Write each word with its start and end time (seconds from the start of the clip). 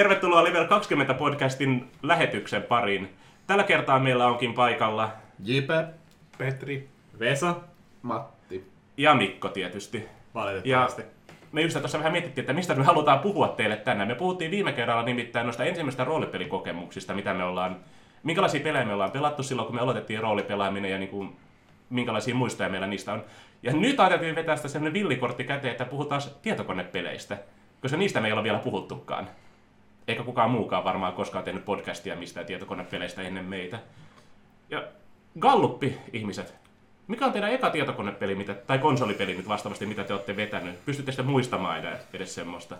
Tervetuloa 0.00 0.44
Level 0.44 0.66
20 0.66 1.14
podcastin 1.14 1.90
lähetyksen 2.02 2.62
pariin. 2.62 3.08
Tällä 3.46 3.64
kertaa 3.64 3.98
meillä 3.98 4.26
onkin 4.26 4.54
paikalla 4.54 5.12
Jipe, 5.44 5.84
Petri. 6.38 6.88
Vesa, 7.18 7.54
Matti. 8.02 8.70
ja 8.96 9.14
Mikko 9.14 9.48
tietysti. 9.48 10.08
valitettavasti. 10.34 11.02
Me 11.52 11.62
just 11.62 11.78
tuossa 11.78 11.98
vähän 11.98 12.12
mietittiin, 12.12 12.42
että 12.42 12.52
mistä 12.52 12.74
me 12.74 12.84
halutaan 12.84 13.18
puhua 13.18 13.48
teille 13.48 13.76
tänään. 13.76 14.08
Me 14.08 14.14
puhuttiin 14.14 14.50
viime 14.50 14.72
kerralla 14.72 15.02
nimittäin 15.02 15.46
noista 15.46 15.64
ensimmäistä 15.64 16.04
roolipelikokemuksista, 16.04 17.14
mitä 17.14 17.34
me 17.34 17.44
ollaan, 17.44 17.76
minkälaisia 18.22 18.60
pelejä 18.60 18.84
me 18.84 18.92
ollaan 18.92 19.10
pelattu 19.10 19.42
silloin, 19.42 19.66
kun 19.66 19.74
me 19.74 19.80
aloitettiin 19.80 20.20
roolipelaaminen 20.20 20.90
ja 20.90 20.98
niin 20.98 21.10
kuin, 21.10 21.36
minkälaisia 21.90 22.34
muistoja 22.34 22.68
meillä 22.68 22.86
niistä 22.86 23.12
on. 23.12 23.24
Ja 23.62 23.72
nyt 23.72 24.00
ajateltiin 24.00 24.34
vetää 24.34 24.56
sitä 24.56 24.68
sellainen 24.68 24.92
villikortti 24.92 25.44
käteen, 25.44 25.72
että 25.72 25.84
puhutaan 25.84 26.22
tietokonepeleistä, 26.42 27.38
koska 27.82 27.96
niistä 27.96 28.20
me 28.20 28.26
ei 28.28 28.32
ole 28.32 28.42
vielä 28.42 28.58
puhuttukaan. 28.58 29.28
Eikä 30.10 30.22
kukaan 30.22 30.50
muukaan 30.50 30.84
varmaan 30.84 31.12
koskaan 31.12 31.44
tehnyt 31.44 31.64
podcastia 31.64 32.16
mistään 32.16 32.46
tietokonepeleistä 32.46 33.22
ennen 33.22 33.44
meitä. 33.44 33.78
Ja 34.70 34.84
Galluppi, 35.40 35.98
ihmiset. 36.12 36.54
Mikä 37.06 37.26
on 37.26 37.32
teidän 37.32 37.52
eka 37.52 37.70
tietokonepeli, 37.70 38.34
mitä, 38.34 38.54
tai 38.54 38.78
konsolipeli 38.78 39.34
nyt 39.34 39.48
vastaavasti, 39.48 39.86
mitä 39.86 40.04
te 40.04 40.12
olette 40.12 40.36
vetänyt? 40.36 40.84
Pystytte 40.84 41.12
sitten 41.12 41.26
muistamaan 41.26 41.78
edes, 41.78 42.00
edes 42.12 42.34
semmoista? 42.34 42.76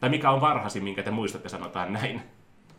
Tai 0.00 0.10
mikä 0.10 0.30
on 0.30 0.40
varhaisin, 0.40 0.84
minkä 0.84 1.02
te 1.02 1.10
muistatte, 1.10 1.48
sanotaan 1.48 1.92
näin? 1.92 2.22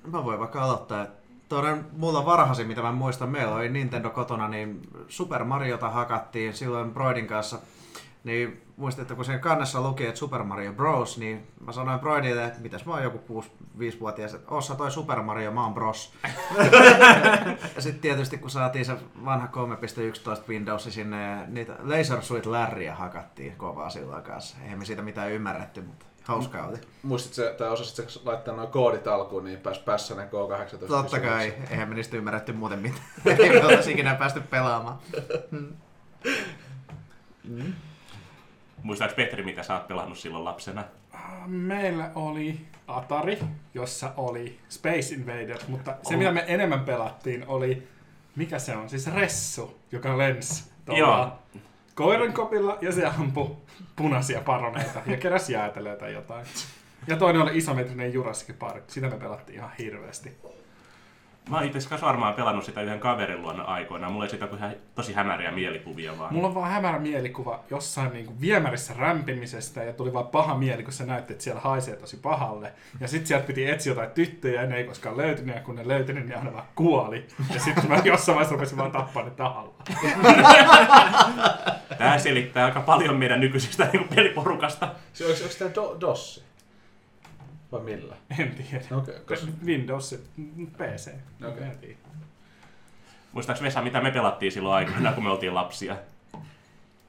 Mä 0.08 0.26
voin 0.26 0.40
vaikka 0.40 0.64
aloittaa. 0.64 1.08
Toinen 1.50 1.86
mulla 1.98 2.26
varhaisin, 2.26 2.68
mitä 2.68 2.82
mä 2.82 2.92
muistan, 2.92 3.30
meillä 3.30 3.56
oli 3.56 3.70
Nintendo 3.70 4.10
kotona, 4.10 4.48
niin 4.48 4.82
Super 5.08 5.44
Mariota 5.44 5.90
hakattiin 5.90 6.54
silloin 6.54 6.94
Broidin 6.94 7.28
kanssa. 7.28 7.60
Niin 8.24 8.62
muistin, 8.78 9.02
että 9.02 9.16
kun 9.16 9.26
sen 9.26 9.40
kannessa 9.40 9.82
luki, 9.82 10.06
että 10.06 10.20
Super 10.20 10.44
Mario 10.44 10.74
Bros, 10.74 11.18
niin 11.18 11.48
mä 11.66 11.72
sanoin 11.72 12.00
Broidille, 12.00 12.46
että 12.46 12.60
mitäs 12.60 12.86
mä 12.86 12.94
oon 12.94 13.04
joku 13.04 13.42
6-5-vuotias, 13.42 14.34
että 14.34 14.52
ossa 14.52 14.76
toi 14.76 14.92
Super 14.92 15.22
Mario, 15.22 15.52
mä 15.52 15.64
oon 15.64 15.74
Bros. 15.74 16.14
ja 17.76 17.82
sitten 17.82 18.02
tietysti 18.02 18.38
kun 18.38 18.50
saatiin 18.50 18.86
se 18.86 18.94
vanha 19.26 19.48
3.11 19.48 20.50
Windows 20.50 20.84
sinne, 20.84 21.48
niitä 21.48 21.76
Laser 21.80 22.22
Suit 22.22 22.46
Larrya 22.46 22.96
hakattiin 22.96 23.56
kovaa 23.56 23.90
silloin 23.90 24.24
kanssa. 24.24 24.58
Eihän 24.64 24.80
me 24.80 24.86
siitä 24.86 25.02
mitään 25.02 25.32
ymmärretty, 25.32 25.82
mutta 25.82 26.06
hauskaa 26.24 26.68
oli. 26.68 26.78
Muistit 27.04 27.34
se, 27.34 27.56
tai 27.58 27.70
osasit 27.70 28.10
se 28.10 28.20
laittaa 28.26 28.56
noin 28.56 28.70
koodit 28.70 29.08
alkuun, 29.08 29.44
niin 29.44 29.60
pääs 29.60 29.80
pässänä 29.80 30.26
K18. 30.26 30.88
Totta 30.88 31.20
kai, 31.20 31.54
eihän 31.70 31.90
me 31.90 31.96
niistä 31.96 32.18
ymmärretty 32.18 32.54
muuten 32.54 32.80
mitään. 32.80 33.06
Ei 33.40 33.50
me 33.50 33.66
olisi 33.66 33.92
ikinä 33.92 34.16
päästy 34.16 34.42
pelaamaan. 34.42 35.00
Muistaaks 38.84 39.14
Petri, 39.14 39.44
mitä 39.44 39.64
sä 39.64 39.74
oot 39.74 39.88
pelannut 39.88 40.18
silloin 40.18 40.46
lapsena? 40.46 40.84
Meillä 41.46 42.12
oli 42.16 42.60
Atari, 42.88 43.40
jossa 43.74 44.14
oli 44.18 44.60
Space 44.70 45.16
Invaders, 45.16 45.68
mutta 45.68 45.96
se 46.04 46.18
mitä 46.18 46.32
me 46.32 46.46
enemmän 46.48 46.80
pelattiin 46.80 47.48
oli, 47.48 47.88
mikä 48.36 48.60
se 48.60 48.76
on, 48.76 48.90
siis 48.90 49.14
Ressu, 49.14 49.80
joka 49.92 50.18
lensi 50.18 50.72
tuolla 50.86 51.40
koirankopilla 51.96 52.78
ja 52.82 52.92
se 52.92 53.06
ampui 53.06 53.56
punaisia 53.96 54.42
paroneita 54.42 55.02
ja 55.06 55.18
keräsi 55.18 55.54
jäätelöitä 55.54 56.00
tai 56.00 56.14
jotain. 56.14 56.46
Ja 57.08 57.18
toinen 57.18 57.42
oli 57.42 57.58
isometrinen 57.58 58.14
Jurassic 58.14 58.60
Park, 58.60 58.84
sitä 58.88 59.10
me 59.10 59.18
pelattiin 59.18 59.56
ihan 59.56 59.72
hirveästi. 59.80 60.38
Mä 61.50 61.56
oon 61.56 61.66
itse 61.66 61.78
asiassa 61.78 62.06
varmaan 62.06 62.34
pelannut 62.34 62.66
sitä 62.66 62.82
yhden 62.82 63.00
kaverin 63.00 63.42
luona 63.42 63.64
aikoina. 63.64 64.10
Mulla 64.10 64.26
ei 64.26 64.30
sitä 64.30 64.48
kuin 64.48 64.62
tosi 64.96 65.14
hämäriä 65.14 65.52
mielikuvia 65.52 66.18
vaan. 66.18 66.34
Mulla 66.34 66.48
on 66.48 66.56
vaan 66.56 66.72
hämärä 66.72 67.00
mielikuva 67.00 67.60
jossain 67.70 68.14
niinku 68.14 68.34
viemärissä 68.42 68.94
rämpimisestä 68.98 69.84
ja 69.84 69.94
tuli 69.94 70.14
vaan 70.14 70.28
paha 70.28 70.56
mieli, 70.56 70.84
kun 70.84 70.94
sä 70.94 71.06
näytti, 71.06 71.34
että 71.34 71.44
siellä 71.44 71.62
haisee 71.62 71.96
tosi 71.96 72.18
pahalle. 72.18 72.74
Ja 73.00 73.08
sit 73.08 73.28
sieltä 73.28 73.48
piti 73.48 73.70
etsiä 73.70 73.92
jotain 73.92 74.12
tyttöjä 74.12 74.62
ja 74.62 74.68
ne 74.68 74.78
ei 74.78 74.84
koskaan 74.84 75.18
löytynyt 75.18 75.56
ja 75.56 75.62
kun 75.62 75.76
ne 75.76 75.88
löytynyt, 75.88 76.26
niin 76.26 76.38
aina 76.38 76.54
vaan 76.54 76.66
kuoli. 76.76 77.28
Ja 77.54 77.60
sitten 77.60 77.88
mä 77.88 78.02
jossain 78.04 78.36
vaiheessa 78.36 78.56
rupesin 78.56 78.78
vaan 78.78 78.92
tappaa 78.92 79.24
ne 79.24 79.32
tahalla. 79.32 79.74
Tää 81.98 82.20
selittää 82.20 82.66
aika 82.66 82.82
paljon 82.82 83.18
meidän 83.18 83.40
nykyisestä 83.40 83.88
niin 83.94 84.08
peliporukasta. 84.16 84.90
Se 85.14 85.26
onko, 85.26 85.38
onko 85.44 85.56
tämä 85.60 85.76
do, 85.76 85.98
DOS? 86.02 86.49
Vai 87.72 87.82
millä? 87.82 88.16
En 88.40 88.52
tiedä. 88.56 88.86
Okei, 88.98 89.16
okay, 89.18 89.38
Windows, 89.66 90.16
PC. 90.78 91.12
Okei. 91.48 91.64
En 91.64 91.78
tiedä. 91.78 91.96
Muistaaks 93.32 93.62
Vesa, 93.62 93.82
mitä 93.82 94.02
me 94.02 94.12
pelattiin 94.12 94.52
silloin 94.52 94.76
aikoina, 94.76 95.12
kun 95.14 95.24
me 95.24 95.30
oltiin 95.30 95.54
lapsia? 95.56 95.96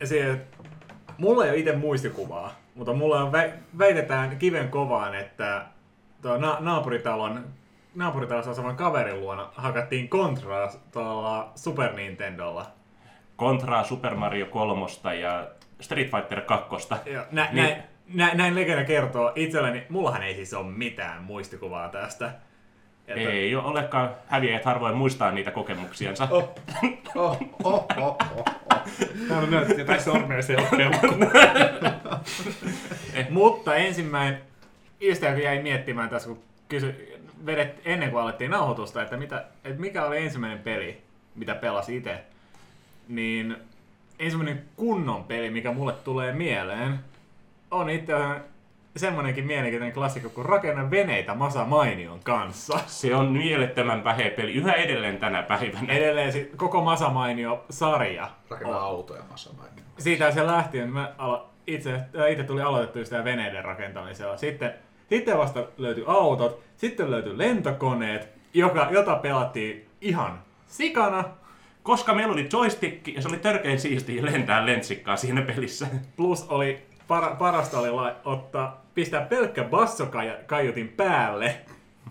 Se, 0.04 0.40
mulla 1.18 1.44
ei 1.44 1.50
ole 1.50 1.58
itse 1.58 1.76
muistikuvaa, 1.76 2.52
mutta 2.74 2.92
mulla 2.92 3.22
on 3.22 3.32
vä- 3.32 3.52
väitetään 3.78 4.38
kiven 4.38 4.68
kovaan, 4.68 5.14
että 5.14 5.66
tuo 6.22 6.36
na- 6.36 6.56
naapuritalon 6.60 7.44
naapuritalossa 7.94 8.50
asuvan 8.50 8.76
kaverin 8.76 9.20
luona 9.20 9.48
hakattiin 9.54 10.08
Contraa 10.08 10.72
tuolla 10.92 11.52
Super 11.54 11.92
Nintendolla. 11.92 12.66
Contraa, 13.38 13.84
Super 13.84 14.14
Mario 14.14 14.46
3 14.46 14.86
ja 15.20 15.48
Street 15.80 16.10
Fighter 16.10 16.40
2. 16.40 16.94
Ja 17.12 17.26
nä- 17.30 17.44
Niin. 17.52 17.56
näin, 17.56 17.82
nä- 18.14 18.34
näin 18.34 18.54
legenda 18.54 18.84
kertoo 18.84 19.32
itselleni, 19.34 19.82
mullahan 19.88 20.22
ei 20.22 20.34
siis 20.34 20.54
ole 20.54 20.66
mitään 20.66 21.22
muistikuvaa 21.22 21.88
tästä. 21.88 22.32
Että- 23.08 23.30
Ei 23.30 23.54
ole 23.54 23.64
olekaan 23.64 24.10
häviäjät 24.26 24.64
harvoin 24.64 24.96
muistaa 24.96 25.30
niitä 25.30 25.50
kokemuksiansa. 25.50 26.28
Oh, 26.30 26.54
oh, 27.14 27.38
oh, 27.64 27.86
oh, 27.96 28.16
oh. 28.36 28.44
Täällä 29.28 29.50
näytti 29.50 29.78
jotain 29.80 30.00
sormea 30.02 30.42
selkeä. 30.42 30.90
Mutta 33.30 33.74
ensimmäinen 33.74 34.40
joka 35.00 35.26
jäi 35.42 35.62
miettimään 35.62 36.08
tässä, 36.08 36.28
kun 36.28 36.42
kysy, 36.68 37.16
vedet, 37.46 37.80
ennen 37.84 38.10
kuin 38.10 38.22
alettiin 38.22 38.50
nauhoitusta, 38.50 39.02
että, 39.02 39.16
mitä, 39.16 39.44
että 39.64 39.80
mikä 39.80 40.04
oli 40.04 40.18
ensimmäinen 40.18 40.58
peli, 40.58 41.00
mitä 41.34 41.54
pelasi 41.54 41.96
itse, 41.96 42.18
niin 43.08 43.56
ensimmäinen 44.18 44.62
kunnon 44.76 45.24
peli, 45.24 45.50
mikä 45.50 45.72
mulle 45.72 45.92
tulee 45.92 46.32
mieleen, 46.32 46.98
on 47.70 47.90
itse 47.90 48.14
asiassa 48.14 48.40
semmoinenkin 48.96 49.46
mielenkiintoinen 49.46 49.94
klassikko 49.94 50.28
kuin 50.30 50.46
Rakenna 50.46 50.90
veneitä 50.90 51.34
Masa 51.34 51.64
Mainion 51.64 52.20
kanssa. 52.24 52.78
Se 52.86 53.14
on 53.16 53.32
mielettömän 53.32 54.02
päheä 54.02 54.30
peli 54.30 54.52
yhä 54.52 54.72
edelleen 54.72 55.18
tänä 55.18 55.42
päivänä. 55.42 55.92
Edelleen 55.92 56.32
sit 56.32 56.50
koko 56.56 56.84
Masa 56.84 57.08
Mainio-sarja. 57.08 58.30
Rakenna 58.50 58.76
autoja 58.78 59.22
massa 59.30 59.52
mainit. 59.52 59.84
siitä 59.98 60.30
se 60.30 60.46
lähtien 60.46 60.92
mä 60.92 61.14
alo- 61.18 61.46
itse, 61.66 61.94
äh, 61.94 62.30
itse 62.30 62.44
tuli 62.44 62.62
aloitettua 62.62 63.04
sitä 63.04 63.24
veneiden 63.24 63.64
rakentamisella. 63.64 64.36
Sitten, 64.36 64.74
sitten 65.08 65.38
vasta 65.38 65.64
löytyi 65.78 66.04
autot, 66.06 66.60
sitten 66.76 67.10
löytyi 67.10 67.38
lentokoneet, 67.38 68.28
joka, 68.54 68.88
jota 68.90 69.16
pelattiin 69.16 69.86
ihan 70.00 70.38
sikana. 70.66 71.24
Koska 71.82 72.14
meillä 72.14 72.32
oli 72.32 72.48
joystick 72.52 73.08
ja 73.08 73.22
se 73.22 73.28
oli 73.28 73.36
törkein 73.36 73.80
siistiä 73.80 74.24
lentää 74.24 74.66
lentsikkaa 74.66 75.16
siinä 75.16 75.42
pelissä. 75.42 75.86
Plus 76.16 76.46
oli, 76.48 76.82
para, 77.10 77.36
parasta 77.38 77.78
oli 77.78 77.90
la, 77.90 78.12
ottaa, 78.24 78.84
pistää 78.94 79.20
pelkkä 79.20 79.64
bassokaiutin 79.64 80.88
päälle, 80.88 81.56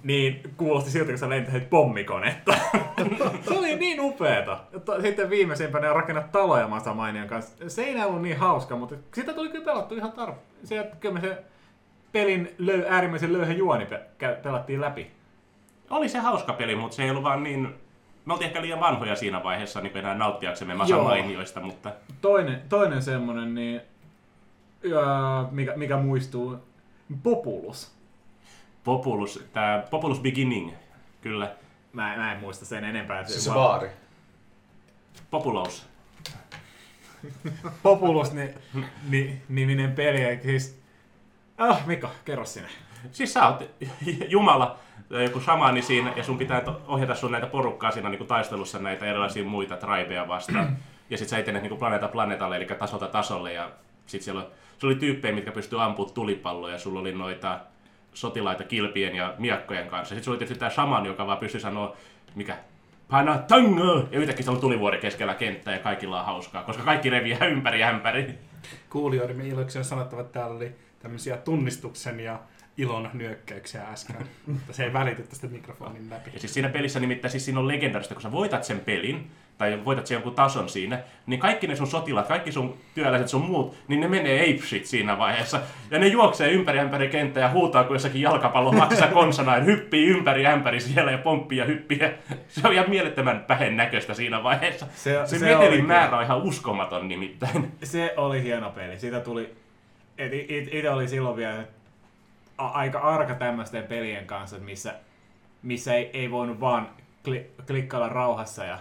niin 0.04 0.42
kuulosti 0.58 0.92
siltä, 0.92 1.10
kun 1.12 1.18
sä 1.18 1.30
lentäit 1.30 1.70
pommikonetta. 1.70 2.54
se 3.48 3.54
oli 3.54 3.76
niin 3.76 4.02
upeeta. 4.02 4.59
Sitten 5.02 5.30
viimeisimpänä 5.30 5.94
rakennat 5.94 6.32
taloja 6.32 6.68
Masa 6.68 6.94
Mainion 6.94 7.28
kanssa. 7.28 7.70
Se 7.70 7.84
ei 7.84 8.04
ollut 8.04 8.22
niin 8.22 8.38
hauska, 8.38 8.76
mutta 8.76 8.96
sitä 9.14 9.34
tuli 9.34 9.50
kyllä 9.50 9.66
pelattu 9.66 9.96
ihan 9.96 10.12
tarpeeksi. 10.12 10.68
Sieltä 10.68 10.96
kyllä 10.96 11.14
me 11.14 11.22
se 11.22 11.44
pelin 12.12 12.56
löy, 12.58 12.85
äärimmäisen 12.90 13.34
löyhä 13.34 13.53
juoni 13.53 13.85
pe- 13.85 14.06
kä- 14.23 14.44
pelattiin 14.44 14.82
läpi. 14.82 15.12
Oli 15.90 16.09
se 16.09 16.20
hauska 16.20 16.53
peli, 16.53 16.76
mutta 16.76 16.96
se 16.96 17.03
ei 17.03 17.09
ollut 17.09 17.23
vaan 17.23 17.44
niin... 17.44 17.76
Me 18.26 18.34
oltiin 18.34 18.47
ehkä 18.47 18.62
liian 18.62 18.79
vanhoja 18.79 19.16
siinä 19.16 19.44
vaiheessa 19.44 19.82
niin 19.82 19.97
enää 19.97 20.16
nauttiaksemme 20.16 20.73
masamainioista, 20.73 21.59
mutta 21.59 21.91
Toinen, 22.22 22.62
toinen 22.70 23.02
semmonen, 23.02 23.56
niin, 23.56 23.82
ja, 24.84 25.47
mikä, 25.52 25.73
mikä 25.76 25.97
muistuu, 25.97 26.58
Populus. 27.23 27.91
Populus, 28.84 29.43
tää 29.53 29.79
Populus 29.79 30.20
Beginning, 30.20 30.72
kyllä. 31.22 31.55
Mä, 31.93 32.17
mä 32.17 32.34
en 32.34 32.40
muista 32.40 32.66
sen 32.66 32.84
enempää. 32.84 33.26
Siis 33.26 33.43
se 33.43 33.52
baari. 33.52 33.90
Populous. 35.31 35.90
Populus 37.84 38.34
ni, 38.34 38.53
ni, 39.09 39.41
niminen 39.49 39.91
peli. 39.91 40.40
Siis, 40.43 40.82
ah, 41.58 41.85
Mikko, 41.85 42.09
kerro 42.25 42.46
sinne. 42.46 42.70
Siis 43.11 43.34
sä 43.34 43.47
oot 43.47 43.64
Jumala, 44.28 44.79
tai 45.09 45.23
joku 45.23 45.40
shamani 45.40 45.82
siinä, 45.82 46.14
ja 46.16 46.23
sun 46.23 46.37
pitää 46.37 46.64
ohjata 46.87 47.16
sun 47.16 47.32
näitä 47.32 47.47
porukkaa 47.47 47.91
siinä 47.91 48.09
niin 48.09 48.28
taistelussa 48.28 48.79
näitä 48.79 49.05
erilaisia 49.05 49.43
muita 49.43 49.78
tribeja 49.78 50.28
vastaan. 50.28 50.78
Ja 51.11 51.17
sit 51.17 51.29
sä 51.29 51.37
etenet 51.37 51.64
niin 51.64 51.78
planeeta 51.78 52.08
planeetalle, 52.08 52.58
eli 52.58 52.66
tasolta 52.66 53.08
tasolle, 53.08 53.53
ja 53.53 53.72
sit 54.09 54.22
siellä 54.22 54.41
sulla 54.78 54.91
oli 54.91 55.00
tyyppejä, 55.00 55.35
mitkä 55.35 55.52
pystyy 55.52 55.84
ampumaan 55.84 56.14
tulipalloja, 56.14 56.73
ja 56.73 56.79
sulla 56.79 57.00
oli 57.00 57.11
noita 57.11 57.59
sotilaita 58.14 58.64
kilpien 58.64 59.16
ja 59.16 59.35
miakkojen 59.38 59.88
kanssa. 59.88 60.16
Sitten 60.16 60.23
sulla 60.23 60.35
oli 60.35 60.40
tietysti 60.40 60.59
tää 60.59 60.70
shaman, 60.70 61.06
joka 61.06 61.28
vaan 61.28 61.38
pystyi 61.38 61.61
sanoa, 61.61 61.96
mikä 62.35 62.58
Pana 63.09 63.38
tango! 63.38 64.08
Ja 64.11 64.20
yhtäkkiä 64.20 64.46
se 64.46 64.52
on 64.52 64.59
tulivuori 64.59 64.97
keskellä 64.97 65.35
kenttää 65.35 65.73
ja 65.73 65.79
kaikilla 65.79 66.20
on 66.20 66.26
hauskaa, 66.26 66.64
koska 66.64 66.84
kaikki 66.84 67.09
reviää 67.09 67.46
ympäri 67.46 67.84
ämpäri. 67.84 68.40
Kuulijoidemme 68.90 69.47
iloksi 69.47 69.78
on 69.78 69.85
sanottava, 69.85 70.22
että 70.22 70.40
täällä 70.40 70.56
oli 70.56 70.72
tämmöisiä 71.00 71.38
tunnistuksen 71.38 72.20
ja 72.20 72.40
ilon 72.78 73.09
nyökkäyksiä 73.14 73.84
äsken, 73.84 74.16
mutta 74.47 74.73
se 74.73 74.84
ei 74.84 74.94
välity 74.94 75.23
tästä 75.23 75.47
mikrofonin 75.47 76.09
läpi. 76.09 76.32
Ja 76.34 76.40
siis 76.40 76.53
siinä 76.53 76.70
pelissä 76.70 77.00
nimittäin 77.00 77.32
siis 77.32 77.46
siinä 77.46 77.59
on 77.59 77.67
legendarista, 77.67 78.16
kun 78.16 78.22
sä 78.22 78.32
voitat 78.32 78.64
sen 78.64 78.79
pelin, 78.79 79.32
tai 79.59 79.85
voitat 79.85 80.08
sen 80.08 80.16
jonkun 80.16 80.35
tason 80.35 80.70
siinä, 80.70 81.00
niin 81.26 81.40
kaikki 81.40 81.67
ne 81.67 81.76
sun 81.76 81.88
sotilaat, 81.88 82.28
kaikki 82.28 82.52
sun 82.52 82.78
työläiset, 82.96 83.28
sun 83.28 83.41
muut, 83.41 83.76
niin 83.88 84.00
ne 84.00 84.08
menee 84.08 84.41
apeshit 84.44 84.85
siinä 84.85 85.17
vaiheessa. 85.17 85.59
Ja 85.91 86.00
ne 86.00 86.08
juoksee 86.08 86.52
ympäri 86.52 86.79
ämpäri 86.79 87.08
kenttää 87.09 87.41
ja 87.44 87.50
huutaa 87.50 87.84
kuin 87.84 87.96
jossakin 87.96 88.22
jalkapallon 88.22 88.76
maksa 88.76 89.08
konsana, 89.20 89.58
ja 89.58 89.64
hyppii 89.64 90.08
ympäri 90.08 90.46
ämpäri 90.47 90.79
siellä 90.79 91.11
ja 91.11 91.17
pomppii 91.17 91.58
ja 91.58 91.66
hyppii. 91.66 92.00
Ja 92.00 92.09
se 92.47 92.67
on 92.67 92.73
ihan 92.73 92.90
mielettömän 92.90 93.40
pähen 93.47 93.78
näköistä 93.78 94.14
siinä 94.14 94.44
vaiheessa. 94.44 94.85
Se- 94.96 95.22
Se, 95.26 95.40
se, 95.40 95.46
metelin 95.46 95.67
oli 95.67 95.82
määrä 95.82 96.17
on 96.17 96.23
ihan 96.23 96.41
uskomaton 96.41 97.08
nimittäin. 97.08 97.72
Se 97.84 98.14
oli 98.17 98.44
hieno 98.44 98.70
peli. 98.70 99.00
Siitä 99.00 99.20
tuli... 99.20 99.53
Et 100.17 100.34
it, 100.34 100.50
itse 100.73 100.90
oli 100.90 101.08
silloin 101.08 101.35
vielä 101.35 101.64
aika 102.58 103.00
arka 103.00 103.34
tämmöisten 103.35 103.84
pelien 103.84 104.26
kanssa, 104.26 104.58
missä, 104.58 104.94
missä 105.64 105.94
ei, 105.96 106.09
ei 106.14 106.32
voinut 106.32 106.59
vaan 106.59 106.90
kli, 107.23 107.52
klikkailla 107.67 108.09
rauhassa 108.09 108.64
ja, 108.66 108.78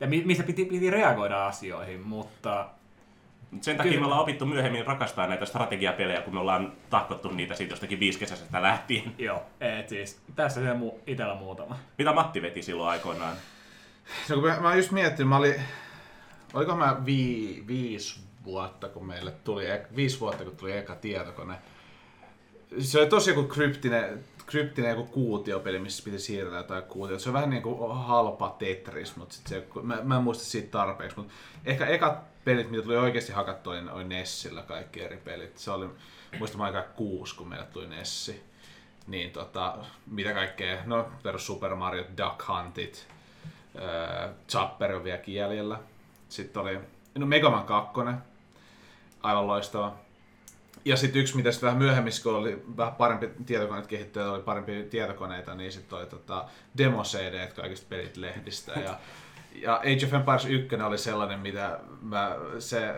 ja 0.00 0.06
mi, 0.06 0.22
missä 0.24 0.42
piti, 0.42 0.64
piti 0.64 0.90
reagoida 0.90 1.46
asioihin, 1.46 2.00
mutta 2.00 2.68
Sen 3.60 3.76
takia 3.76 3.92
Kyllä. 3.92 4.00
me 4.00 4.06
ollaan 4.06 4.22
opittu 4.22 4.46
myöhemmin 4.46 4.86
rakastaa 4.86 5.26
näitä 5.26 5.46
strategiapelejä, 5.46 6.20
kun 6.20 6.34
me 6.34 6.40
ollaan 6.40 6.72
tahkottu 6.90 7.32
niitä 7.32 7.54
siitä 7.54 7.72
jostakin 7.72 8.00
viisikesäisestä 8.00 8.62
lähtien. 8.62 9.14
joo, 9.18 9.42
et 9.60 9.88
siis 9.88 10.20
tässä 10.36 10.62
se 10.62 10.74
mu, 10.74 10.92
itellä 11.06 11.34
muutama. 11.34 11.78
Mitä 11.98 12.12
Matti 12.12 12.42
veti 12.42 12.62
silloin 12.62 12.90
aikoinaan? 12.90 13.36
No, 14.28 14.36
kun 14.36 14.44
mä, 14.44 14.60
mä 14.60 14.74
just 14.74 14.90
miettinyt, 14.90 15.28
mä 15.28 15.36
olin, 15.36 15.54
oliko 16.54 16.76
mä 16.76 16.96
vii, 17.04 17.64
viisi 17.66 18.20
vuotta, 18.44 18.88
kun 18.88 19.06
meille 19.06 19.30
tuli, 19.30 19.70
ek- 19.70 19.96
viisi 19.96 20.20
vuotta, 20.20 20.44
kun 20.44 20.56
tuli 20.56 20.72
eka 20.76 20.94
tietokone. 20.94 21.54
Se 22.78 22.98
oli 22.98 23.06
tosi 23.06 23.30
joku 23.30 23.42
kryptinen, 23.42 24.24
kryptinen 24.46 24.90
joku 24.90 25.04
kuutiopeli, 25.04 25.78
missä 25.78 26.04
piti 26.04 26.18
siirrellä 26.18 26.58
jotain 26.58 26.82
kuutiota. 26.82 27.22
Se 27.22 27.28
on 27.28 27.32
vähän 27.32 27.50
niin 27.50 27.62
kuin 27.62 27.96
halpa 27.96 28.56
Tetris, 28.58 29.16
mutta 29.16 29.34
sit 29.34 29.46
se, 29.46 29.66
mä, 29.82 29.98
mä 30.02 30.16
en 30.16 30.22
muista 30.22 30.44
siitä 30.44 30.70
tarpeeksi. 30.70 31.16
Mutta 31.16 31.34
ehkä 31.64 31.86
ekat 31.86 32.44
pelit, 32.44 32.70
mitä 32.70 32.82
tuli 32.82 32.96
oikeasti 32.96 33.32
hakattua, 33.32 33.74
niin 33.74 33.90
oli 33.90 34.04
Nessillä 34.04 34.62
kaikki 34.62 35.02
eri 35.02 35.16
pelit. 35.16 35.58
Se 35.58 35.70
oli, 35.70 35.88
muistan 36.38 36.60
aika 36.60 36.82
kuusi, 36.82 37.36
kun 37.36 37.48
meille 37.48 37.66
tuli 37.66 37.86
Nessi. 37.86 38.42
Niin 39.06 39.30
tota, 39.30 39.78
mitä 40.06 40.32
kaikkea, 40.32 40.78
no 40.86 41.08
perus 41.22 41.46
Super 41.46 41.74
Mario, 41.74 42.04
Duck 42.18 42.48
Huntit, 42.48 43.08
Öö, 43.78 44.28
Chopper 44.48 44.94
on 44.94 45.04
vieläkin 45.04 45.34
jäljellä. 45.34 45.78
Sitten 46.28 46.62
oli 46.62 46.78
no 47.14 47.26
Mega 47.26 47.50
Man 47.50 47.64
2, 47.64 48.00
aivan 49.22 49.46
loistava. 49.46 49.96
Ja 50.84 50.96
sitten 50.96 51.22
yksi, 51.22 51.36
mitä 51.36 51.52
sitten 51.52 51.66
vähän 51.66 51.78
myöhemmin, 51.78 52.12
kun 52.22 52.34
oli 52.34 52.62
vähän 52.76 52.94
parempi 52.94 53.30
tietokoneet 53.46 53.86
kehittyä, 53.86 54.32
oli 54.32 54.42
parempi 54.42 54.86
tietokoneita, 54.90 55.54
niin 55.54 55.72
sitten 55.72 55.98
oli 55.98 56.06
tota 56.06 56.44
demo 56.78 57.02
cd 57.02 57.46
kaikista 57.56 57.86
pelit 57.88 58.16
lehdistä. 58.16 58.72
Ja, 58.72 58.98
ja 59.62 59.74
Age 59.76 60.06
of 60.06 60.14
Empires 60.14 60.44
1 60.44 60.76
oli 60.76 60.98
sellainen, 60.98 61.40
mitä 61.40 61.80
mä, 62.02 62.36
se 62.58 62.94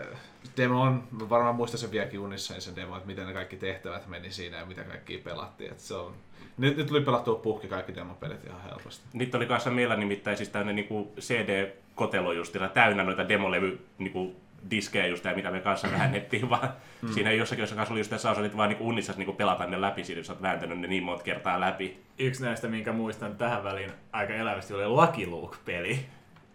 demo 0.57 0.81
on, 0.81 1.03
mä 1.11 1.29
varmaan 1.29 1.55
muistan 1.55 1.79
sen 1.79 1.91
vieläkin 1.91 2.19
unissa, 2.19 2.53
niin 2.53 2.61
se 2.61 2.75
demo, 2.75 2.95
että 2.95 3.07
miten 3.07 3.27
ne 3.27 3.33
kaikki 3.33 3.57
tehtävät 3.57 4.07
meni 4.07 4.31
siinä 4.31 4.57
ja 4.57 4.65
mitä 4.65 4.83
kaikki 4.83 5.17
pelattiin. 5.17 5.71
Et 5.71 5.79
se 5.79 5.93
on, 5.93 6.13
nyt, 6.57 6.77
nyt 6.77 6.87
tuli 6.87 7.01
pelattua 7.01 7.35
puhki 7.35 7.67
kaikki 7.67 7.95
demopelit 7.95 8.45
ihan 8.45 8.61
helposti. 8.61 9.05
Niitä 9.13 9.37
oli 9.37 9.45
kanssa 9.45 9.71
meillä 9.71 9.95
nimittäin 9.95 10.37
siis 10.37 10.49
tämmöinen 10.49 10.75
niinku 10.75 11.13
CD-kotelo 11.19 12.33
justilla 12.33 12.69
täynnä 12.69 13.03
noita 13.03 13.29
demolevy 13.29 13.85
niinku 13.97 14.35
diskejä 14.71 15.07
just 15.07 15.25
ja 15.25 15.35
mitä 15.35 15.51
me 15.51 15.59
kanssa 15.59 15.91
väännettiin, 15.97 16.49
vaan 16.49 16.69
mm. 17.01 17.13
siinä 17.13 17.31
jossakin 17.31 17.61
jossa 17.61 17.75
kanssa 17.75 17.93
oli 17.93 17.99
just 17.99 18.09
tässä 18.09 18.31
osa, 18.31 18.57
vaan 18.57 18.69
niinku 18.69 18.87
unissa 18.87 19.13
niinku 19.17 19.33
pelata 19.33 19.65
ne 19.65 19.81
läpi, 19.81 20.03
siinä 20.03 20.23
sä 20.23 20.33
oot 20.33 20.41
vääntänyt 20.41 20.79
ne 20.79 20.87
niin 20.87 21.03
monta 21.03 21.23
kertaa 21.23 21.59
läpi. 21.59 21.99
Yksi 22.19 22.43
näistä, 22.43 22.67
minkä 22.67 22.93
muistan 22.93 23.35
tähän 23.35 23.63
väliin 23.63 23.91
aika 24.11 24.33
elävästi, 24.33 24.73
oli 24.73 24.87
Lucky 24.87 25.25
Luke-peli. 25.25 25.99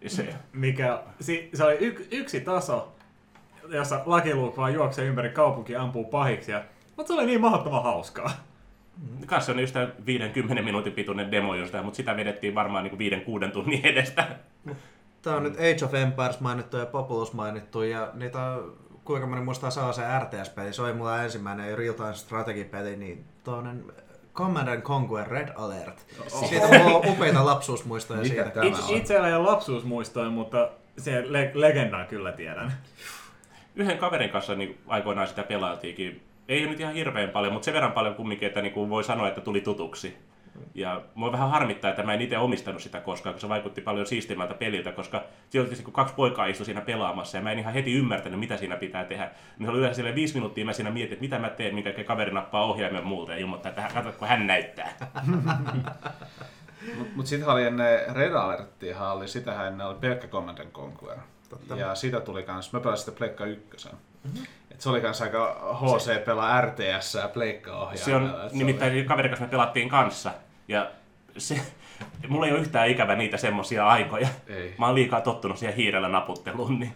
Se, 0.07 0.35
Mikä, 0.53 1.03
si, 1.19 1.49
se 1.53 1.63
oli 1.63 1.77
y, 1.79 2.07
yksi 2.11 2.41
taso, 2.41 2.95
jossa 3.69 4.01
Lucky 4.05 4.35
Luke 4.35 4.57
vaan 4.57 4.73
juoksee 4.73 5.05
ympäri 5.05 5.29
kaupunkia 5.29 5.77
ja 5.77 5.83
ampuu 5.83 6.05
pahiksi. 6.05 6.51
Ja, 6.51 6.63
mutta 6.97 7.07
se 7.07 7.13
oli 7.13 7.25
niin 7.25 7.41
mahdottoman 7.41 7.83
hauskaa. 7.83 8.31
kanssa 9.25 9.51
on 9.51 9.59
just 9.59 9.73
tää 9.73 9.87
50 10.05 10.63
minuutin 10.63 10.93
pituinen 10.93 11.31
demo 11.31 11.55
just, 11.55 11.73
mutta 11.83 11.97
sitä 11.97 12.15
vedettiin 12.15 12.55
varmaan 12.55 12.83
niinku 12.83 13.47
5-6 13.47 13.51
tunnin 13.51 13.85
edestä. 13.85 14.27
Tää 15.21 15.35
on 15.35 15.43
nyt 15.43 15.53
Age 15.53 15.85
of 15.85 15.93
Empires 15.93 16.39
mainittu 16.39 16.77
ja 16.77 16.85
Populous 16.85 17.33
mainittu 17.33 17.83
ja 17.83 18.11
niitä 18.13 18.43
on, 18.43 18.77
kuinka 19.03 19.27
moni 19.27 19.41
muistaa 19.41 19.69
sellaisen 19.69 20.21
RTS-peli, 20.21 20.73
se 20.73 20.81
oli 20.81 20.93
mulla 20.93 21.23
ensimmäinen 21.23 21.77
real-time 21.77 22.13
strategy-peli, 22.13 22.95
niin 22.95 23.25
toinen 23.43 23.83
Command 24.33 24.67
and 24.67 24.81
Conquer 24.81 25.27
Red 25.27 25.49
Alert. 25.55 26.05
Siitä 26.27 26.65
on 26.65 26.81
mulla 26.81 26.97
on 26.97 27.09
upeita 27.09 27.45
lapsuusmuistoja 27.45 28.21
Mikä 28.21 28.33
siitä. 28.35 28.49
Tämä 28.49 28.65
Itse, 28.65 28.93
itsellä 28.93 29.27
ei 29.27 29.33
ole 29.33 29.51
lapsuusmuistoja, 29.51 30.29
mutta 30.29 30.69
se 30.97 31.23
le- 31.27 31.51
legendan 31.53 32.07
kyllä 32.07 32.31
tiedän. 32.31 32.73
Yhden 33.75 33.97
kaverin 33.97 34.29
kanssa 34.29 34.55
niin 34.55 34.77
aikoinaan 34.87 35.27
sitä 35.27 35.43
pelailtiinkin. 35.43 36.23
Ei 36.47 36.65
nyt 36.65 36.79
ihan 36.79 36.93
hirveän 36.93 37.29
paljon, 37.29 37.53
mutta 37.53 37.65
sen 37.65 37.73
verran 37.73 37.91
paljon 37.91 38.15
kumminkin, 38.15 38.47
että 38.47 38.61
niin 38.61 38.89
voi 38.89 39.03
sanoa, 39.03 39.27
että 39.27 39.41
tuli 39.41 39.61
tutuksi. 39.61 40.17
Ja 40.75 41.01
mua 41.15 41.31
vähän 41.31 41.49
harmittaa, 41.49 41.89
että 41.89 42.03
mä 42.03 42.13
en 42.13 42.21
itse 42.21 42.37
omistanut 42.37 42.81
sitä 42.81 42.99
koskaan, 42.99 43.33
koska 43.33 43.47
se 43.47 43.49
vaikutti 43.49 43.81
paljon 43.81 44.05
siistimmältä 44.05 44.53
peliltä, 44.53 44.91
koska 44.91 45.23
siellä 45.49 45.69
oli 45.69 45.83
kun 45.83 45.93
kaksi 45.93 46.13
poikaa 46.13 46.45
istui 46.45 46.65
siinä 46.65 46.81
pelaamassa 46.81 47.37
ja 47.37 47.43
mä 47.43 47.51
en 47.51 47.59
ihan 47.59 47.73
heti 47.73 47.93
ymmärtänyt, 47.93 48.39
mitä 48.39 48.57
siinä 48.57 48.75
pitää 48.75 49.05
tehdä. 49.05 49.31
Niin 49.57 49.67
se 49.67 49.71
oli 49.71 49.79
yleensä 49.79 49.95
sille 49.95 50.15
viisi 50.15 50.33
minuuttia 50.33 50.65
mä 50.65 50.73
siinä 50.73 50.91
mietin, 50.91 51.13
että 51.13 51.23
mitä 51.23 51.39
mä 51.39 51.49
teen, 51.49 51.75
minkä 51.75 52.03
kaveri 52.03 52.31
nappaa 52.31 52.65
ohjaimen 52.65 53.05
muulta 53.05 53.31
ja 53.31 53.37
ilmoittaa, 53.37 53.69
että 53.69 53.89
katsotko 53.93 54.25
hän 54.25 54.47
näyttää. 54.47 54.97
Mutta 56.97 57.13
mut 57.15 57.27
sitten 57.27 57.49
oli 57.49 57.63
ennen 57.63 58.15
Red 58.15 58.33
Alerttia, 58.33 59.11
oli, 59.11 59.27
sitähän 59.27 59.67
ennen 59.67 59.87
oli 59.87 59.95
pelkkä 59.99 60.27
Command 60.27 60.57
and 60.57 60.71
Conquer. 60.71 61.17
Totta. 61.49 61.75
Ja 61.75 61.95
sitä 61.95 62.21
tuli 62.21 62.43
kans, 62.43 62.73
mä 62.73 62.79
pelasin 62.79 63.05
sitä 63.05 63.17
Pleikka 63.17 63.45
1. 63.45 63.89
Et 64.71 64.81
se 64.81 64.89
oli 64.89 65.01
kans 65.01 65.21
aika 65.21 65.75
HC 65.81 66.25
pelaa 66.25 66.61
RTS 66.61 67.15
ja 67.15 67.27
Pleikka 67.27 67.77
ohjaamalla. 67.77 67.97
Se 67.97 68.15
on 68.15 68.49
se 68.49 68.57
nimittäin 68.57 69.05
kaverin 69.05 69.31
kanssa 69.31 69.45
me 69.45 69.51
pelattiin 69.51 69.89
kanssa. 69.89 70.31
Ja 70.67 70.91
se, 71.37 71.61
mulla 72.29 72.45
ei 72.45 72.51
ole 72.51 72.59
yhtään 72.59 72.89
ikävä 72.89 73.15
niitä 73.15 73.37
semmosia 73.37 73.87
aikoja. 73.87 74.27
Ei. 74.47 74.75
Mä 74.77 74.85
oon 74.85 74.95
liikaa 74.95 75.21
tottunut 75.21 75.57
siihen 75.57 75.75
hiirellä 75.75 76.09
naputteluun. 76.09 76.79
Niin. 76.79 76.93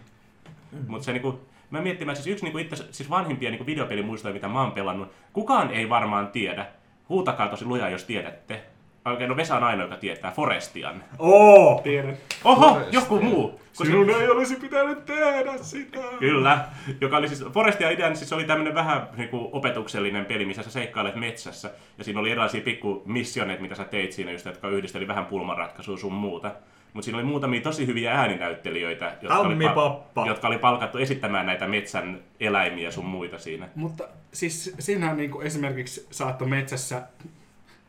Mutta 0.86 1.04
se 1.04 1.12
niinku, 1.12 1.40
mä 1.70 1.80
miettimään, 1.80 2.16
siis 2.16 2.26
yksi 2.26 2.44
niinku 2.44 2.58
itse, 2.58 2.86
siis 2.90 3.10
vanhimpia 3.10 3.50
niinku 3.50 3.66
videopelimuistoja, 3.66 4.34
mitä 4.34 4.48
mä 4.48 4.60
oon 4.62 4.72
pelannut, 4.72 5.12
kukaan 5.32 5.70
ei 5.70 5.88
varmaan 5.88 6.28
tiedä. 6.28 6.66
Huutakaa 7.08 7.48
tosi 7.48 7.64
lujaa, 7.64 7.88
jos 7.88 8.04
tiedätte. 8.04 8.62
Okei, 9.04 9.26
no 9.28 9.36
Vesa 9.36 9.56
on 9.56 9.64
ainoa, 9.64 9.84
joka 9.84 9.96
tietää. 9.96 10.30
Forestian. 10.30 11.04
Oo! 11.18 11.80
Tiedän. 11.84 12.16
Oho, 12.44 12.68
Forest. 12.72 12.92
joku 12.92 13.20
muu. 13.20 13.60
Se- 13.72 13.84
Sinun 13.84 14.10
ei 14.10 14.28
olisi 14.28 14.56
pitänyt 14.56 15.04
tehdä 15.04 15.58
sitä. 15.62 15.98
Kyllä, 16.18 16.64
joka 17.00 17.16
oli 17.16 17.28
siis, 17.28 17.44
Forestia 17.52 17.90
idean 17.90 18.16
siis 18.16 18.32
oli 18.32 18.44
tämmöinen 18.44 18.74
vähän 18.74 19.08
niinku 19.16 19.48
opetuksellinen 19.52 20.24
peli, 20.24 20.44
missä 20.44 20.62
sä 20.62 20.70
seikkailet 20.70 21.14
metsässä. 21.16 21.70
Ja 21.98 22.04
siinä 22.04 22.20
oli 22.20 22.30
erilaisia 22.30 22.60
pikku 22.60 23.02
missioneita, 23.06 23.62
mitä 23.62 23.74
sä 23.74 23.84
teit 23.84 24.12
siinä 24.12 24.32
just, 24.32 24.46
jotka 24.46 24.68
yhdisteli 24.68 25.08
vähän 25.08 25.26
pulmanratkaisua 25.26 25.96
sun 25.96 26.12
muuta. 26.12 26.52
Mutta 26.92 27.04
siinä 27.04 27.18
oli 27.18 27.26
muutamia 27.26 27.60
tosi 27.60 27.86
hyviä 27.86 28.12
ääninäyttelijöitä, 28.14 29.04
jotka 29.22 29.38
oli, 29.38 29.48
Tammipappa. 29.48 30.26
jotka 30.26 30.46
oli 30.48 30.58
palkattu 30.58 30.98
esittämään 30.98 31.46
näitä 31.46 31.68
metsän 31.68 32.20
eläimiä 32.40 32.90
sun 32.90 33.04
muita 33.06 33.38
siinä. 33.38 33.68
Mutta 33.74 34.04
siis 34.32 34.74
siinähän 34.78 35.16
niinku 35.16 35.40
esimerkiksi 35.40 36.06
saattoi 36.10 36.48
metsässä 36.48 37.02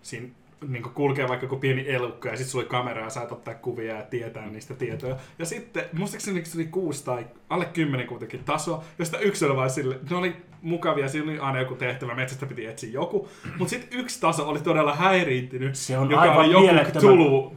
siinä 0.02 0.28
niinku 0.68 0.90
kulkea 0.90 1.28
vaikka 1.28 1.46
joku 1.46 1.58
pieni 1.58 1.90
elukka 1.90 2.30
ja 2.30 2.38
sitten 2.38 2.52
sulla 2.52 2.64
oli 2.64 2.70
kamera 2.70 3.02
ja 3.02 3.10
saat 3.10 3.32
ottaa 3.32 3.54
kuvia 3.54 3.96
ja 3.96 4.02
tietää 4.04 4.48
niistä 4.48 4.74
tietoja. 4.74 5.16
Ja 5.40 5.46
sitten 5.46 5.86
muistaakseni 5.94 6.46
se 6.46 6.58
oli 6.58 6.66
kuusi 6.66 7.06
tai 7.06 7.26
alle 7.50 7.66
kymmenen 7.66 8.08
kuitenkin 8.08 8.44
taso, 8.44 8.84
josta 9.00 9.20
yksi 9.20 9.46
oli 9.46 9.56
vain 9.56 9.70
sille, 9.70 10.00
ne 10.10 10.16
oli 10.16 10.36
mukavia, 10.62 11.08
siinä 11.10 11.32
oli 11.32 11.40
aina 11.40 11.60
joku 11.60 11.76
tehtävä, 11.76 12.16
metsästä 12.16 12.46
piti 12.46 12.66
etsiä 12.66 12.92
joku. 12.92 13.30
Mutta 13.58 13.70
sitten 13.70 14.00
yksi 14.00 14.22
taso 14.22 14.50
oli 14.50 14.60
todella 14.60 14.96
häiriintynyt, 14.96 15.76
Se 15.76 15.98
on 15.98 16.12
joka 16.12 16.34
oli 16.34 16.52
joku 16.52 16.68
mielettömän- 16.68 17.02
tulu 17.02 17.56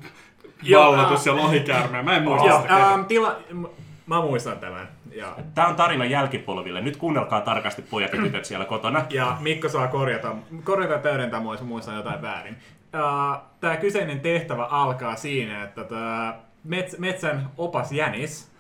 vallatus 0.73 1.27
ja 1.27 1.37
lohikäärme. 1.37 2.03
Mä 2.03 2.17
en 2.17 2.23
muista 2.23 2.49
Joo, 2.49 2.61
sitä. 2.61 2.77
ähm, 2.93 3.05
tila... 3.05 3.37
Mä 4.07 4.21
muistan 4.21 4.59
tämän. 4.59 4.89
Ja, 5.13 5.37
Tämä 5.55 5.69
on 5.69 5.75
tarina 5.77 6.05
jälkipolville. 6.05 6.81
Nyt 6.81 6.97
kuunnelkaa 6.97 7.41
tarkasti 7.41 7.83
pojat 7.83 8.13
ja 8.13 8.23
tytöt 8.23 8.45
siellä 8.45 8.65
kotona. 8.65 9.05
ja 9.11 9.37
Mikko 9.41 9.69
saa 9.69 9.89
korjata, 9.89 10.35
korjata 10.65 10.93
ja 10.95 10.99
täydentää 11.01 11.41
mua, 11.41 11.55
jos 11.55 11.63
muistan 11.63 11.97
jotain 11.97 12.23
väärin. 12.23 12.57
Uh, 12.97 13.43
Tämä 13.61 13.77
kyseinen 13.77 14.21
tehtävä 14.21 14.65
alkaa 14.65 15.17
siinä, 15.17 15.65
että 15.65 15.85
tää 15.85 16.41
mets, 16.65 16.99
metsän 16.99 17.51
opas 17.57 17.93
Jänis, 17.93 18.51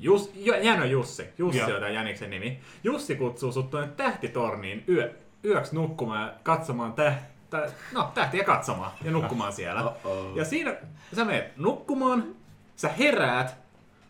Jus, 0.00 0.32
Jänö 0.62 0.86
Jussi, 0.86 1.28
Jussi 1.38 1.58
Joo. 1.58 1.68
on 1.68 1.74
tämä 1.74 1.88
Jäniksen 1.88 2.30
nimi. 2.30 2.60
Jussi 2.84 3.16
kutsuu 3.16 3.52
sut 3.52 3.70
tuonne 3.70 3.88
tähtitorniin 3.96 4.84
yö, 4.88 5.14
yöksi 5.44 5.74
nukkumaan 5.74 6.22
ja 6.22 6.32
katsomaan 6.42 6.92
täh, 6.92 7.18
tä, 7.50 7.70
no, 7.92 8.10
tähtiä 8.14 8.44
katsomaan 8.44 8.92
ja 9.04 9.10
nukkumaan 9.10 9.52
siellä. 9.62 9.82
Uh-oh. 9.84 10.36
Ja 10.36 10.44
siinä 10.44 10.74
sä 11.16 11.24
menet 11.24 11.56
nukkumaan, 11.56 12.24
sä 12.76 12.88
heräät, 12.88 13.56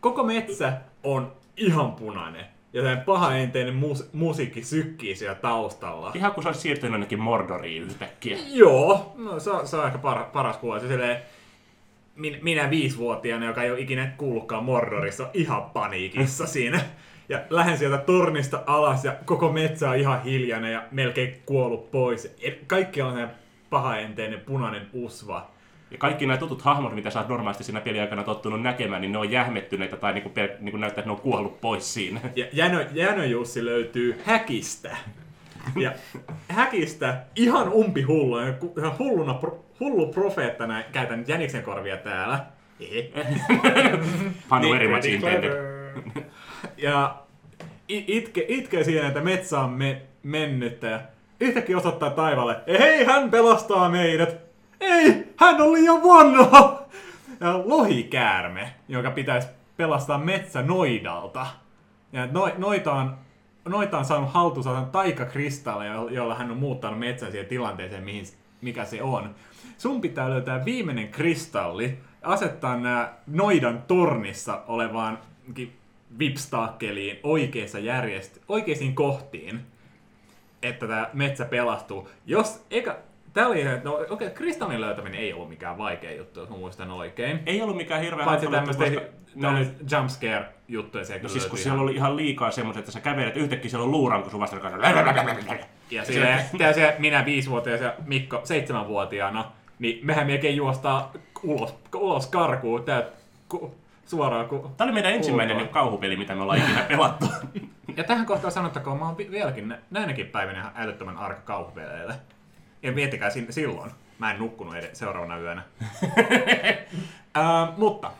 koko 0.01 0.23
metsä 0.23 0.73
on 1.03 1.33
ihan 1.57 1.91
punainen. 1.91 2.45
Ja 2.75 2.81
sellainen 2.81 3.05
pahaenteinen 3.05 3.75
mus- 3.75 4.09
musiikki 4.13 4.63
sykkii 4.63 5.15
siellä 5.15 5.35
taustalla. 5.35 6.11
Ihan 6.15 6.31
kun 6.31 6.43
se 6.43 6.49
olisi 6.49 6.61
siirtynyt 6.61 6.91
jonnekin 6.91 7.19
Mordoriin 7.19 7.83
yhtäkkiä. 7.83 8.37
Joo, 8.47 9.13
no 9.17 9.39
se 9.39 9.49
on, 9.51 9.67
se 9.67 9.77
on 9.77 9.85
ehkä 9.87 9.97
par, 9.97 10.23
paras 10.23 10.57
kuva. 10.57 10.79
Se 10.79 10.87
silleen, 10.87 11.17
min, 12.15 12.39
minä 12.41 12.69
viisivuotiaana, 12.69 13.45
joka 13.45 13.63
ei 13.63 13.71
ole 13.71 13.79
ikinä 13.79 14.07
kuullutkaan 14.17 14.63
Mordorissa, 14.63 15.23
on 15.23 15.29
ihan 15.33 15.63
paniikissa 15.63 16.47
siinä. 16.55 16.79
Ja 17.29 17.41
lähden 17.49 17.77
sieltä 17.77 17.97
tornista 17.97 18.63
alas 18.67 19.05
ja 19.05 19.15
koko 19.25 19.51
metsä 19.51 19.89
on 19.89 19.97
ihan 19.97 20.23
hiljainen 20.23 20.73
ja 20.73 20.83
melkein 20.91 21.41
kuollut 21.45 21.91
pois. 21.91 22.35
Kaikki 22.67 23.01
on 23.01 23.11
sellainen 23.11 23.35
pahaenteinen 23.69 24.39
punainen 24.39 24.87
usva. 24.93 25.51
Ja 25.95 25.99
kaikki 25.99 26.25
nämä 26.25 26.37
tutut 26.37 26.61
hahmot, 26.61 26.95
mitä 26.95 27.09
sä 27.09 27.19
oot 27.19 27.27
normaalisti 27.29 27.63
siinä 27.63 27.81
peliaikana 27.81 28.23
tottunut 28.23 28.61
näkemään, 28.61 29.01
niin 29.01 29.11
ne 29.11 29.17
on 29.17 29.31
jähmettyneitä 29.31 29.97
tai 29.97 30.13
niinku, 30.13 30.29
pel- 30.29 30.57
niinku 30.59 30.77
näyttää, 30.77 31.01
että 31.01 31.09
ne 31.09 31.15
on 31.15 31.21
kuollut 31.21 31.61
pois 31.61 31.93
siinä. 31.93 32.19
Ja 32.35 32.45
Jänö, 32.53 32.87
Jänö 32.93 33.25
Jussi 33.25 33.65
löytyy 33.65 34.21
häkistä. 34.25 34.97
Ja 35.75 35.91
häkistä 36.47 37.23
ihan 37.35 37.69
umpihullu, 37.69 38.35
hulluna, 38.99 39.33
pro- 39.33 39.65
hullu 39.79 40.07
profeettana, 40.07 40.83
käytän 40.83 41.19
nyt 41.19 41.27
jäniksen 41.27 41.63
korvia 41.63 41.97
täällä. 41.97 42.45
Panu 44.49 44.73
eri. 44.73 44.87
Ja 46.77 47.15
itke, 47.87 48.45
itkee 48.47 48.83
siinä, 48.83 49.07
että 49.07 49.21
metsä 49.21 49.59
on 49.59 49.69
me, 49.69 50.01
mennyttä 50.23 50.87
ja 50.87 50.99
yhtäkkiä 51.39 51.77
osoittaa 51.77 52.09
taivaalle, 52.09 52.55
hei, 52.79 53.05
hän 53.05 53.31
pelastaa 53.31 53.89
meidät. 53.89 54.44
Ei, 54.85 55.33
hän 55.37 55.61
on 55.61 55.73
liian 55.73 56.03
vanha. 56.03 56.85
Lohikäärme, 57.63 58.73
joka 58.87 59.11
pitäisi 59.11 59.47
pelastaa 59.77 60.17
metsä 60.17 60.61
noidalta. 60.61 61.47
Ja 62.13 62.27
no, 62.31 62.49
noita 62.57 62.93
on 62.93 63.17
noita 63.69 63.97
on 63.97 64.05
saanut 64.05 64.33
haltuunsa 64.33 64.81
taikakristalleja, 64.91 65.93
jo- 65.93 66.07
jolla 66.09 66.35
hän 66.35 66.51
on 66.51 66.57
muuttanut 66.57 66.99
metsän 66.99 67.31
siihen 67.31 67.47
tilanteeseen, 67.47 68.03
mihin, 68.03 68.25
mikä 68.61 68.85
se 68.85 69.01
on. 69.01 69.35
Sun 69.77 70.01
pitää 70.01 70.29
löytää 70.29 70.65
viimeinen 70.65 71.09
kristalli, 71.09 71.99
asettaa 72.21 72.77
nämä 72.77 73.13
noidan 73.27 73.83
tornissa 73.87 74.61
olevaan 74.67 75.17
vipstaakkeliin 76.19 77.19
oikeassa 77.23 77.77
järjest- 77.79 78.39
oikeisiin 78.47 78.95
kohtiin, 78.95 79.59
että 80.61 80.87
tämä 80.87 81.09
metsä 81.13 81.45
pelastuu. 81.45 82.09
Jos, 82.25 82.65
eikä, 82.71 82.97
tää 83.35 83.47
oli, 83.47 83.63
no 83.83 83.93
okei, 83.95 84.05
okay, 84.09 84.29
kristallin 84.29 84.81
löytäminen 84.81 85.19
ei 85.19 85.33
ollut 85.33 85.49
mikään 85.49 85.77
vaikea 85.77 86.15
juttu, 86.15 86.39
jos 86.39 86.49
mä 86.49 86.57
muistan 86.57 86.91
oikein. 86.91 87.39
Ei 87.45 87.61
ollut 87.61 87.77
mikään 87.77 88.01
hirveä 88.01 88.25
Paitsi 88.25 88.47
tämmöistä 88.47 88.83
koska 88.83 89.01
ne 89.35 89.47
oli- 89.47 89.67
jumpscare 89.91 90.45
juttuja 90.67 91.05
siellä 91.05 91.23
No 91.23 91.29
siis 91.29 91.45
kun 91.45 91.57
siellä 91.57 91.75
ihan- 91.75 91.83
oli 91.83 91.95
ihan 91.95 92.17
liikaa 92.17 92.51
semmoiset, 92.51 92.79
että 92.79 92.91
sä 92.91 92.99
kävelet 93.01 93.37
yhtäkkiä 93.37 93.69
siellä 93.69 93.83
on 93.85 93.91
luuran, 93.91 94.21
kun 94.21 94.31
sun 94.31 94.39
vastaan 94.39 94.61
kanssa. 94.61 94.87
Ja 95.91 96.05
silleen, 96.05 96.39
tää 96.57 96.73
se 96.73 96.95
minä 96.99 97.25
viisivuotias 97.25 97.81
ja 97.81 97.93
Mikko 98.05 98.41
seitsemänvuotiaana, 98.43 99.51
niin 99.79 100.05
mehän 100.05 100.27
melkein 100.27 100.55
juostaa 100.55 101.11
ulos, 101.43 101.75
ulos 101.95 102.27
karkuun 102.27 102.83
tää, 102.83 103.03
ku, 103.49 103.75
suoraan 104.05 104.47
ku... 104.47 104.71
Tämä 104.77 104.85
oli 104.85 104.93
meidän 104.93 105.13
ensimmäinen 105.13 105.57
Ulkoa. 105.57 105.73
kauhupeli, 105.73 106.17
mitä 106.17 106.35
me 106.35 106.41
ollaan 106.41 106.59
ikinä 106.59 106.85
pelattu. 106.87 107.25
Ja 107.97 108.03
tähän 108.03 108.25
kohtaan 108.25 108.51
sanottakoon, 108.51 108.99
mä 108.99 109.05
oon 109.05 109.17
vi- 109.17 109.31
vieläkin 109.31 109.67
nä- 109.67 109.77
näinäkin 109.91 110.27
päivinä 110.27 110.59
ihan 110.59 110.71
älyttömän 110.75 111.17
arka 111.17 111.41
kauhupeleille. 111.41 112.13
Ja 112.85 112.91
miettikää 112.91 113.29
silloin, 113.49 113.91
mä 114.19 114.31
en 114.31 114.39
nukkunut 114.39 114.75
edes 114.75 114.99
seuraavana 114.99 115.39
yönä. 115.39 115.61
Ää, 117.33 117.73
mutta, 117.77 118.11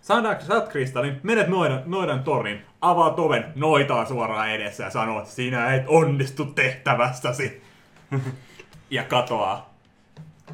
saat 0.00 0.68
kristallin, 0.68 1.20
menet 1.22 1.48
noidan, 1.48 1.82
noidan 1.86 2.24
torniin, 2.24 2.62
avaat 2.80 3.18
oven, 3.18 3.52
noitaa 3.54 4.04
suoraan 4.04 4.50
edessä 4.50 4.84
ja 4.84 4.90
sanoo, 4.90 5.18
että 5.18 5.30
sinä 5.30 5.74
et 5.74 5.84
onnistu 5.86 6.44
tehtävästäsi. 6.44 7.62
ja 8.90 9.04
katoaa. 9.04 9.74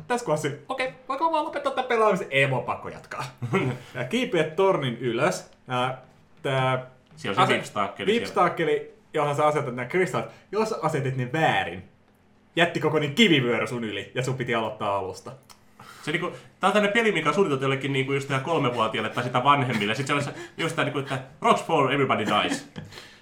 Tässä 0.08 0.26
kohdassa, 0.26 0.48
okei, 0.68 0.86
okay, 0.88 0.98
voiko 1.08 1.32
vaan 1.32 1.44
lopettaa 1.44 1.72
tätä 1.72 1.88
pelaamisen? 1.88 2.26
Ei, 2.30 2.44
on 2.44 2.62
pakko 2.62 2.88
jatkaa. 2.88 3.24
ja 3.94 4.04
kiipeät 4.04 4.56
tornin 4.56 4.98
ylös. 4.98 5.50
Ja 5.68 5.98
tää 6.42 6.86
Siellä 7.16 7.42
on 7.42 7.48
se 7.48 7.54
vipstaakkeli. 7.54 8.12
Vipstaakkeli, 8.12 8.94
johon 9.14 9.36
sä 9.36 9.46
asetat 9.46 9.74
nämä 9.74 9.88
kristallit. 9.88 10.30
Jos 10.52 10.72
asetit 10.72 11.16
ne 11.16 11.32
väärin, 11.32 11.90
jätti 12.56 12.80
kokoinen 12.80 13.14
kivivyörä 13.14 13.66
sun 13.66 13.84
yli 13.84 14.12
ja 14.14 14.22
sun 14.22 14.36
piti 14.36 14.54
aloittaa 14.54 14.96
alusta. 14.96 15.32
Se 16.02 16.12
niinku, 16.12 16.32
tää 16.60 16.68
on 16.68 16.72
tämmönen 16.72 16.92
peli, 16.92 17.12
mikä 17.12 17.28
on 17.28 17.34
suunniteltu 17.34 17.64
jollekin 17.64 17.92
niinku 17.92 18.12
just 18.12 18.28
tähän 18.28 18.44
kolmevuotiaille 18.44 19.10
tai 19.10 19.24
sitä 19.24 19.44
vanhemmille. 19.44 19.94
Sitten 19.94 20.22
se 20.22 20.30
olisi 20.30 20.40
just 20.58 20.76
tää 20.76 20.84
niinku, 20.84 20.98
että 20.98 21.18
rocks 21.40 21.64
fall, 21.64 21.88
everybody 21.88 22.26
dies. 22.26 22.68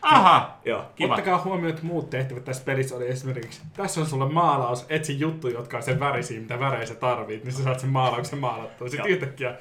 Aha! 0.03 0.59
Joo. 0.65 0.85
Kiva. 0.95 1.15
Ottakaa 1.15 1.43
huomioon, 1.45 1.71
että 1.71 1.87
muut 1.87 2.11
tehtävät 2.11 2.45
tässä 2.45 2.65
pelissä 2.65 2.97
oli 2.97 3.09
esimerkiksi, 3.09 3.63
tässä 3.77 4.01
on 4.01 4.07
sulle 4.07 4.29
maalaus, 4.29 4.87
etsi 4.89 5.21
juttu, 5.21 5.49
jotka 5.49 5.77
on 5.77 5.83
sen 5.83 6.01
värisiä, 6.01 6.41
mitä 6.41 6.61
värejä 6.61 6.87
sä 6.87 6.95
tarvit, 6.95 7.45
niin 7.45 7.53
sä 7.53 7.63
saat 7.63 7.81
sen 7.81 7.91
maalauksen 7.91 8.39
maalattua. 8.39 8.89
Sitten 8.89 9.11
Joo. 9.11 9.15
yhtäkkiä 9.15 9.55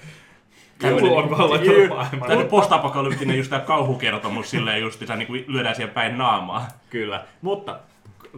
on 0.84 0.96
niinku-. 0.96 2.28
Tämmönen 2.28 2.48
postapokalyptinen 2.48 3.38
just 3.38 3.50
tää 3.50 3.60
kauhukertomus 3.60 4.50
silleen 4.50 4.82
just, 4.82 5.02
että 5.02 5.16
niinku 5.16 5.34
lyödään 5.48 5.76
siihen 5.76 5.94
päin 5.94 6.18
naamaa. 6.18 6.68
Kyllä. 6.90 7.26
Mutta 7.42 7.80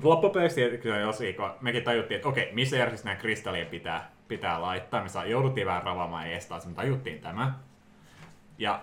loppupeleissä 0.03 0.61
jos 1.01 1.19
kun 1.35 1.51
mekin 1.61 1.83
tajuttiin, 1.83 2.15
että 2.15 2.29
okei, 2.29 2.49
missä 2.53 2.75
järjestyksessä 2.77 3.09
nämä 3.09 3.21
kristallien 3.21 3.67
pitää, 3.67 4.11
pitää 4.27 4.61
laittaa. 4.61 5.03
Me 5.03 5.09
saa, 5.09 5.25
jouduttiin 5.25 5.67
vähän 5.67 5.83
ravaamaan 5.83 6.27
taas, 6.49 6.65
me 6.67 6.73
tajuttiin 6.73 7.21
tämä. 7.21 7.53
Ja 8.57 8.81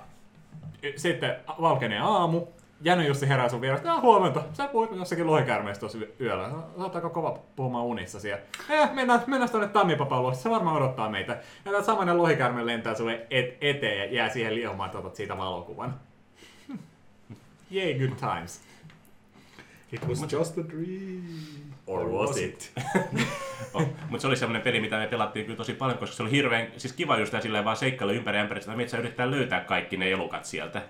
sitten 0.97 1.37
valkenee 1.61 1.99
aamu, 1.99 2.47
Jänny 2.81 3.07
Jussi 3.07 3.29
herää 3.29 3.49
sun 3.49 3.61
vieressä, 3.61 3.89
että 3.89 4.01
huomenta, 4.01 4.43
sä 4.53 4.69
puhuit 4.69 4.91
jossakin 4.97 5.27
lohikäärmeestä 5.27 5.81
tuossa 5.81 5.99
yö- 5.99 6.13
yöllä. 6.21 6.51
Oot 6.77 6.95
aika 6.95 7.11
kova 7.11 7.39
puhumaan 7.57 7.85
unissa 7.85 8.21
siellä. 8.21 8.43
Eh, 8.71 8.93
mennään, 8.93 9.23
mennään 9.27 9.51
tuonne 9.51 9.69
Tammipapan 9.69 10.23
luokse, 10.23 10.41
se 10.41 10.51
varmaan 10.51 10.77
odottaa 10.77 11.11
meitä. 11.11 11.33
Ja 11.65 11.73
tämä 11.73 11.83
samainen 11.83 12.19
lohikäärme 12.19 12.67
lentää 12.67 12.95
sulle 12.95 13.27
et- 13.31 13.57
eteen 13.61 13.99
ja 13.99 14.15
jää 14.15 14.29
siihen 14.29 14.55
liomaan, 14.55 14.87
että 14.89 14.99
otat 14.99 15.17
siitä 15.17 15.39
valokuvan. 15.39 15.95
Yay, 17.75 17.95
good 17.95 18.19
times. 18.19 18.61
It 19.93 20.09
was 20.09 20.33
just 20.33 20.59
a 20.59 20.62
dream. 20.69 21.23
Or 21.87 22.09
was 22.09 22.37
it? 22.37 22.73
Oh, 23.75 23.83
mutta 23.83 24.21
se 24.23 24.26
oli 24.26 24.37
semmoinen 24.37 24.62
peli, 24.62 24.81
mitä 24.81 24.99
me 24.99 25.07
pelattiin 25.07 25.45
kyllä 25.47 25.57
tosi 25.57 25.73
paljon, 25.73 25.99
koska 25.99 26.16
se 26.16 26.23
oli 26.23 26.31
hirveän, 26.31 26.66
siis 26.76 26.93
kiva 26.93 27.19
just 27.19 27.35
silleen 27.43 27.64
vaan 27.64 27.76
seikkailu 27.76 28.12
ympäri 28.12 28.38
ämpäri 28.38 28.61
sitä 28.61 28.76
metsää 28.76 29.00
yrittää 29.00 29.31
löytää 29.31 29.61
kaikki 29.61 29.97
ne 29.97 30.11
elukat 30.11 30.45
sieltä. 30.45 30.83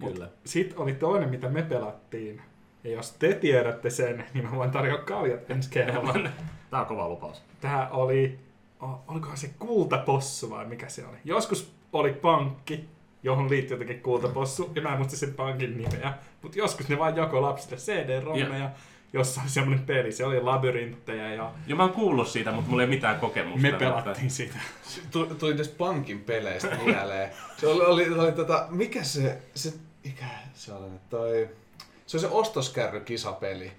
Kyllä. 0.00 0.28
Sitten 0.44 0.78
oli 0.78 0.94
toinen, 0.94 1.28
mitä 1.28 1.48
me 1.48 1.62
pelattiin. 1.62 2.42
Ja 2.84 2.90
jos 2.90 3.12
te 3.12 3.34
tiedätte 3.34 3.90
sen, 3.90 4.24
niin 4.34 4.44
mä 4.44 4.56
voin 4.56 4.70
tarjota 4.70 5.02
kaljat 5.02 5.50
ensi 5.50 5.70
kerralla. 5.70 6.30
Tää 6.70 6.80
on 6.80 6.86
kova 6.86 7.08
lupaus. 7.08 7.42
Tää 7.60 7.90
oli, 7.90 8.38
oh, 8.80 9.00
olikohan 9.08 9.36
se 9.36 9.50
kultapossu 9.58 10.50
vai 10.50 10.66
mikä 10.66 10.88
se 10.88 11.06
oli? 11.06 11.16
Joskus 11.24 11.72
oli 11.92 12.12
pankki, 12.12 12.88
johon 13.22 13.50
liittyy 13.50 13.74
jotenkin 13.74 14.02
kultapossu, 14.02 14.72
ja 14.74 14.82
mä 14.82 14.88
en 14.92 14.96
muista 14.98 15.16
sen 15.16 15.34
pankin 15.34 15.76
nimeä. 15.78 16.14
Mutta 16.42 16.58
joskus 16.58 16.88
ne 16.88 16.98
vaan 16.98 17.16
jako 17.16 17.42
lapsille 17.42 17.76
CD-rommeja, 17.76 18.70
jossa 19.12 19.40
oli 19.40 19.50
semmonen 19.50 19.86
peli. 19.86 20.12
Se 20.12 20.24
oli 20.26 20.40
labyrinttejä 20.40 21.34
ja 21.34 21.52
Ja 21.66 21.76
mä 21.76 21.82
oon 21.82 21.92
kuullut 21.92 22.28
siitä, 22.28 22.52
mutta 22.52 22.70
mulla 22.70 22.82
ei 22.82 22.88
mitään 22.88 23.20
kokemusta. 23.20 23.60
me 23.60 23.72
pelattiin 23.72 24.30
sitä. 24.30 24.58
Tuli, 25.10 25.34
tuli 25.34 25.54
tästä 25.54 25.74
pankin 25.78 26.20
peleistä 26.20 26.76
mieleen. 26.84 27.30
Se 27.56 27.66
oli, 27.66 27.84
oli, 27.84 28.18
oli 28.18 28.32
tota, 28.32 28.66
mikä 28.70 29.02
se, 29.02 29.38
se, 29.54 29.72
mikä 30.04 30.24
se 30.54 30.72
oli 30.72 30.90
toi, 31.10 31.48
se 32.06 32.16
oli 32.16 32.20
se 32.20 32.28
ostoskärry-kisapeli. 32.28 33.72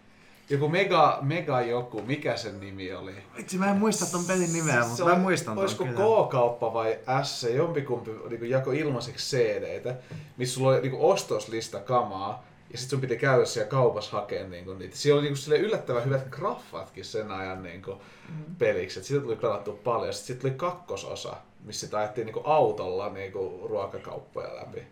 Joku 0.52 0.70
mega, 0.70 1.18
mega 1.22 1.62
joku, 1.62 2.02
mikä 2.02 2.38
sen 2.38 2.60
nimi 2.60 2.94
oli? 2.94 3.14
Vitsi, 3.38 3.58
mä 3.58 3.70
en 3.72 3.78
muista 3.78 4.06
ton 4.12 4.26
pelin 4.26 4.54
nimeä, 4.54 4.82
Se 4.82 4.88
mutta 4.88 5.06
mä 5.06 5.16
muistan 5.16 5.56
ton 5.56 5.64
Olisiko. 5.64 5.86
K-kauppa 5.86 6.74
vai 6.74 7.00
S, 7.24 7.44
jompikumpi 7.44 8.12
niin 8.30 8.50
jako 8.50 8.72
ilmaiseksi 8.72 9.38
CD-tä, 9.38 9.96
missä 10.38 10.56
sulla 10.56 10.70
oli 10.70 10.82
niin 10.82 10.96
ostoslista 11.00 11.80
kamaa, 11.80 12.46
ja 12.72 12.78
sitten 12.78 12.90
sun 12.90 13.02
piti 13.02 13.18
käydä 13.18 13.46
siellä 13.46 13.70
kaupassa 13.70 14.12
hakemaan 14.12 14.52
niin 14.52 14.80
niitä. 14.80 14.96
Siellä 14.98 15.20
oli 15.20 15.28
niin 15.28 15.38
sille 15.38 15.58
yllättävän 15.58 16.06
hyvät 16.06 16.28
graffatkin 16.30 17.06
sen 17.06 17.32
ajan 17.32 17.64
niin 17.64 17.82
Mm. 18.30 18.56
peliksi, 18.56 19.00
että 19.00 19.08
siitä 19.08 19.24
tuli 19.24 19.36
pelattua 19.36 19.80
paljon. 19.84 20.14
Sitten 20.14 20.28
sit 20.34 20.40
tuli 20.40 20.52
kakkososa, 20.52 21.36
missä 21.66 21.86
sitä 21.86 21.98
ajettiin 21.98 22.28
niin 22.28 22.36
autolla 22.44 23.10
niin 23.10 23.34
ruokakauppoja 23.64 24.56
läpi. 24.56 24.84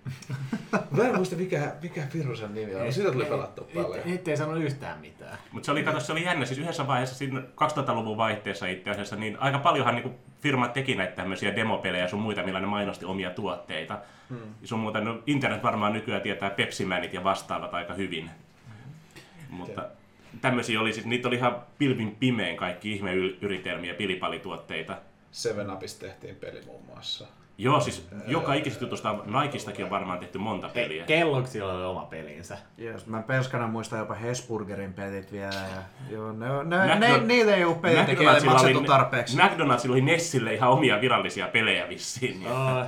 Mä 0.98 1.04
en 1.04 1.16
muista 1.16 1.36
mikä, 1.36 1.76
mikä 1.82 2.02
Firusen 2.10 2.54
nimi 2.54 2.76
on, 2.76 2.94
siitä 2.94 3.12
tuli 3.12 3.26
pelattua 3.26 3.68
paljon. 3.74 4.06
Niitä 4.06 4.32
ei 4.32 4.38
sanonut 4.38 4.64
yhtään 4.64 5.00
mitään. 5.00 5.38
Mutta 5.52 5.66
se 5.66 5.72
oli, 5.72 5.84
kato, 5.84 6.00
se 6.00 6.12
oli 6.12 6.24
jännä, 6.24 6.46
siis 6.46 6.60
yhdessä 6.60 6.88
vaiheessa 6.88 7.16
siinä 7.16 7.40
2000-luvun 7.40 8.18
vaihteessa 8.18 8.68
itse 8.68 8.90
asiassa, 8.90 9.16
niin 9.16 9.38
aika 9.40 9.60
paljonhan 9.60 9.96
niin 9.96 10.16
firmat 10.42 10.74
teki 10.74 10.96
näitä 10.96 11.16
tämmöisiä 11.16 11.56
demopelejä 11.56 12.04
ja 12.04 12.10
sun 12.10 12.22
muita, 12.22 12.44
millä 12.44 12.60
ne 12.60 12.68
mainosti 12.68 13.06
omia 13.06 13.30
tuotteita. 13.30 14.00
Hmm. 14.30 14.56
Sun 14.64 14.80
muuta, 14.80 15.02
no, 15.02 15.20
internet 15.28 15.64
varmaan 15.64 15.94
nykyään 15.94 16.22
tietää 16.22 16.50
Pepsi-mänit 16.50 17.14
ja 17.14 17.24
vastaavat 17.24 17.74
aika 17.74 17.94
hyvin. 17.94 18.30
Mutta 19.50 19.86
tämmöisiä 20.42 20.82
oli 20.82 20.94
siis, 20.94 21.06
niitä 21.06 21.28
oli 21.28 21.36
ihan 21.36 21.62
pilvin 21.78 22.16
pimein 22.16 22.58
kaikki 22.58 22.92
ihmeyritelmiä, 22.92 23.94
pilipalituotteita. 23.94 24.98
Seven 25.32 25.72
Upista 25.74 26.00
tehtiin 26.06 26.36
peli 26.36 26.62
muun 26.66 26.86
muassa. 26.86 27.28
Joo, 27.58 27.80
siis 27.80 28.08
joka 28.28 28.54
ikisestä 28.54 28.86
jutusta 28.86 29.16
Nikestakin 29.42 29.86
on 29.86 29.92
varmaan 29.92 30.20
tehty 30.20 30.38
monta 30.38 30.70
peliä. 30.70 31.06
Kelloksilla 31.06 31.74
oli 31.74 31.84
oma 31.86 32.06
pelinsä. 32.06 32.58
Yes, 32.82 33.06
mä 33.06 33.22
pelskana 33.22 33.68
muistan 33.68 34.00
jopa 34.00 34.14
Hesburgerin 34.14 34.94
pelit 34.94 35.32
vielä. 35.32 35.52
Ja, 35.56 35.84
joo, 36.10 36.32
ne, 36.32 36.48
ne, 36.64 36.78
McDo- 36.96 37.00
ne, 37.00 37.18
niitä 37.26 37.56
ei 37.56 37.66
ole 37.66 37.76
pelintekijöille 37.76 38.40
McDonaldsilla 38.40 38.54
maksettu 38.54 38.80
oli- 38.80 38.88
tarpeeksi. 38.88 39.38
McDonaldsilla 39.44 39.94
oli 39.94 40.02
Nessille 40.02 40.54
ihan 40.54 40.70
omia 40.70 41.02
virallisia 41.02 41.48
pelejä 41.48 41.90
vissiin. 41.90 42.48
Uh, 42.48 42.86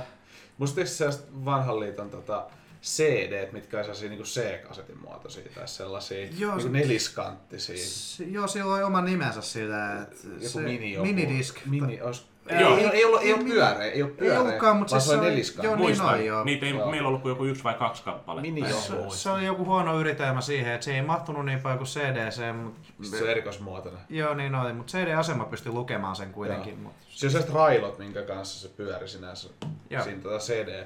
Muistatko 0.58 0.86
sellaiset 0.88 1.44
vanhan 1.44 1.80
liiton 1.80 2.10
tota, 2.10 2.46
CD, 2.82 3.52
mitkä 3.52 3.78
on 3.78 3.84
sellaisia 3.84 4.08
niin 4.10 4.22
C-kasetin 4.22 4.98
muotoisia 4.98 5.42
tai 5.54 5.68
sellaisia 5.68 6.28
Joo, 6.38 6.54
niin 6.56 6.62
se- 6.62 6.68
neliskanttisia? 6.68 7.76
S- 7.76 8.22
Joo, 8.26 8.46
sillä 8.46 8.74
oli 8.74 8.82
oma 8.82 9.00
nimensä 9.00 9.40
sillä, 9.42 10.02
että 10.02 10.16
Joku 10.34 10.48
se 10.48 10.60
mini 10.60 10.92
joku. 10.92 11.06
minidisk. 11.06 11.56
Mini, 11.66 12.00
olis, 12.00 12.26
Joo. 12.60 12.76
ei, 12.76 12.84
ei, 12.84 12.90
ei, 12.90 13.04
ollut, 13.04 13.22
ei 13.22 13.32
ollut 13.32 13.46
pyöreä, 13.48 13.84
ei 13.84 14.02
Ei 14.02 14.04
pyöreä, 14.08 14.40
ollutkaan, 14.40 14.76
mutta 14.76 14.90
vaan 14.90 15.00
siis 15.00 15.04
se 15.10 15.14
se 15.14 15.18
oli 15.18 15.26
oli- 15.26 15.30
neliskantti. 15.30 15.66
joo, 15.66 15.76
niin 15.76 16.00
oli, 16.02 16.26
joo. 16.26 16.44
Niitä 16.44 16.66
ei, 16.66 16.72
Joo. 16.72 16.90
meillä 16.90 17.06
on 17.06 17.08
ollut 17.08 17.22
kuin 17.22 17.30
joku 17.30 17.44
yksi 17.44 17.64
vai 17.64 17.74
kaksi 17.74 18.02
kappaletta. 18.02 18.50
Mini 18.52 18.72
Se, 18.72 18.94
joku. 18.96 19.10
se 19.10 19.30
oli 19.30 19.44
joku 19.46 19.64
huono 19.64 20.00
yritelmä 20.00 20.40
siihen, 20.40 20.72
että 20.74 20.84
se 20.84 20.94
ei 20.94 21.02
mahtunut 21.02 21.44
niin 21.46 21.60
paljon 21.60 21.78
kuin 21.78 21.88
CDC, 21.88 22.42
mutta 22.54 23.16
Se 23.16 23.24
on 23.24 23.30
erikoismuotoinen. 23.30 24.00
Joo, 24.08 24.34
niin 24.34 24.54
oli, 24.54 24.72
mutta 24.72 24.90
CD-asema 24.98 25.44
pystyi 25.44 25.72
lukemaan 25.72 26.16
sen 26.16 26.32
kuitenkin. 26.32 26.72
Joo. 26.72 26.82
Mut... 26.82 26.92
Se 27.08 27.26
on 27.26 27.30
sellaiset 27.32 27.54
railot, 27.54 27.98
minkä 27.98 28.22
kanssa 28.22 28.68
se 28.68 28.74
pyöri 28.76 29.08
sinänsä 29.08 29.48
Joo. 29.90 30.02
siinä 30.04 30.20
tota 30.22 30.38
CD 30.38 30.84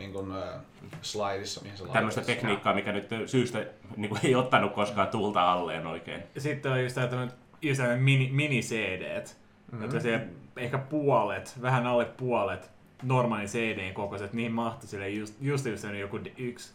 niin 0.00 0.12
kuin, 0.12 0.32
äh, 0.32 0.60
slaidissa, 1.02 1.62
mihin 1.62 1.78
se 1.78 1.84
Tämmöistä 1.92 2.20
tekniikkaa, 2.20 2.74
mikä 2.74 2.92
nyt 2.92 3.08
syystä 3.26 3.66
niin 3.96 4.08
kuin, 4.08 4.20
ei 4.24 4.34
ottanut 4.34 4.72
koskaan 4.72 5.08
tulta 5.08 5.52
alleen 5.52 5.86
oikein. 5.86 6.22
sitten 6.38 6.72
on 6.72 6.82
just 6.82 6.94
tämmöinen 6.94 7.32
just 7.62 7.80
mini, 7.98 8.30
mini-CD, 8.32 9.18
mm-hmm. 9.18 9.82
jotka 9.82 10.00
se 10.00 10.26
ehkä 10.56 10.78
puolet, 10.78 11.58
vähän 11.62 11.86
alle 11.86 12.04
puolet 12.04 12.70
normaali 13.02 13.46
CDn 13.46 13.94
kokoiset, 13.94 14.32
niin 14.32 14.52
mahtui 14.52 14.88
sille 14.88 15.08
just, 15.08 15.34
just, 15.40 15.66
just 15.66 15.84
joku 16.00 16.24
de- 16.24 16.32
yksi 16.38 16.72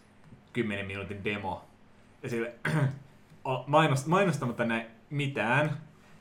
10 0.54 0.86
minuutin 0.86 1.24
demo. 1.24 1.66
Ja 2.24 2.30
sille 2.30 2.54
o- 3.46 3.64
mainos, 3.68 4.06
mainostamatta 4.06 4.66
näin 4.66 4.86
mitään, 5.10 5.78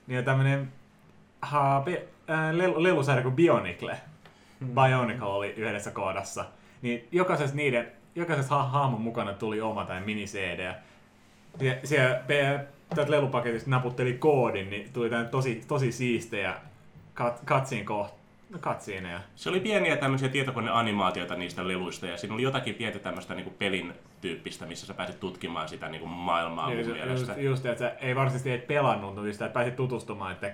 niin 0.07 0.19
on 0.19 0.25
tämmönen 0.25 0.73
ha, 1.41 1.83
pe, 1.85 2.09
ää, 2.29 2.59
lelu, 2.59 2.83
lelusarja 2.83 3.23
kuin 3.23 3.37
Bionicle. 3.37 4.01
Bionicle 4.65 5.27
oli 5.27 5.51
yhdessä 5.51 5.91
koodassa. 5.91 6.45
Niin 6.85 7.09
jokaisessa 7.13 7.57
niiden, 7.57 7.93
jokaisessa 8.15 8.55
ha- 8.55 8.69
hahmon 8.69 9.01
mukana 9.01 9.33
tuli 9.33 9.61
oma 9.61 9.85
tai 9.85 10.01
mini 10.01 10.25
CD. 10.25 10.75
Ja 11.61 11.75
siellä 11.85 12.21
täältä 12.95 13.11
lelupaketista 13.13 13.71
naputteli 13.71 14.13
koodin, 14.13 14.71
niin 14.71 14.91
tuli 14.93 15.11
tämän 15.11 15.29
tosi, 15.29 15.65
tosi 15.69 15.93
siistejä 15.93 16.55
kat, 17.15 17.41
katsiin 17.45 17.85
koht, 17.85 18.15
no 18.51 18.59
katsiineja. 18.61 19.21
Se 19.37 19.51
oli 19.51 19.61
pieniä 19.61 19.97
tämmöisiä 19.97 20.29
tietokoneanimaatioita 20.29 21.35
niistä 21.35 21.69
leluista 21.69 22.07
ja 22.07 22.17
siinä 22.17 22.35
oli 22.35 22.43
jotakin 22.43 22.75
pientä 22.75 22.99
tämmöistä 22.99 23.35
niin 23.35 23.45
kuin 23.45 23.57
pelin 23.59 23.93
tyyppistä, 24.21 24.67
missä 24.67 24.87
sä 24.87 24.95
pääsit 24.95 25.21
tutkimaan 25.21 25.69
sitä 25.69 25.89
niin 25.89 26.01
kuin 26.01 26.11
maailmaa 26.11 26.69
mun 26.69 26.79
Just, 26.79 26.91
mielestä. 26.93 27.41
just, 27.41 27.67
että 27.67 27.79
sä 27.79 27.93
ei 28.01 28.15
varsinaisesti 28.15 28.53
et 28.53 28.67
pelannut, 28.67 29.15
mutta 29.15 29.33
sitä 29.33 29.47
että 29.47 29.55
pääsit 29.55 29.77
tutustumaan, 29.77 30.33
että 30.33 30.53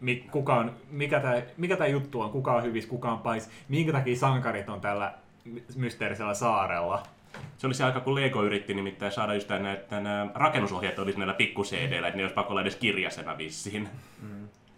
mi, 0.00 0.16
kuka 0.30 0.54
on, 0.54 0.76
mikä 0.90 1.20
tämä 1.20 1.42
mikä 1.56 1.76
tää 1.76 1.86
juttu 1.86 2.20
on, 2.20 2.30
kuka 2.30 2.52
on 2.52 2.62
hyvis, 2.62 2.86
kuka 2.86 3.12
on 3.12 3.18
pais, 3.18 3.50
minkä 3.68 3.92
takia 3.92 4.16
sankarit 4.16 4.68
on 4.68 4.80
tällä 4.80 5.12
mysteerisellä 5.76 6.34
saarella. 6.34 7.02
Se 7.58 7.66
oli 7.66 7.74
se 7.74 7.84
aika, 7.84 8.00
kun 8.00 8.14
Lego 8.14 8.42
yritti 8.42 8.74
nimittäin 8.74 9.12
saada 9.12 9.34
just 9.34 9.48
nämä, 9.48 9.72
että 9.72 10.00
nämä 10.00 10.28
rakennusohjeet 10.34 10.98
olisi 10.98 11.18
näillä 11.18 11.34
pikku 11.34 11.62
cd 11.62 11.92
että 11.92 12.16
ne 12.16 12.22
olisi 12.22 12.34
pakko 12.34 12.52
olla 12.52 12.60
edes 12.60 12.76
kirjasena 12.76 13.38
vissiin. 13.38 13.88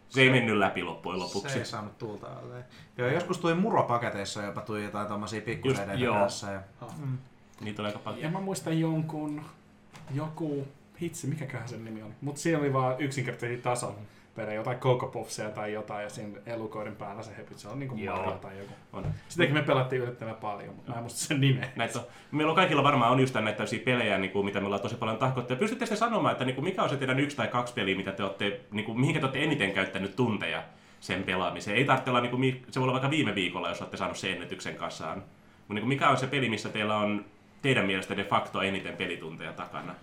Se 0.08 0.20
ei 0.20 0.30
mennyt 0.30 0.56
läpi 0.56 0.82
loppujen 0.82 1.20
lopuksi. 1.20 1.52
Se 1.52 1.58
ei 1.58 1.64
saanut 1.64 1.98
tulta 1.98 2.26
alle. 2.26 2.64
Joo, 2.98 3.08
joskus 3.08 3.38
tuli 3.38 3.54
muropaketeissa 3.54 4.42
jopa 4.42 4.60
tuli 4.60 4.84
jotain 4.84 5.08
tommosia 5.08 5.38
Just, 5.38 5.46
pikkuseiden 5.46 6.00
joo. 6.00 6.14
kanssa. 6.14 6.50
Ja... 6.50 6.60
Niitä 7.60 7.82
oli 7.82 7.88
aika 7.88 7.98
paljon. 7.98 8.22
Ja 8.22 8.30
mä 8.30 8.40
muistan 8.40 8.80
jonkun, 8.80 9.44
joku, 10.14 10.68
hitsi, 11.00 11.26
mikäköhän 11.26 11.68
sen 11.68 11.84
nimi 11.84 12.02
oli. 12.02 12.12
Mutta 12.20 12.40
siinä 12.40 12.58
oli 12.58 12.72
vaan 12.72 13.00
yksinkertaisia 13.00 13.58
tason 13.62 13.96
pelejä, 14.34 14.54
jotain 14.54 14.78
Coco 14.78 15.06
Puffsia 15.06 15.50
tai 15.50 15.72
jotain, 15.72 16.02
ja 16.02 16.08
siinä 16.08 16.38
elukoiden 16.46 16.96
päällä 16.96 17.22
se 17.22 17.36
hepit, 17.36 17.58
se 17.58 17.68
on 17.68 17.78
niinku. 17.78 17.96
Mario 17.96 18.38
tai 18.42 18.58
joku. 18.58 18.72
On. 18.92 19.06
Sitäkin 19.28 19.54
me 19.54 19.62
pelattiin 19.62 20.02
yllättävän 20.02 20.34
paljon, 20.34 20.74
mutta 20.74 20.90
mä 20.90 20.96
en 20.96 21.02
muista 21.02 21.20
sen 21.20 21.40
nimeä. 21.40 21.68
Näitä 21.76 21.98
on, 21.98 22.04
meillä 22.30 22.50
on 22.50 22.56
kaikilla 22.56 22.82
varmaan 22.82 23.12
on 23.12 23.20
just 23.20 23.34
näitä 23.34 23.56
tämmöisiä 23.56 23.84
pelejä, 23.84 24.18
niin 24.18 24.30
kuin, 24.30 24.44
mitä 24.44 24.60
me 24.60 24.66
ollaan 24.66 24.82
tosi 24.82 24.94
paljon 24.94 25.18
tahkottu. 25.18 25.52
Ja 25.52 25.56
pystytte 25.56 25.86
sitten 25.86 25.98
sanomaan, 25.98 26.32
että 26.32 26.44
niin 26.44 26.54
kuin, 26.54 26.64
mikä 26.64 26.82
on 26.82 26.88
se 26.88 26.96
teidän 26.96 27.20
yksi 27.20 27.36
tai 27.36 27.48
kaksi 27.48 27.74
peliä, 27.74 27.96
mitä 27.96 28.12
te 28.12 28.22
olette, 28.22 28.60
niin 28.70 28.84
kuin, 28.84 29.00
mihinkä 29.00 29.20
te 29.20 29.26
olette 29.26 29.44
eniten 29.44 29.72
käyttänyt 29.72 30.16
tunteja 30.16 30.62
sen 31.00 31.22
pelaamiseen. 31.22 31.76
Ei 31.76 31.84
tarvitse 31.84 32.10
olla, 32.10 32.20
niin 32.20 32.30
kuin, 32.30 32.64
se 32.70 32.80
voi 32.80 32.84
olla 32.84 32.92
vaikka 32.92 33.10
viime 33.10 33.34
viikolla, 33.34 33.68
jos 33.68 33.80
olette 33.80 33.96
saanut 33.96 34.16
sen 34.16 34.32
ennätyksen 34.32 34.76
kasaan. 34.76 35.18
Mutta 35.18 35.74
niin 35.74 35.82
kuin, 35.82 35.88
mikä 35.88 36.08
on 36.08 36.16
se 36.16 36.26
peli, 36.26 36.48
missä 36.48 36.68
teillä 36.68 36.96
on 36.96 37.24
teidän 37.62 37.86
mielestä 37.86 38.16
de 38.16 38.24
facto 38.24 38.62
eniten 38.62 38.96
pelitunteja 38.96 39.52
takana? 39.52 39.94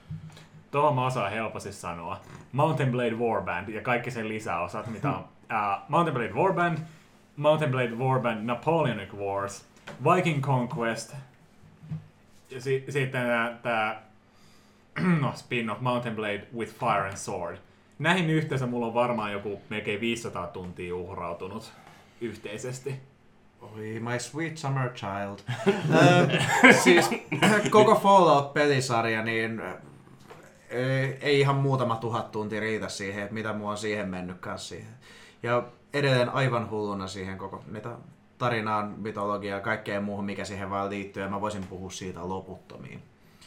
Tuohon 0.71 0.95
mä 0.95 1.05
osaan 1.05 1.31
helposti 1.31 1.73
sanoa. 1.73 2.19
Mountain 2.51 2.91
Blade 2.91 3.15
Warband 3.15 3.69
ja 3.69 3.81
kaikki 3.81 4.11
sen 4.11 4.29
lisäosat, 4.29 4.87
mitä 4.87 5.09
on. 5.09 5.25
Uh, 5.51 5.81
Mountain 5.89 6.13
Blade 6.13 6.33
Warband, 6.33 6.77
Mountain 7.35 7.71
Blade 7.71 7.91
Warband 7.95 8.45
Napoleonic 8.45 9.13
Wars, 9.13 9.65
Viking 10.15 10.43
Conquest, 10.43 11.15
ja 12.49 12.61
si- 12.61 12.85
sitten 12.89 13.21
tämä 13.63 14.01
no, 15.21 15.33
spin-off 15.35 15.81
Mountain 15.81 16.15
Blade 16.15 16.47
with 16.57 16.73
Fire 16.79 17.07
and 17.07 17.17
Sword. 17.17 17.57
Näihin 17.99 18.29
yhteensä 18.29 18.67
mulla 18.67 18.85
on 18.87 18.93
varmaan 18.93 19.31
joku 19.31 19.61
melkein 19.69 20.01
500 20.01 20.47
tuntia 20.47 20.95
uhrautunut 20.95 21.73
yhteisesti. 22.21 22.99
Oi, 23.61 23.99
my 23.99 24.19
sweet 24.19 24.57
summer 24.57 24.89
child. 24.93 25.39
Siis 26.83 27.09
koko 27.69 27.95
Fallout-pelisarja, 27.95 29.23
niin 29.23 29.61
ei, 30.71 31.17
ei 31.21 31.39
ihan 31.39 31.55
muutama 31.55 31.95
tuhat 31.95 32.31
tuntia 32.31 32.59
riitä 32.59 32.89
siihen, 32.89 33.23
että 33.23 33.33
mitä 33.33 33.53
mua 33.53 33.71
on 33.71 33.77
siihen 33.77 34.09
mennyt 34.09 34.37
kanssa 34.39 34.69
siihen. 34.69 34.93
Ja 35.43 35.63
edelleen 35.93 36.29
aivan 36.29 36.69
hulluna 36.69 37.07
siihen 37.07 37.37
koko 37.37 37.63
niitä 37.71 37.89
tarinaan, 38.37 38.93
mytologiaa 38.97 39.57
ja 39.57 39.63
kaikkeen 39.63 40.03
muuhun, 40.03 40.25
mikä 40.25 40.45
siihen 40.45 40.69
vaan 40.69 40.89
liittyy. 40.89 41.23
Ja 41.23 41.29
mä 41.29 41.41
voisin 41.41 41.63
puhua 41.63 41.91
siitä 41.91 42.29
loputtomiin. 42.29 43.01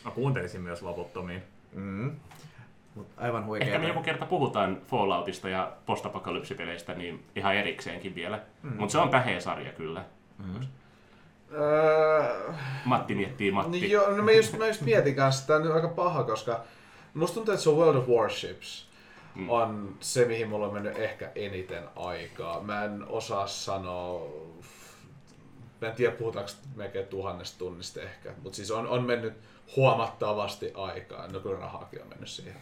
Mä 0.04 0.10
kuuntelisin 0.10 0.60
myös 0.60 0.82
loputtomiin. 0.82 1.42
Mm. 1.72 2.16
Mut 2.94 3.06
aivan 3.16 3.46
huikea. 3.46 3.66
Ehkä 3.66 3.78
me 3.78 3.88
joku 3.88 4.02
kerta 4.02 4.26
puhutaan 4.26 4.80
Falloutista 4.86 5.48
ja 5.48 5.72
postapokalypsipeleistä 5.86 6.94
niin 6.94 7.24
ihan 7.36 7.54
erikseenkin 7.56 8.14
vielä. 8.14 8.40
Mm. 8.62 8.76
Mutta 8.76 8.92
se 8.92 8.98
on 8.98 9.08
päheä 9.08 9.40
sarja 9.40 9.72
kyllä. 9.72 10.04
Öö, 11.52 12.52
Matti 12.84 13.14
miettii 13.14 13.50
Matti. 13.50 13.70
Niin 13.70 13.90
joo, 13.90 14.16
no 14.16 14.22
mä 14.22 14.30
just, 14.30 14.58
mä 14.58 14.66
just 14.66 14.80
mietin 14.80 15.14
kanssa, 15.14 15.40
että 15.40 15.46
tää 15.46 15.56
on 15.56 15.62
nyt 15.62 15.72
aika 15.72 15.88
paha, 15.88 16.24
koska 16.24 16.64
musta 17.14 17.34
tuntuu, 17.34 17.54
että 17.54 17.64
se 17.64 17.70
World 17.70 17.96
of 17.96 18.08
Warships 18.08 18.94
Mm. 19.34 19.50
on 19.50 19.96
se, 20.00 20.24
mihin 20.24 20.48
mulla 20.48 20.66
on 20.66 20.72
mennyt 20.72 20.98
ehkä 20.98 21.32
eniten 21.34 21.84
aikaa. 21.96 22.60
Mä 22.60 22.84
en 22.84 23.04
osaa 23.08 23.46
sanoa, 23.46 24.28
mä 25.80 25.88
en 25.88 25.94
tiedä 25.94 26.16
puhutaanko 26.16 26.50
melkein 26.74 27.06
tuhannesta 27.06 27.58
tunnista 27.58 28.00
ehkä, 28.00 28.32
mutta 28.42 28.56
siis 28.56 28.70
on, 28.70 28.88
on 28.88 29.04
mennyt 29.04 29.34
huomattavasti 29.76 30.72
aikaa. 30.74 31.28
No 31.28 31.40
kyllä 31.40 31.58
rahaakin 31.58 32.02
on 32.02 32.08
mennyt 32.08 32.28
siihen. 32.28 32.56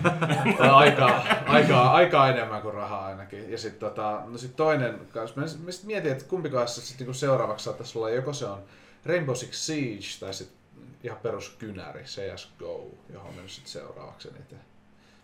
aikaa, 0.72 1.24
aikaa, 1.46 1.92
aikaa 1.92 2.28
enemmän 2.28 2.62
kuin 2.62 2.74
rahaa 2.74 3.06
ainakin. 3.06 3.50
Ja 3.50 3.58
sitten 3.58 3.80
tota, 3.88 4.22
no 4.26 4.38
sit 4.38 4.56
toinen, 4.56 5.00
kanssa, 5.12 5.40
mä, 5.40 5.46
mä 5.64 5.72
sit 5.72 5.84
mietin, 5.84 6.12
että 6.12 6.24
kumpi 6.24 6.50
kanssa 6.50 6.80
sit 6.80 6.98
niinku 6.98 7.14
seuraavaksi 7.14 7.64
saattaisi 7.64 7.98
olla, 7.98 8.10
joko 8.10 8.32
se 8.32 8.46
on 8.46 8.62
Rainbow 9.04 9.34
Six 9.34 9.54
Siege 9.54 10.06
tai 10.20 10.34
sitten 10.34 10.59
ihan 11.04 11.18
perus 11.18 11.48
kynäri, 11.58 12.02
CSGO, 12.02 12.90
johon 13.12 13.28
on 13.28 13.34
mennyt 13.34 13.50
sit 13.50 13.66
seuraavaksi 13.66 14.28
eniten. 14.28 14.58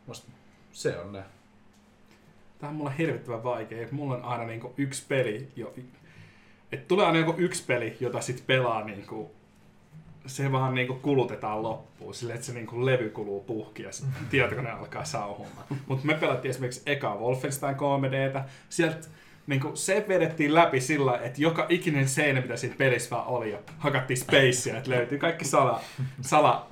Musta 0.07 0.31
se 0.73 0.99
on 0.99 1.13
ne. 1.13 1.23
Tää 2.59 2.71
on 2.71 2.77
mulle 2.77 2.93
hirvittävän 2.99 3.45
vaikea. 3.45 3.89
Mulla 3.91 4.15
on 4.15 4.25
aina 4.25 4.45
niinku 4.45 4.75
yksi 4.77 5.05
peli, 5.09 5.49
jo, 5.57 5.75
et 6.73 6.89
tulee 6.89 7.07
aina 7.07 7.19
joku 7.19 7.35
yksi 7.39 7.65
peli, 7.65 7.97
jota 8.01 8.21
sit 8.21 8.45
pelaa 8.47 8.85
niinku, 8.85 9.31
se 10.27 10.53
vaan 10.53 10.75
niinku 10.75 10.95
kulutetaan 10.95 11.63
loppuun, 11.63 12.15
sille 12.15 12.35
että 12.35 12.47
se 12.47 12.53
niinku 12.53 12.87
levy 12.87 13.11
kuluu 13.11 13.41
puhki 13.41 13.83
ja 13.83 13.91
tietokone 14.31 14.71
alkaa 14.71 15.05
sauhumaan. 15.05 15.67
Mutta 15.87 16.07
me 16.07 16.15
pelattiin 16.15 16.51
esimerkiksi 16.51 16.83
eka 16.87 17.17
Wolfenstein 17.17 17.77
3Dtä, 17.77 18.41
sieltä 18.69 19.09
niinku 19.47 19.71
se 19.75 20.05
vedettiin 20.09 20.55
läpi 20.55 20.81
sillä, 20.81 21.19
että 21.19 21.43
joka 21.43 21.67
ikinen 21.69 22.09
seinä, 22.09 22.41
mitä 22.41 22.57
siinä 22.57 22.75
pelissä 22.79 23.17
vaan 23.17 23.27
oli, 23.27 23.53
ja 23.53 23.59
hakattiin 23.79 24.17
spacea, 24.17 24.79
että 24.79 24.91
löytyy 24.91 25.19
kaikki 25.19 25.45
sala, 25.45 25.81
sala 26.21 26.67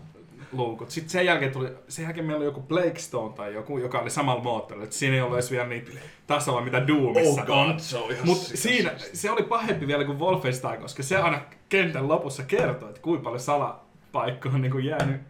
luukut. 0.52 0.90
Sitten 0.90 1.10
sen 1.10 1.26
jälkeen 1.26 1.52
tuli, 1.52 1.68
sen 1.88 2.02
jälkeen 2.02 2.26
meillä 2.26 2.38
oli 2.38 2.44
joku 2.44 2.60
Blakestone 2.60 3.34
tai 3.34 3.54
joku, 3.54 3.78
joka 3.78 3.98
oli 3.98 4.10
samalla 4.10 4.42
moottorilla. 4.42 4.84
Että 4.84 4.96
siinä 4.96 5.16
ei 5.16 5.22
ollut 5.22 5.36
edes 5.36 5.50
vielä 5.50 5.66
niitä 5.66 5.90
tasoa, 6.26 6.60
mitä 6.60 6.86
Doomissa 6.86 7.44
on. 7.48 7.70
Oh 7.70 7.78
se 7.78 7.98
on 7.98 8.14
Mutta 8.24 8.44
sikas. 8.44 8.62
siinä, 8.62 8.90
se 9.12 9.30
oli 9.30 9.42
pahempi 9.42 9.86
vielä 9.86 10.04
kuin 10.04 10.18
Wolfenstein, 10.18 10.80
koska 10.80 11.02
se 11.02 11.16
aina 11.16 11.40
kentän 11.68 12.08
lopussa 12.08 12.42
kertoi, 12.42 12.88
että 12.88 13.00
kuinka 13.00 13.24
paljon 13.24 13.40
salapaikkoja 13.40 14.54
on 14.54 14.62
niin 14.62 14.72
kuin 14.72 14.84
jäänyt 14.84 15.20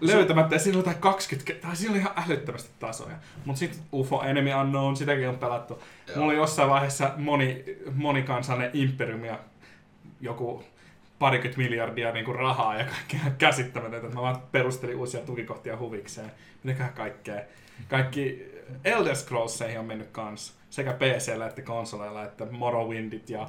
löytämättä. 0.00 0.54
Ja 0.54 0.58
siinä 0.58 0.76
oli 0.76 0.80
jotain 0.80 1.02
20, 1.02 1.52
ke- 1.52 1.56
tai 1.56 1.76
siinä 1.76 1.92
oli 1.92 1.98
ihan 1.98 2.12
älyttömästi 2.26 2.70
tasoja. 2.78 3.16
Mutta 3.44 3.58
sitten 3.58 3.80
UFO 3.92 4.22
Enemy 4.22 4.54
Unknown, 4.54 4.96
sitäkin 4.96 5.28
on 5.28 5.38
pelattu. 5.38 5.82
Joo. 6.06 6.16
Mulla 6.16 6.28
oli 6.28 6.36
jossain 6.36 6.70
vaiheessa 6.70 7.12
moni, 7.16 7.64
monikansallinen 7.94 8.70
imperium 8.74 9.24
ja 9.24 9.38
joku 10.20 10.64
parikymmentä 11.18 11.62
miljardia 11.62 12.12
niin 12.12 12.24
kuin 12.24 12.36
rahaa 12.36 12.78
ja 12.78 12.84
kaikkea 12.84 13.30
käsittämätöntä. 13.38 14.08
Mä 14.08 14.22
vaan 14.22 14.42
perustelin 14.52 14.96
uusia 14.96 15.20
tukikohtia 15.20 15.76
huvikseen. 15.76 16.32
Mitäköhän 16.62 16.92
kaikkea. 16.92 17.40
Kaikki 17.88 18.52
Elder 18.84 19.16
Scrollseihin 19.16 19.78
on 19.78 19.84
mennyt 19.86 20.08
kans. 20.12 20.58
Sekä 20.70 20.92
PCllä 20.92 21.46
että 21.46 21.62
konsoleilla, 21.62 22.24
että 22.24 22.46
Morrowindit 22.50 23.30
ja 23.30 23.48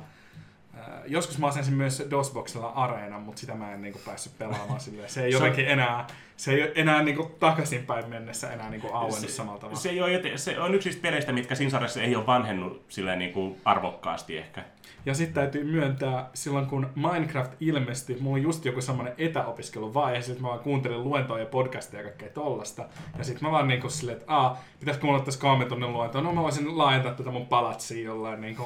Joskus 1.08 1.38
mä 1.38 1.48
asensin 1.48 1.74
myös 1.74 2.04
DOSBoxilla 2.12 2.68
Areena, 2.68 3.20
mutta 3.20 3.40
sitä 3.40 3.56
mä 3.56 3.74
en 3.74 3.82
niinku 3.82 4.00
päässyt 4.06 4.38
pelaamaan 4.38 4.80
silleen. 4.80 5.10
Se 5.10 5.24
ei 5.24 5.32
Se 5.32 5.38
on- 5.38 5.44
jotenkin 5.44 5.68
enää, 5.68 6.08
se 6.38 6.52
ei 6.54 6.72
enää 6.76 7.02
niinku 7.04 7.24
takaisinpäin 7.40 8.10
mennessä 8.10 8.52
enää 8.52 8.70
niinku 8.70 8.88
auennut 8.94 9.30
samalla 9.30 9.60
tavalla. 9.60 9.80
Se, 9.80 9.90
ei 9.90 10.02
ole, 10.02 10.12
joten- 10.12 10.40
se 10.40 10.60
on 10.60 10.76
yksi 10.76 10.90
niistä 10.90 11.02
peleistä, 11.02 11.32
mitkä 11.32 11.56
siinä 11.56 11.72
sarjassa 11.72 12.02
ei 12.02 12.16
ole 12.16 12.26
vanhennut 12.26 12.82
silleen 12.90 13.20
niin 13.20 13.34
kuin 13.34 13.62
arvokkaasti 13.66 14.38
ehkä. 14.38 14.64
Ja 15.06 15.14
sitten 15.14 15.34
täytyy 15.34 15.64
myöntää, 15.64 16.30
silloin 16.34 16.66
kun 16.66 16.90
Minecraft 16.96 17.52
ilmestyi, 17.60 18.18
mulla 18.20 18.36
oli 18.36 18.44
just 18.44 18.66
joku 18.66 18.82
semmoinen 18.82 19.14
etäopiskeluvaihe, 19.18 20.22
sitten 20.22 20.42
mä 20.42 20.48
vaan 20.48 20.60
kuuntelin 20.60 21.04
luentoja 21.04 21.40
ja 21.44 21.46
podcasteja 21.50 22.00
ja 22.02 22.04
kaikkea 22.04 22.30
tollasta. 22.30 22.86
Ja 23.18 23.24
sitten 23.24 23.44
mä 23.48 23.52
vaan 23.52 23.68
niinku 23.68 23.90
silleen, 23.90 24.18
että 24.18 24.34
aah, 24.34 24.58
pitäisikö 24.80 25.06
mulla 25.06 25.18
ottaa 25.20 25.34
kolme 25.40 25.66
tunnin 25.66 25.94
luentoa? 25.94 26.22
No 26.22 26.34
mä 26.34 26.42
voisin 26.44 26.78
laajentaa 26.78 27.14
tätä 27.14 27.32
mun 27.32 27.48
palatsia 27.48 28.04
jollain 28.06 28.42
niinku 28.42 28.64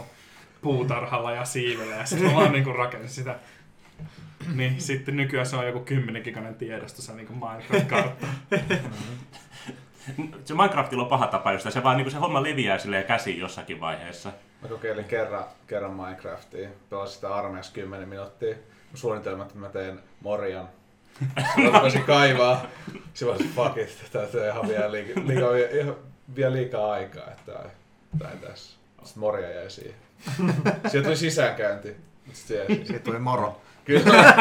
puutarhalla 0.63 1.32
ja 1.32 1.45
siivellä 1.45 1.95
ja 1.95 2.06
sitten 2.06 2.28
mä 2.28 2.36
vaan 2.36 2.52
niinku 2.52 2.73
rakensin 2.73 3.10
sitä. 3.10 3.36
Niin 4.56 4.82
sitten 4.82 5.15
nykyään 5.15 5.45
se 5.45 5.56
on 5.56 5.67
joku 5.67 5.80
10 5.80 6.21
giganen 6.21 6.56
tiedosto, 6.56 7.02
se 7.02 7.13
niinku 7.13 7.34
Minecraft-kartta. 7.34 8.28
Se 10.45 10.54
Minecraftilla 10.54 11.04
on 11.04 11.10
paha 11.10 11.28
tapa, 11.28 11.52
josta 11.52 11.71
se 11.71 11.84
vaan 11.84 11.97
niin 11.97 12.06
kuin 12.06 12.12
se 12.12 12.17
homma 12.17 12.43
leviää 12.43 12.78
silleen 12.78 13.04
käsiin 13.04 13.39
jossakin 13.39 13.80
vaiheessa. 13.80 14.32
Mä 14.62 14.67
kokeilin 14.67 15.06
kerran, 15.06 15.43
kerran 15.67 15.93
Minecraftia, 15.93 16.69
pelasin 16.89 17.15
sitä 17.15 17.36
armeijassa 17.36 17.73
10 17.73 18.10
minuuttia. 18.10 18.56
Mun 18.56 18.97
suunnitelma, 18.97 19.43
että 19.43 19.58
mä 19.58 19.69
teen 19.69 19.99
Morjan. 20.21 20.69
Sitten 21.19 21.63
mä 21.63 21.78
rupesin 21.78 22.04
kaivaa. 22.04 22.65
Sitten 23.13 23.47
mä 23.47 23.54
fuck 23.56 23.78
it, 23.78 24.12
on 24.15 24.45
ihan 24.45 24.67
vielä 24.67 24.91
liikaa, 24.91 25.23
liikaa, 25.28 25.56
ihan 25.82 25.95
vielä 26.36 26.54
liikaa 26.54 26.91
aikaa, 26.91 27.28
että 27.32 27.52
tää 27.52 27.69
tää 28.19 28.32
ei 28.32 28.38
tässä. 28.38 28.78
Sitten 29.04 29.19
Morja 29.19 29.49
jäi 29.49 29.69
siihen. 29.69 29.95
Sieltä 30.92 31.06
tuli 31.08 31.18
sisäänkäynti. 31.18 31.96
Se. 32.34 32.66
Siitä 32.68 33.00
tuli 33.00 33.20
moro. 33.20 33.62
Kyllä. 33.86 34.04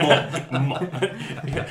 Mo- 0.00 0.58
mo- 0.58 0.86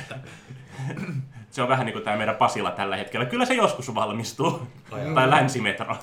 se 1.50 1.62
on 1.62 1.68
vähän 1.68 1.86
niin 1.86 1.92
kuin 1.92 2.04
tämä 2.04 2.16
meidän 2.16 2.36
Pasila 2.36 2.70
tällä 2.70 2.96
hetkellä. 2.96 3.26
Kyllä 3.26 3.44
se 3.44 3.54
joskus 3.54 3.94
valmistuu. 3.94 4.68
Ai 4.90 5.00
tai 5.14 5.30
länsimetro. 5.30 5.96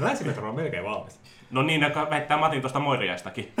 Länsimetro 0.00 0.48
on 0.48 0.54
melkein 0.54 0.84
valmis. 0.84 1.20
No 1.50 1.62
niin, 1.62 1.80
joka 1.82 2.10
väittää 2.10 2.36
Matin 2.36 2.60
tuosta 2.60 2.78
Moiriaistakin. 2.78 3.52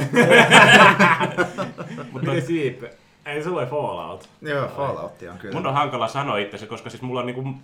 Mutta 2.12 2.30
Miten 2.30 2.46
Siipe? 2.46 2.90
Ei 3.26 3.44
sulla 3.44 3.62
ei 3.62 3.68
Fallout. 3.68 4.28
Joo, 4.42 4.68
Fallout 4.68 5.22
on 5.30 5.38
kyllä. 5.38 5.54
mun 5.54 5.66
on 5.66 5.74
hankala 5.74 6.08
sanoa 6.08 6.38
itse 6.38 6.66
koska 6.66 6.90
siis 6.90 7.02
mulla 7.02 7.20
on 7.20 7.26
niinku, 7.26 7.54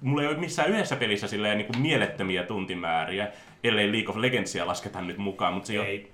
mulla 0.00 0.22
ei 0.22 0.28
ole 0.28 0.36
missään 0.36 0.70
yhdessä 0.70 0.96
pelissä 0.96 1.28
silleen 1.28 1.58
niinku 1.58 1.78
mielettömiä 1.78 2.42
tuntimääriä, 2.42 3.28
ellei 3.68 3.92
League 3.92 4.10
of 4.10 4.16
Legendsia 4.16 4.66
lasketa 4.66 5.00
nyt 5.00 5.18
mukaan, 5.18 5.54
mutta 5.54 5.66
se 5.66 5.82
ei. 5.82 6.12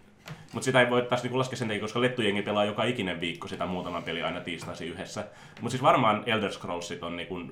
Mutta 0.52 0.64
sitä 0.64 0.80
ei 0.80 0.90
voi 0.90 1.02
taas 1.02 1.22
niinku 1.22 1.38
laskea 1.38 1.56
sen 1.56 1.68
takia, 1.68 1.80
koska 1.80 2.00
lettujengi 2.00 2.42
pelaa 2.42 2.64
joka 2.64 2.84
ikinen 2.84 3.20
viikko 3.20 3.48
sitä 3.48 3.66
muutaman 3.66 4.02
peli 4.02 4.22
aina 4.22 4.40
tiistaisin 4.40 4.88
yhdessä. 4.88 5.24
Mutta 5.60 5.70
siis 5.70 5.82
varmaan 5.82 6.22
Elder 6.26 6.52
Scrollsit 6.52 7.02
on 7.02 7.16
niinku 7.16 7.42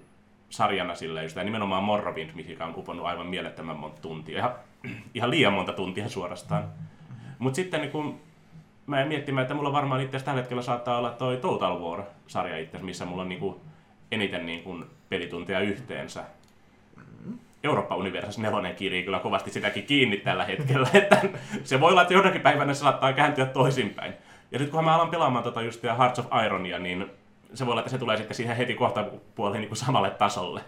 sarjana 0.50 0.94
silleen 0.94 1.24
just, 1.24 1.36
ja 1.36 1.44
nimenomaan 1.44 1.84
Morrowind, 1.84 2.30
mikä 2.34 2.64
on 2.64 2.74
uponnut 2.76 3.06
aivan 3.06 3.26
mielettömän 3.26 3.76
monta 3.76 4.00
tuntia. 4.00 4.38
Ihan, 4.38 4.54
ihan 5.14 5.30
liian 5.30 5.52
monta 5.52 5.72
tuntia 5.72 6.08
suorastaan. 6.08 6.64
Mutta 7.38 7.56
sitten 7.56 7.80
niinku, 7.80 8.20
mä 8.86 9.00
en 9.00 9.08
miettimään, 9.08 9.42
että 9.42 9.54
mulla 9.54 9.72
varmaan 9.72 10.00
itse 10.00 10.20
tällä 10.20 10.40
hetkellä 10.40 10.62
saattaa 10.62 10.98
olla 10.98 11.10
toi 11.10 11.36
Total 11.36 11.80
War-sarja 11.80 12.58
itse, 12.58 12.78
missä 12.78 13.04
mulla 13.04 13.22
on 13.22 13.28
niinku 13.28 13.60
eniten 14.10 14.46
niinku 14.46 14.84
pelitunteja 15.08 15.60
yhteensä. 15.60 16.24
Eurooppa 17.64 17.96
Universas 17.96 18.38
nelonen 18.38 18.76
kirii 18.76 19.02
kyllä 19.02 19.18
kovasti 19.18 19.50
sitäkin 19.50 19.86
kiinni 19.86 20.16
tällä 20.16 20.44
hetkellä, 20.44 20.88
että 20.94 21.20
se 21.64 21.80
voi 21.80 21.90
olla, 21.90 22.02
että 22.02 22.14
jonakin 22.14 22.40
päivänä 22.40 22.74
se 22.74 22.78
saattaa 22.78 23.12
kääntyä 23.12 23.46
toisinpäin. 23.46 24.14
Ja 24.50 24.58
nyt 24.58 24.70
kun 24.70 24.84
mä 24.84 24.94
alan 24.94 25.10
pelaamaan 25.10 25.44
tota 25.44 25.62
just 25.62 25.82
Hearts 25.82 26.18
of 26.18 26.26
Ironia, 26.46 26.78
niin 26.78 27.10
se 27.54 27.66
voi 27.66 27.72
olla, 27.72 27.80
että 27.80 27.90
se 27.90 27.98
tulee 27.98 28.16
sitten 28.16 28.36
siihen 28.36 28.56
heti 28.56 28.74
kohta 28.74 29.04
puoliin 29.34 29.60
niin 29.60 29.68
kuin 29.68 29.78
samalle 29.78 30.10
tasolle. 30.10 30.60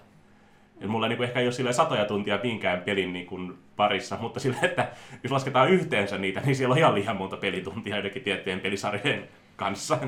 Et 0.81 0.89
mulla 0.89 1.09
niin 1.09 1.23
ehkä 1.23 1.41
ei 1.41 1.47
ole 1.47 1.53
silleen 1.53 1.75
satoja 1.75 2.05
tuntia 2.05 2.39
minkään 2.43 2.83
pelin 2.83 3.13
niin 3.13 3.27
kuin 3.27 3.59
parissa, 3.77 4.19
mutta 4.21 4.41
sille, 4.41 4.57
että 4.63 4.89
jos 5.23 5.33
lasketaan 5.33 5.71
yhteensä 5.71 6.19
niitä, 6.19 6.41
niin 6.41 6.57
siellä 6.57 6.73
on 6.73 6.79
ihan 6.79 6.95
liian 6.95 7.17
monta 7.17 7.37
pelituntia 7.37 7.97
joidenkin 7.97 8.23
tiettyjen 8.23 8.61
pelisarjojen 8.61 9.29
kanssa. 9.57 9.99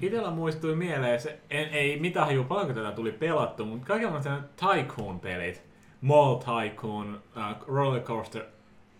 Itellä 0.00 0.30
muistui 0.30 0.76
mieleen, 0.76 1.20
se, 1.20 1.38
en, 1.50 1.68
ei 1.68 2.00
mitään 2.00 2.26
hajua 2.26 2.44
paljonko 2.44 2.74
tätä 2.74 2.92
tuli 2.92 3.12
pelattu, 3.12 3.64
mutta 3.64 3.94
sellaiset 3.98 4.56
Tycoon-pelit. 4.56 5.73
Mall 6.04 6.34
Tycoon, 6.34 7.20
uh, 7.36 7.66
Roller 7.66 8.02
Coaster, 8.02 8.42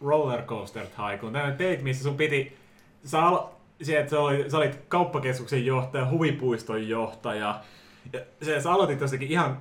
Roller 0.04 0.42
Coaster 0.42 0.86
Tycoon. 0.86 1.32
Tämmöinen 1.32 1.56
pelit, 1.56 1.82
missä 1.82 2.02
sun 2.02 2.16
piti... 2.16 2.56
Sä, 3.04 3.26
al, 3.26 3.46
se, 3.82 3.98
että 3.98 4.10
sä, 4.10 4.20
olit, 4.20 4.50
sä 4.50 4.56
olit 4.56 4.80
kauppakeskuksen 4.88 5.66
johtaja, 5.66 6.10
huvipuiston 6.10 6.88
johtaja. 6.88 7.60
Ja 8.12 8.20
se, 8.42 8.60
sä 8.60 8.72
aloitit 8.72 9.00
jostakin 9.00 9.28
ihan, 9.28 9.58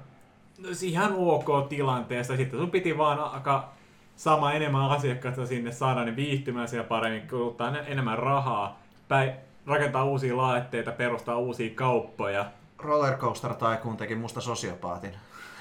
no, 0.60 0.70
ihan 0.82 1.14
ok 1.16 1.70
tilanteesta. 1.70 2.38
Sitten 2.38 2.60
sun 2.60 2.72
piti 2.72 2.98
vaan 2.98 3.20
alkaa 3.20 3.76
saamaan 4.16 4.56
enemmän 4.56 4.90
asiakkaita 4.90 5.46
sinne, 5.46 5.72
saada 5.72 6.06
ne 6.06 6.16
viihtymään 6.16 6.68
siellä 6.68 6.88
paremmin, 6.88 7.30
kuluttaa 7.30 7.72
ne- 7.72 7.84
enemmän 7.88 8.20
rahaa, 8.20 8.80
päin, 9.08 9.32
rakentaa 9.66 10.04
uusia 10.04 10.38
laitteita, 10.38 10.92
perustaa 10.92 11.38
uusia 11.38 11.76
kauppoja. 11.76 12.46
Rollercoaster 12.80 13.54
Tycoon 13.54 13.98
teki 13.98 14.16
musta 14.16 14.42
sosiopaatin. 14.42 15.12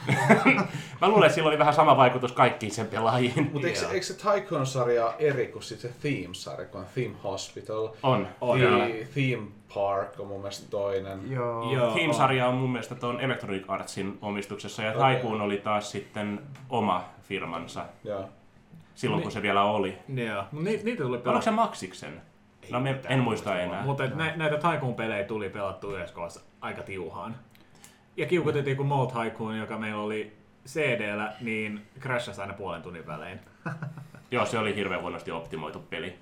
Mä 1.00 1.08
luulen, 1.08 1.24
että 1.26 1.34
sillä 1.34 1.48
oli 1.48 1.58
vähän 1.58 1.74
sama 1.74 1.96
vaikutus 1.96 2.32
kaikkiin 2.32 2.72
sen 2.72 2.86
pelaajiin. 2.86 3.50
Mutta 3.52 3.66
eikö, 3.68 3.78
se- 3.80 3.86
eikö 3.86 4.06
se 4.06 4.14
Tycoon-sarja 4.14 5.14
eri 5.18 5.46
kuin 5.46 5.62
sit 5.62 5.80
se 5.80 5.88
Theme-sarja, 6.02 6.66
kun 6.66 6.80
on 6.80 6.86
Theme 6.94 7.14
Hospital? 7.24 7.88
On. 8.02 8.28
On. 8.40 8.58
The, 8.58 9.06
Theme 9.14 9.46
Park 9.74 10.20
on 10.20 10.26
mun 10.26 10.40
mielestä 10.40 10.70
toinen. 10.70 11.30
Joo. 11.32 11.72
Joo. 11.72 11.94
Team-sarja 11.94 12.46
on 12.48 12.54
mun 12.54 12.70
mielestä 12.70 12.94
tuon 12.94 13.20
Electronic 13.20 13.64
Artsin 13.68 14.18
omistuksessa, 14.22 14.82
ja 14.82 14.92
Okei. 14.92 15.16
Tycoon 15.16 15.40
oli 15.40 15.56
taas 15.56 15.90
sitten 15.90 16.40
oma 16.70 17.04
firmansa, 17.22 17.84
Joo. 18.04 18.28
silloin 18.94 19.22
kun 19.22 19.28
Niin. 19.28 19.32
se 19.34 19.42
vielä 19.42 19.62
oli. 19.64 19.98
Joo, 20.14 20.44
ni, 20.52 20.80
niitä 20.84 21.02
tuli 21.02 21.16
Oliko 21.24 21.40
se 21.42 21.50
Maxiksen? 21.50 22.22
No 22.70 22.80
me, 22.80 23.00
en 23.08 23.18
muista 23.20 23.60
enää. 23.60 23.82
Mutta 23.82 24.06
nä, 24.06 24.32
näitä 24.36 24.56
Tycoon-pelejä 24.56 25.24
tuli 25.24 25.48
pelattu 25.48 25.96
yhdessä 25.96 26.40
aika 26.60 26.82
tiuhaan. 26.82 27.36
Ja 28.16 28.27
kiukutettiin 28.27 28.77
kun 28.77 28.87
Mall 28.87 29.07
Tycoon, 29.07 29.59
joka 29.59 29.79
meillä 29.79 30.03
oli 30.03 30.33
CD-llä, 30.66 31.37
niin 31.40 31.81
crashasi 32.01 32.40
aina 32.40 32.53
puolen 32.53 32.83
tunnin 32.83 33.07
välein. 33.07 33.40
Joo, 34.31 34.46
se 34.46 34.59
oli 34.59 34.75
hirveän 34.75 35.01
huonosti 35.01 35.31
optimoitu 35.31 35.79
peli. 35.79 36.18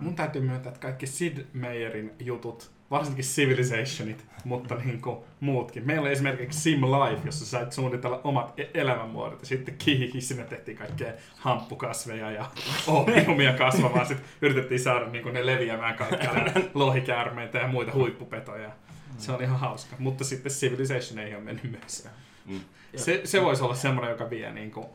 Mun 0.00 0.14
täytyy 0.14 0.42
myöntää, 0.42 0.70
että 0.70 0.80
kaikki 0.80 1.06
Sid 1.06 1.38
Meierin 1.52 2.12
jutut, 2.20 2.70
varsinkin 2.90 3.24
Civilizationit, 3.24 4.26
mutta 4.44 4.74
niin 4.74 5.00
kuin 5.00 5.16
muutkin. 5.40 5.86
Meillä 5.86 6.02
oli 6.02 6.12
esimerkiksi 6.12 6.60
Sim 6.60 6.80
Life, 6.80 7.22
jossa 7.24 7.46
sait 7.46 7.72
suunnitella 7.72 8.20
omat 8.24 8.60
e- 8.60 8.70
elämänmuodot 8.74 9.40
ja 9.40 9.46
sitten 9.46 9.74
kihihi, 9.78 10.20
sinne 10.20 10.44
tehtiin 10.44 10.76
kaikkea 10.76 11.12
hamppukasveja 11.36 12.30
ja 12.30 12.50
opiumia 12.86 13.52
kasvamaan. 13.52 14.06
Sitten 14.06 14.26
yritettiin 14.42 14.80
saada 14.80 15.06
niin 15.06 15.22
kuin 15.22 15.34
ne 15.34 15.46
leviämään 15.46 15.96
kaikkialle 15.96 16.70
lohikäärmeitä 16.74 17.58
ja 17.58 17.68
muita 17.68 17.92
huippupetoja. 17.92 18.70
Se 19.18 19.32
oli 19.32 19.42
ihan 19.42 19.58
hauska, 19.58 19.96
mutta 19.98 20.24
sitten 20.24 20.52
Civilization 20.52 21.18
ei 21.18 21.34
ole 21.34 21.42
mennyt 21.42 21.70
myös. 21.70 22.08
Mm. 22.46 22.60
Se, 22.96 23.20
se 23.24 23.42
voisi 23.42 23.62
olla 23.62 23.74
semmoinen, 23.74 24.10
joka 24.10 24.30
vie 24.30 24.52
niin 24.52 24.70
kuin, 24.70 24.86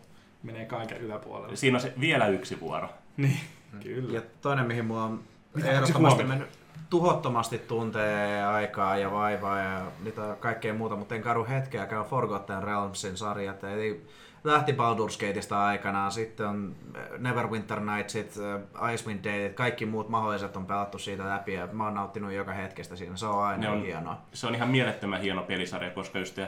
menee 0.43 0.65
kaiken 0.65 0.97
yläpuolelle. 0.97 1.55
Siinä 1.55 1.77
on 1.77 1.81
se 1.81 1.93
vielä 1.99 2.27
yksi 2.27 2.59
vuoro. 2.59 2.89
Niin, 3.17 3.39
kyllä. 3.83 4.13
Ja 4.13 4.21
toinen, 4.41 4.67
mihin 4.67 4.85
mulla 4.85 5.03
on 5.03 5.23
Mitä 5.53 5.71
ehdottomasti 5.71 6.23
mennyt 6.23 6.47
tuhottomasti 6.89 7.57
tuntee 7.57 8.43
aikaa 8.45 8.97
ja 8.97 9.11
vaivaa 9.11 9.59
ja 9.59 9.91
mitä 9.99 10.35
kaikkea 10.39 10.73
muuta, 10.73 10.95
mutta 10.95 11.15
en 11.15 11.21
kadu 11.21 11.45
hetkeäkään 11.49 12.01
on 12.01 12.07
Forgotten 12.07 12.63
Realmsin 12.63 13.17
sarjat. 13.17 13.63
Eli 13.63 14.07
lähti 14.43 14.71
Baldur's 14.71 15.27
Gateista 15.27 15.65
aikanaan, 15.65 16.11
sitten 16.11 16.45
on 16.47 16.75
Neverwinter 17.17 17.79
Nightsit, 17.79 18.33
äh, 18.81 18.93
Icewind 18.93 19.23
Dale, 19.23 19.49
kaikki 19.49 19.85
muut 19.85 20.09
mahdolliset 20.09 20.55
on 20.55 20.65
pelattu 20.65 20.97
siitä 20.99 21.29
läpi 21.29 21.53
ja 21.53 21.67
mä 21.71 21.83
oon 21.85 21.93
nauttinut 21.93 22.31
joka 22.31 22.53
hetkestä 22.53 22.95
siinä. 22.95 23.15
Se 23.17 23.25
on 23.25 23.43
aina 23.43 23.61
Ne 23.63 23.69
on- 23.69 23.81
hienoa. 23.85 24.17
Se 24.33 24.47
on 24.47 24.55
ihan 24.55 24.69
mielettömän 24.69 25.21
hieno 25.21 25.41
pelisarja, 25.43 25.89
koska 25.91 26.19
just 26.19 26.39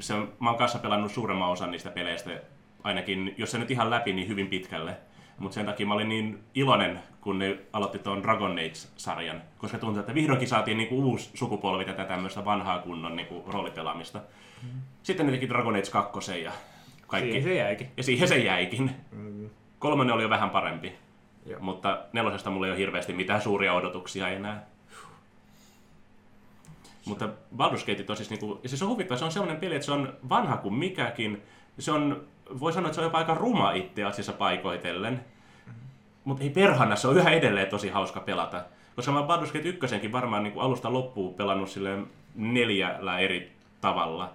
se 0.00 0.14
on, 0.14 0.32
mä 0.40 0.48
oon 0.50 0.58
kanssa 0.58 0.78
pelannut 0.78 1.12
suuremman 1.12 1.48
osan 1.50 1.70
niistä 1.70 1.90
peleistä, 1.90 2.30
ainakin, 2.84 3.34
jos 3.38 3.50
se 3.50 3.58
nyt 3.58 3.70
ihan 3.70 3.90
läpi, 3.90 4.12
niin 4.12 4.28
hyvin 4.28 4.46
pitkälle. 4.46 4.96
Mutta 5.38 5.54
sen 5.54 5.66
takia 5.66 5.86
mä 5.86 5.94
olin 5.94 6.08
niin 6.08 6.44
iloinen, 6.54 7.00
kun 7.20 7.38
ne 7.38 7.58
aloitti 7.72 7.98
tuon 7.98 8.22
Dragon 8.22 8.52
Age-sarjan, 8.52 9.42
koska 9.58 9.78
tuntuu, 9.78 10.00
että 10.00 10.14
vihdoinkin 10.14 10.48
saatiin 10.48 10.76
niinku 10.78 11.02
uusi 11.10 11.30
sukupolvi 11.34 11.84
tätä 11.84 12.04
tämmöistä 12.04 12.44
vanhaa 12.44 12.78
kunnon 12.78 13.16
niinku 13.16 13.44
roolipelaamista. 13.52 14.20
Sitten 15.02 15.26
ne 15.26 15.32
teki 15.32 15.48
Dragon 15.48 15.74
Age 15.76 15.90
2 15.90 16.42
ja 16.42 16.52
kaikki. 17.06 17.30
Siihen 17.30 17.42
se 17.42 17.54
jäikin. 17.54 17.88
Ja 17.96 18.02
siihen 18.02 18.28
se 18.28 18.38
jäikin. 18.38 18.90
Kolmonen 19.78 20.14
oli 20.14 20.22
jo 20.22 20.30
vähän 20.30 20.50
parempi. 20.50 20.92
Joo. 21.46 21.60
Mutta 21.60 22.04
nelosesta 22.12 22.50
mulla 22.50 22.66
ei 22.66 22.72
ole 22.72 22.78
hirveästi 22.78 23.12
mitään 23.12 23.40
suuria 23.40 23.74
odotuksia 23.74 24.28
enää. 24.28 24.66
Mutta 27.04 27.28
Baldur's 27.56 27.86
Gate 27.86 28.04
on 28.08 28.16
siis, 28.16 28.30
niinku, 28.30 28.60
siis 28.66 28.82
on 28.82 28.88
huvittava, 28.88 29.18
se 29.18 29.24
on 29.24 29.32
sellainen 29.32 29.60
peli, 29.60 29.74
että 29.74 29.86
se 29.86 29.92
on 29.92 30.14
vanha 30.28 30.56
kuin 30.56 30.74
mikäkin. 30.74 31.42
Se 31.78 31.92
on, 31.92 32.24
voi 32.60 32.72
sanoa, 32.72 32.88
että 32.88 32.94
se 32.94 33.00
on 33.00 33.06
jopa 33.06 33.18
aika 33.18 33.34
ruma 33.34 33.72
itse 33.72 34.04
asiassa 34.04 34.32
paikoitellen. 34.32 35.24
Mutta 36.24 36.42
ei 36.44 36.50
perhana, 36.50 36.96
se 36.96 37.08
on 37.08 37.16
yhä 37.16 37.30
edelleen 37.30 37.66
tosi 37.66 37.88
hauska 37.88 38.20
pelata. 38.20 38.64
Koska 38.96 39.12
mä 39.12 39.20
Baldur's 39.20 39.52
Gate 39.52 39.68
1 39.68 40.12
varmaan 40.12 40.42
niin 40.42 40.54
alusta 40.58 40.92
loppuun 40.92 41.34
pelannut 41.34 41.70
silleen 41.70 42.06
neljällä 42.34 43.18
eri 43.18 43.52
tavalla. 43.80 44.32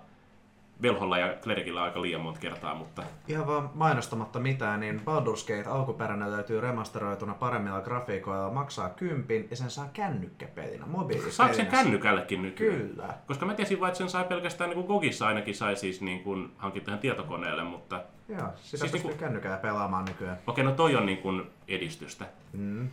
Velholla 0.81 1.17
ja 1.17 1.35
Klerikillä 1.43 1.83
aika 1.83 2.01
liian 2.01 2.21
monta 2.21 2.39
kertaa, 2.39 2.75
mutta 2.75 3.03
Ihan 3.27 3.47
vaan 3.47 3.69
mainostamatta 3.73 4.39
mitään, 4.39 4.79
niin 4.79 4.99
Baldur's 4.99 5.47
Gate 5.47 5.69
alkuperäinen 5.69 6.31
löytyy 6.31 6.61
remasteroituna 6.61 7.33
paremmilla 7.33 7.81
grafiikoilla, 7.81 8.51
maksaa 8.53 8.89
kympin 8.89 9.47
ja 9.49 9.55
sen 9.55 9.69
saa 9.69 9.89
kännykkäpelinä, 9.93 10.85
mobiilipelinä. 10.85 11.31
saako 11.35 11.53
sen 11.53 11.67
kännykällekin 11.67 12.41
nykyään? 12.41 12.81
Kyllä. 12.81 13.13
Koska 13.27 13.45
mä 13.45 13.53
tiesin 13.53 13.79
vaan, 13.79 13.87
että 13.89 13.97
sen 13.97 14.09
sai 14.09 14.23
pelkästään 14.23 14.69
niin 14.69 14.85
kuin 14.85 14.87
Gogissa 14.87 15.27
ainakin 15.27 15.55
sai 15.55 15.75
siis 15.75 16.01
niin 16.01 16.23
kuin 16.23 16.51
hankittu 16.57 16.91
ihan 16.91 16.99
tietokoneelle, 16.99 17.63
mutta 17.63 18.03
Joo, 18.29 18.39
sitä 18.39 18.55
Siis 18.61 18.81
pystyy 18.81 19.01
niinku- 19.01 19.19
kännykällä 19.25 19.57
pelaamaan 19.57 20.05
nykyään. 20.05 20.37
okei, 20.47 20.63
no 20.63 20.71
toi 20.71 20.95
on 20.95 21.05
niin 21.05 21.17
kuin 21.17 21.43
edistystä. 21.67 22.25
Mm. 22.53 22.87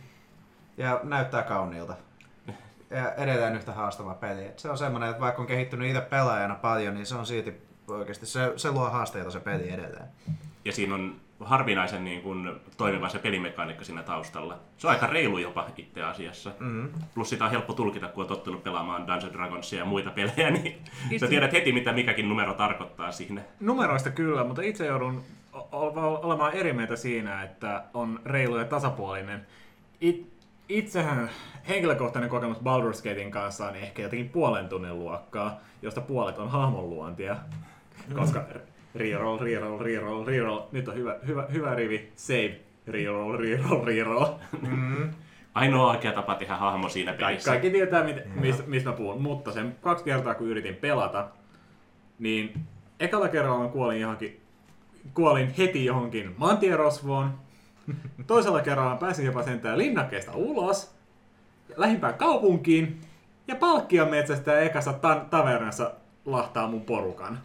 Ja 0.77 0.99
näyttää 1.03 1.43
kauniilta. 1.43 1.93
Ja 2.89 3.13
edelleen 3.13 3.55
yhtä 3.55 3.71
haastava 3.71 4.13
peli. 4.13 4.45
Et 4.45 4.59
se 4.59 4.69
on 4.69 4.77
semmoinen, 4.77 5.09
että 5.09 5.21
vaikka 5.21 5.41
on 5.41 5.47
kehittynyt 5.47 5.87
itse 5.87 6.01
pelaajana 6.01 6.55
paljon, 6.55 6.93
niin 6.93 7.05
se 7.05 7.15
on 7.15 7.25
silti 7.25 7.66
oikeasti, 7.87 8.25
se, 8.25 8.53
se 8.55 8.71
luo 8.71 8.89
haasteita 8.89 9.31
se 9.31 9.39
peli 9.39 9.69
edelleen. 9.69 10.05
Ja 10.65 10.71
siinä 10.71 10.95
on 10.95 11.15
harvinaisen 11.39 12.03
niin 12.03 12.21
kuin, 12.21 12.51
toimiva 12.77 13.09
se 13.09 13.19
pelimekaniikka 13.19 13.83
siinä 13.85 14.03
taustalla. 14.03 14.59
Se 14.77 14.87
on 14.87 14.93
aika 14.93 15.07
reilu 15.07 15.37
jopa 15.37 15.67
itse 15.77 16.03
asiassa. 16.03 16.51
Mm. 16.59 16.89
Plus 17.15 17.29
sitä 17.29 17.45
on 17.45 17.51
helppo 17.51 17.73
tulkita, 17.73 18.07
kun 18.07 18.21
on 18.23 18.27
tottunut 18.27 18.63
pelaamaan 18.63 19.07
Dungeons 19.07 19.33
Dragonsia 19.33 19.79
ja 19.79 19.85
muita 19.85 20.09
pelejä, 20.09 20.51
niin 20.51 20.77
sä 20.85 20.91
Itse- 21.11 21.27
tiedät 21.27 21.53
heti, 21.53 21.71
mitä 21.71 21.93
mikäkin 21.93 22.29
numero 22.29 22.53
tarkoittaa 22.53 23.11
siinä. 23.11 23.41
Numeroista 23.59 24.09
kyllä, 24.09 24.43
mutta 24.43 24.61
itse 24.61 24.85
joudun 24.85 25.23
olemaan 25.71 26.53
eri 26.53 26.73
mieltä 26.73 26.95
siinä, 26.95 27.43
että 27.43 27.83
on 27.93 28.19
reilu 28.25 28.57
ja 28.57 28.65
tasapuolinen. 28.65 29.47
It, 30.01 30.33
itsehän 30.69 31.29
henkilökohtainen 31.67 32.29
kokemus 32.29 32.57
Baldur's 32.57 32.97
Gatein 32.97 33.31
kanssa 33.31 33.67
on 33.67 33.75
ehkä 33.75 34.01
jotenkin 34.01 34.29
puolen 34.29 34.69
tunnin 34.69 34.99
luokkaa, 34.99 35.59
josta 35.81 36.01
puolet 36.01 36.37
on 36.37 36.49
hahmonluontia. 36.49 37.35
Koska 38.15 38.45
reroll, 38.95 39.39
reroll, 39.39 39.79
reroll, 39.79 40.25
reroll, 40.25 40.61
nyt 40.71 40.87
on 40.87 40.95
hyvä, 40.95 41.15
hyvä, 41.27 41.47
hyvä 41.53 41.75
rivi, 41.75 42.11
save, 42.15 42.59
reroll, 42.87 43.37
reroll, 43.37 43.85
reroll. 43.85 44.25
Mm. 44.61 45.09
Ainoa 45.53 45.91
oikea 45.91 46.11
tapa 46.11 46.35
tehdä 46.35 46.55
hahmo 46.55 46.89
siinä 46.89 47.11
Kaikki, 47.11 47.25
pelissä. 47.25 47.51
kaikki 47.51 47.69
tietää, 47.69 48.03
mit, 48.03 48.35
mistä, 48.35 48.63
mistä 48.67 48.89
mä 48.89 48.95
puhun, 48.95 49.21
mutta 49.21 49.51
sen 49.51 49.75
kaksi 49.81 50.03
kertaa 50.03 50.33
kun 50.35 50.47
yritin 50.47 50.75
pelata, 50.75 51.27
niin 52.19 52.53
ekalla 52.99 53.27
kerralla 53.27 53.63
mä 53.63 53.69
kuolin 53.69 54.01
johonkin, 54.01 54.41
kuolin 55.13 55.53
heti 55.57 55.85
johonkin 55.85 56.35
maantierosvoon. 56.37 57.31
Toisella 58.27 58.61
kerralla 58.61 58.91
mä 58.91 58.97
pääsin 58.99 59.25
jopa 59.25 59.43
sentään 59.43 59.77
linnakkeesta 59.77 60.31
ulos, 60.35 60.95
lähimpään 61.77 62.13
kaupunkiin, 62.13 63.01
ja 63.47 63.55
palkkion 63.55 64.09
metsästä 64.09 64.59
ekassa 64.59 64.93
ta- 64.93 65.25
tavernassa 65.29 65.91
lahtaa 66.25 66.67
mun 66.67 66.81
porukan. 66.81 67.39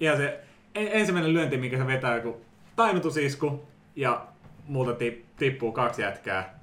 Ja 0.00 0.16
se 0.16 0.40
en- 0.74 0.88
ensimmäinen 0.92 1.32
lyönti, 1.34 1.56
mikä 1.56 1.76
se 1.78 1.86
vetää, 1.86 2.20
kun 2.20 2.40
tainnutusisku, 2.76 3.68
ja 3.96 4.26
multa 4.66 4.92
ti- 4.94 5.26
tippuu 5.36 5.72
kaksi 5.72 6.02
jätkää, 6.02 6.58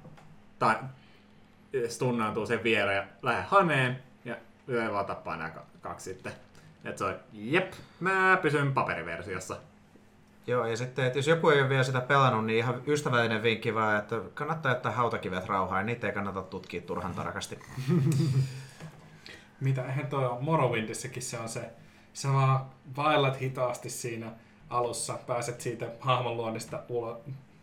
tai 0.58 0.74
stunnaantuu 1.88 2.46
sen 2.46 2.62
viereen 2.64 2.96
ja 2.96 3.04
lähde 3.22 3.42
haneen 3.42 3.98
ja 4.24 4.36
yö 4.68 4.92
vaan 4.92 5.06
tappaa 5.06 5.36
nämä 5.36 5.50
ka- 5.50 5.66
kaksi 5.80 6.04
sitten. 6.14 6.32
Et 6.84 6.98
se 6.98 7.04
on, 7.04 7.14
jep, 7.32 7.72
mä 8.00 8.38
pysyn 8.42 8.72
paperiversiossa. 8.72 9.56
Joo, 10.46 10.66
ja 10.66 10.76
sitten, 10.76 11.04
että 11.04 11.18
jos 11.18 11.26
joku 11.28 11.48
ei 11.50 11.60
ole 11.60 11.68
vielä 11.68 11.82
sitä 11.82 12.00
pelannut, 12.00 12.46
niin 12.46 12.58
ihan 12.58 12.82
ystävällinen 12.86 13.42
vinkki 13.42 13.74
vaan, 13.74 13.98
että 13.98 14.20
kannattaa 14.34 14.72
jättää 14.72 14.92
hautakivet 14.92 15.46
rauhaan, 15.46 15.80
ja 15.80 15.86
niitä 15.86 16.06
ei 16.06 16.12
kannata 16.12 16.42
tutkia 16.42 16.80
turhan 16.80 17.14
tarkasti. 17.14 17.58
Mitä, 19.60 19.84
eihän 19.86 20.06
toi 20.06 20.26
on 20.26 20.44
Morrowindissakin 20.44 21.22
se 21.22 21.38
on 21.38 21.48
se, 21.48 21.70
sä 22.14 22.32
vaan 22.32 22.64
vaellat 22.96 23.40
hitaasti 23.40 23.90
siinä 23.90 24.32
alussa, 24.70 25.18
pääset 25.26 25.60
siitä 25.60 25.86
hahmon 26.00 26.36
luonnista 26.36 26.82
ulo, 26.88 27.20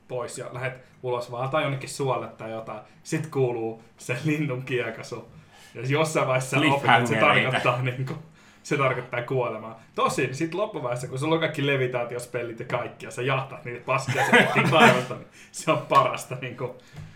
pois 0.08 0.38
ja 0.38 0.46
lähdet 0.52 0.74
ulos 1.04 1.32
vaan 1.32 1.50
tai 1.50 1.64
jonnekin 1.64 1.90
suolle 1.90 2.28
tai 2.28 2.52
jotain. 2.52 2.82
Sitten 3.04 3.32
kuuluu 3.32 3.84
se 3.98 4.18
linnun 4.24 4.64
kiekasu. 4.64 5.32
Ja 5.76 5.82
jossain 5.82 6.28
vaiheessa 6.28 6.58
opit, 6.58 6.90
että 6.98 7.06
se 7.06 7.16
tarkoittaa, 7.16 7.82
niin 7.82 8.06
kuin, 8.06 8.20
se 8.64 8.78
tarkoittaa 8.78 9.22
kuolemaa. 9.22 9.80
Tosin 9.96 10.36
sitten 10.36 10.60
loppuvaiheessa, 10.60 11.08
kun 11.08 11.20
sulla 11.20 11.34
on 11.36 11.40
kaikki 11.42 11.68
levitaatiospellit 11.68 12.60
ja 12.60 12.66
kaikki, 12.66 13.06
ja 13.06 13.12
sä 13.12 13.22
jahtat 13.22 13.66
niitä 13.66 13.86
paskia 13.86 14.24
sen 14.54 14.70
kaivosta, 14.72 15.14
niin 15.16 15.28
se 15.52 15.72
on 15.72 15.78
parasta 15.90 16.38
niin 16.42 16.58
kuin, 16.58 16.72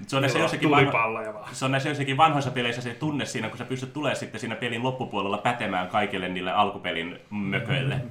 Se 0.08 0.16
on 0.16 0.22
näissä 0.22 0.40
jossakin, 0.40 0.70
vanho- 0.70 0.80
tulipalloja 0.80 1.34
vaan. 1.34 1.56
se 1.56 1.66
on 1.66 1.72
näissä 1.72 1.90
jossakin 1.90 2.18
vanhoissa 2.18 2.52
peleissä 2.52 2.82
se 2.82 2.94
tunne 2.94 3.26
siinä, 3.26 3.50
kun 3.50 3.58
sä 3.58 3.66
pystyt 3.66 3.94
tulemaan 3.94 4.16
sitten 4.16 4.40
siinä 4.40 4.56
pelin 4.56 4.84
loppupuolella 4.84 5.38
pätemään 5.38 5.88
kaikille 5.88 6.30
niille 6.30 6.52
alkupelin 6.52 7.20
mököille. 7.30 8.02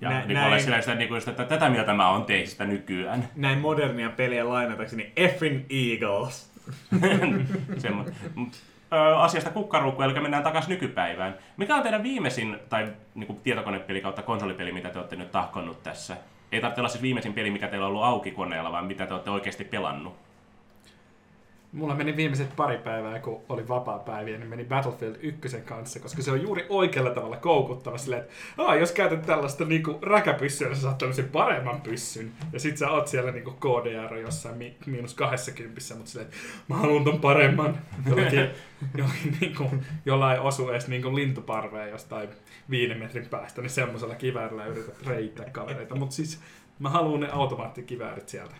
Ja 0.00 0.10
Nä- 0.10 0.20
niin 0.26 0.34
näin. 0.34 0.62
sillä 0.62 0.80
sitä, 0.80 0.94
niin 0.94 1.08
kuin, 1.08 1.16
just, 1.16 1.28
että 1.28 1.44
tätä 1.44 1.68
mieltä 1.70 1.94
mä 1.94 2.10
oon 2.10 2.24
teistä 2.24 2.64
nykyään. 2.64 3.28
Näin 3.36 3.58
modernia 3.58 4.10
peliä 4.10 4.48
lainatakseni 4.48 5.12
Effin 5.16 5.66
Eagles. 5.70 6.50
Semmo- 7.82 8.10
asiasta 9.16 9.50
kukkaruukku, 9.50 10.02
eli 10.02 10.20
mennään 10.20 10.42
takaisin 10.42 10.70
nykypäivään. 10.70 11.38
Mikä 11.56 11.74
on 11.74 11.82
teidän 11.82 12.02
viimeisin, 12.02 12.58
tai 12.68 12.88
niin 13.14 13.26
kuin 13.26 13.40
tietokonepeli 13.40 14.00
kautta 14.00 14.22
konsolipeli, 14.22 14.72
mitä 14.72 14.90
te 14.90 14.98
olette 14.98 15.16
nyt 15.16 15.30
tahkonnut 15.30 15.82
tässä? 15.82 16.16
Ei 16.52 16.60
tarvitse 16.60 16.80
olla 16.80 16.88
siis 16.88 17.02
viimeisin 17.02 17.34
peli, 17.34 17.50
mikä 17.50 17.68
teillä 17.68 17.86
on 17.86 17.90
ollut 17.90 18.04
auki 18.04 18.30
koneella, 18.30 18.72
vaan 18.72 18.84
mitä 18.86 19.06
te 19.06 19.14
olette 19.14 19.30
oikeasti 19.30 19.64
pelannut. 19.64 20.29
Mulla 21.72 21.94
meni 21.94 22.16
viimeiset 22.16 22.56
pari 22.56 22.78
päivää, 22.78 23.18
kun 23.18 23.42
oli 23.48 23.68
vapaa 23.68 23.98
päiviä, 23.98 24.38
niin 24.38 24.48
meni 24.48 24.64
Battlefield 24.64 25.16
1 25.20 25.56
kanssa, 25.64 26.00
koska 26.00 26.22
se 26.22 26.30
on 26.30 26.42
juuri 26.42 26.66
oikealla 26.68 27.10
tavalla 27.10 27.36
koukuttava 27.36 27.98
silleen, 27.98 28.22
että 28.22 28.32
Aa, 28.58 28.74
jos 28.76 28.92
käytät 28.92 29.22
tällaista 29.22 29.64
niinku 29.64 29.98
räkäpyssyä, 30.02 30.68
niin 30.68 30.76
sä 30.76 30.82
saat 30.82 30.98
tämmöisen 30.98 31.28
paremman 31.28 31.80
pyssyn. 31.80 32.32
Ja 32.52 32.60
sit 32.60 32.76
sä 32.76 32.90
oot 32.90 33.08
siellä 33.08 33.30
niinku 33.30 33.50
KDR 33.50 34.16
jossain 34.16 34.56
mi- 34.56 34.76
miinus 34.86 35.14
20, 35.14 35.80
mutta 35.94 36.10
silleen, 36.10 36.28
että 36.28 36.38
mä 36.68 36.76
haluan 36.76 37.04
ton 37.04 37.20
paremman. 37.20 37.78
Jollakin, 38.06 38.40
jollakin 38.98 39.36
niinku, 39.40 39.70
jolla 40.06 40.32
ei 40.32 40.38
osu 40.38 40.70
edes 40.70 40.88
niinku 40.88 41.14
lintuparveen 41.14 41.90
jostain 41.90 42.28
viiden 42.70 42.98
metrin 42.98 43.26
päästä, 43.26 43.62
niin 43.62 43.70
semmoisella 43.70 44.14
kiväärillä 44.14 44.66
yrität 44.66 45.06
reittää 45.06 45.50
kavereita. 45.50 45.94
Mutta 45.94 46.14
siis 46.14 46.40
mä 46.78 46.90
haluan 46.90 47.20
ne 47.20 47.28
automaattikiväärit 47.32 48.28
sieltä. 48.28 48.54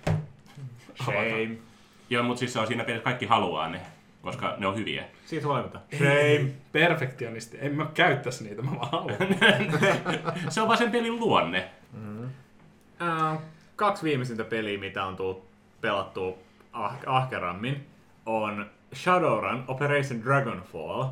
Shame. 1.05 1.70
Joo, 2.11 2.23
mutta 2.23 2.39
siis 2.39 2.53
se 2.53 2.59
on 2.59 2.67
siinä 2.67 2.85
pelissä, 2.85 3.05
kaikki 3.05 3.27
haluaa 3.27 3.69
ne, 3.69 3.81
koska 4.23 4.55
ne 4.59 4.67
on 4.67 4.77
hyviä. 4.77 5.05
Siitä 5.27 5.47
huolimatta. 5.47 5.81
Shame. 5.97 6.51
Perfektionisti. 6.73 7.59
En 7.61 7.75
mä 7.75 7.87
käyttäisi 7.95 8.45
niitä, 8.45 8.63
mä 8.63 8.71
vaan 8.77 8.91
haluan. 8.93 9.17
Se 10.49 10.61
on 10.61 10.69
vaan 10.69 10.79
sen 10.79 10.91
pelin 10.91 11.21
luonne. 11.21 11.71
Äh, 13.03 13.39
kaksi 13.77 14.03
viimeisintä 14.03 14.45
peliä, 14.45 14.79
mitä 14.79 15.05
on 15.05 15.17
tullut 15.17 15.45
pelattua 15.81 16.39
ah- 16.73 17.03
ahkerammin, 17.07 17.87
on 18.27 18.67
Shadowrun 18.95 19.65
Operation 19.69 20.23
Dragonfall. 20.25 21.05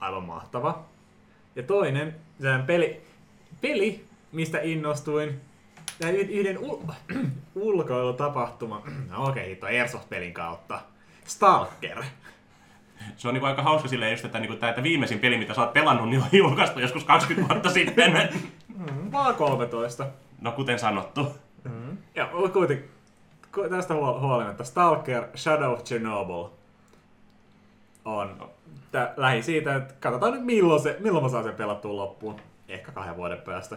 Aivan 0.00 0.24
mahtava. 0.24 0.84
Ja 1.56 1.62
toinen, 1.62 2.14
peli, 2.66 3.00
peli 3.60 4.04
mistä 4.32 4.58
innostuin, 4.62 5.40
y- 6.08 6.28
yhden 6.30 6.58
ul- 6.58 6.92
ulkoilutapahtuman, 7.54 8.82
no 9.10 9.24
okei, 9.28 9.48
hitto, 9.48 9.66
Airsoft-pelin 9.66 10.32
kautta. 10.32 10.80
Stalker. 11.24 12.02
Se 13.16 13.28
on 13.28 13.34
niinku 13.34 13.46
aika 13.46 13.62
hauska 13.62 13.88
silleen 13.88 14.12
just, 14.12 14.24
että, 14.24 14.38
niinku, 14.38 14.56
tää, 14.56 14.68
että 14.70 14.82
viimeisin 14.82 15.18
peli, 15.18 15.38
mitä 15.38 15.54
sä 15.54 15.60
oot 15.60 15.72
pelannut, 15.72 16.08
niin 16.08 16.22
on 16.22 16.28
julkaistu 16.32 16.80
joskus 16.80 17.04
20 17.04 17.54
vuotta 17.54 17.70
sitten. 17.80 18.28
Vaan 19.12 19.34
13. 19.34 20.06
No 20.40 20.52
kuten 20.52 20.78
sanottu. 20.78 21.34
Ja 22.14 22.26
kuitenkin 22.52 22.90
ku- 23.54 23.68
tästä 23.70 23.94
huol- 23.94 24.20
huolimatta 24.20 24.64
Stalker 24.64 25.24
Shadow 25.36 25.72
of 25.72 25.84
Chernobyl 25.84 26.44
on 28.04 28.50
tää, 28.92 29.14
lähi 29.16 29.42
siitä, 29.42 29.74
että 29.76 29.94
katsotaan 30.00 30.32
nyt 30.32 30.44
milloin, 30.44 30.82
se, 30.82 30.96
milloin 31.00 31.24
mä 31.24 31.30
saan 31.30 31.44
sen 31.44 31.54
pelattua 31.54 31.96
loppuun. 31.96 32.40
Ehkä 32.68 32.92
kahden 32.92 33.16
vuoden 33.16 33.40
päästä. 33.42 33.76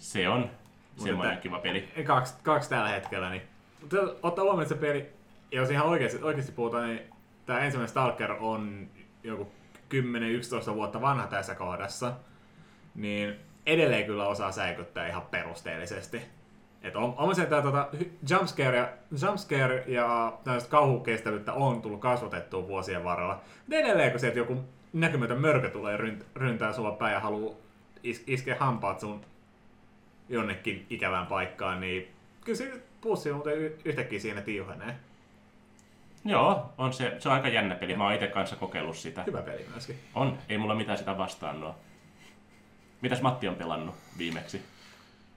Se 0.00 0.28
on 0.28 0.50
semmoinen 0.96 1.38
kiva 1.38 1.58
peli. 1.58 1.88
Kaksi, 2.06 2.34
kaksi 2.42 2.70
tällä 2.70 2.88
hetkellä. 2.88 3.30
Niin. 3.30 3.42
Mutta 3.80 3.96
ottaa 4.22 4.44
huomioon, 4.44 4.62
että 4.62 4.74
se 4.74 4.80
peli, 4.80 5.06
jos 5.52 5.70
ihan 5.70 5.86
oikeasti, 5.86 6.22
oikeasti 6.22 6.52
puhutaan, 6.52 6.88
niin 6.88 7.00
tämä 7.46 7.60
ensimmäinen 7.60 7.88
Stalker 7.88 8.32
on 8.32 8.88
joku 9.22 9.52
10-11 10.70 10.74
vuotta 10.74 11.00
vanha 11.00 11.26
tässä 11.26 11.54
kohdassa. 11.54 12.12
Niin 12.94 13.36
edelleen 13.66 14.06
kyllä 14.06 14.26
osaa 14.26 14.52
säikyttää 14.52 15.08
ihan 15.08 15.22
perusteellisesti. 15.22 16.22
Et 16.82 16.96
on, 16.96 17.14
on 17.16 17.34
se, 17.34 17.42
että 17.42 17.62
hy- 17.94 18.08
jumpscare, 18.30 18.76
ja, 18.76 18.88
jumpscare 19.26 19.84
ja 19.86 20.32
kauhukestävyyttä 20.68 21.52
on 21.52 21.82
tullut 21.82 22.00
kasvatettua 22.00 22.68
vuosien 22.68 23.04
varrella. 23.04 23.40
Mutta 23.56 23.76
edelleen, 23.76 24.10
kun 24.10 24.20
sieltä 24.20 24.38
joku 24.38 24.64
näkymätön 24.92 25.40
mörkö 25.40 25.70
tulee 25.70 25.96
rynt, 25.96 26.26
ryntää 26.34 26.72
sulla 26.72 26.92
päin 26.92 27.12
ja 27.12 27.20
haluaa 27.20 27.54
is, 28.02 28.24
iskeä 28.26 28.56
hampaat 28.60 29.00
sun 29.00 29.24
jonnekin 30.30 30.86
ikävään 30.90 31.26
paikkaan, 31.26 31.80
niin 31.80 32.08
kyllä 32.44 32.56
se 32.56 32.72
pussi 33.00 33.32
muuten 33.32 33.72
yhtäkkiä 33.84 34.20
siinä 34.20 34.40
tiuhenee. 34.40 34.96
Joo, 36.24 36.72
on 36.78 36.92
se, 36.92 37.16
se 37.18 37.28
on 37.28 37.34
aika 37.34 37.48
jännä 37.48 37.74
peli. 37.74 37.96
Mä 37.96 38.04
oon 38.04 38.14
itse 38.14 38.26
kanssa 38.26 38.56
kokeillut 38.56 38.96
sitä. 38.96 39.22
Hyvä 39.26 39.42
peli 39.42 39.66
myöskin. 39.72 39.98
On, 40.14 40.38
ei 40.48 40.58
mulla 40.58 40.74
mitään 40.74 40.98
sitä 40.98 41.18
vastaan 41.18 41.60
nuo. 41.60 41.74
Mitäs 43.00 43.22
Matti 43.22 43.48
on 43.48 43.54
pelannut 43.54 43.94
viimeksi? 44.18 44.62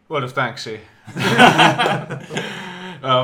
World 0.10 0.26
of 0.26 0.34
Tanksia. 0.34 0.80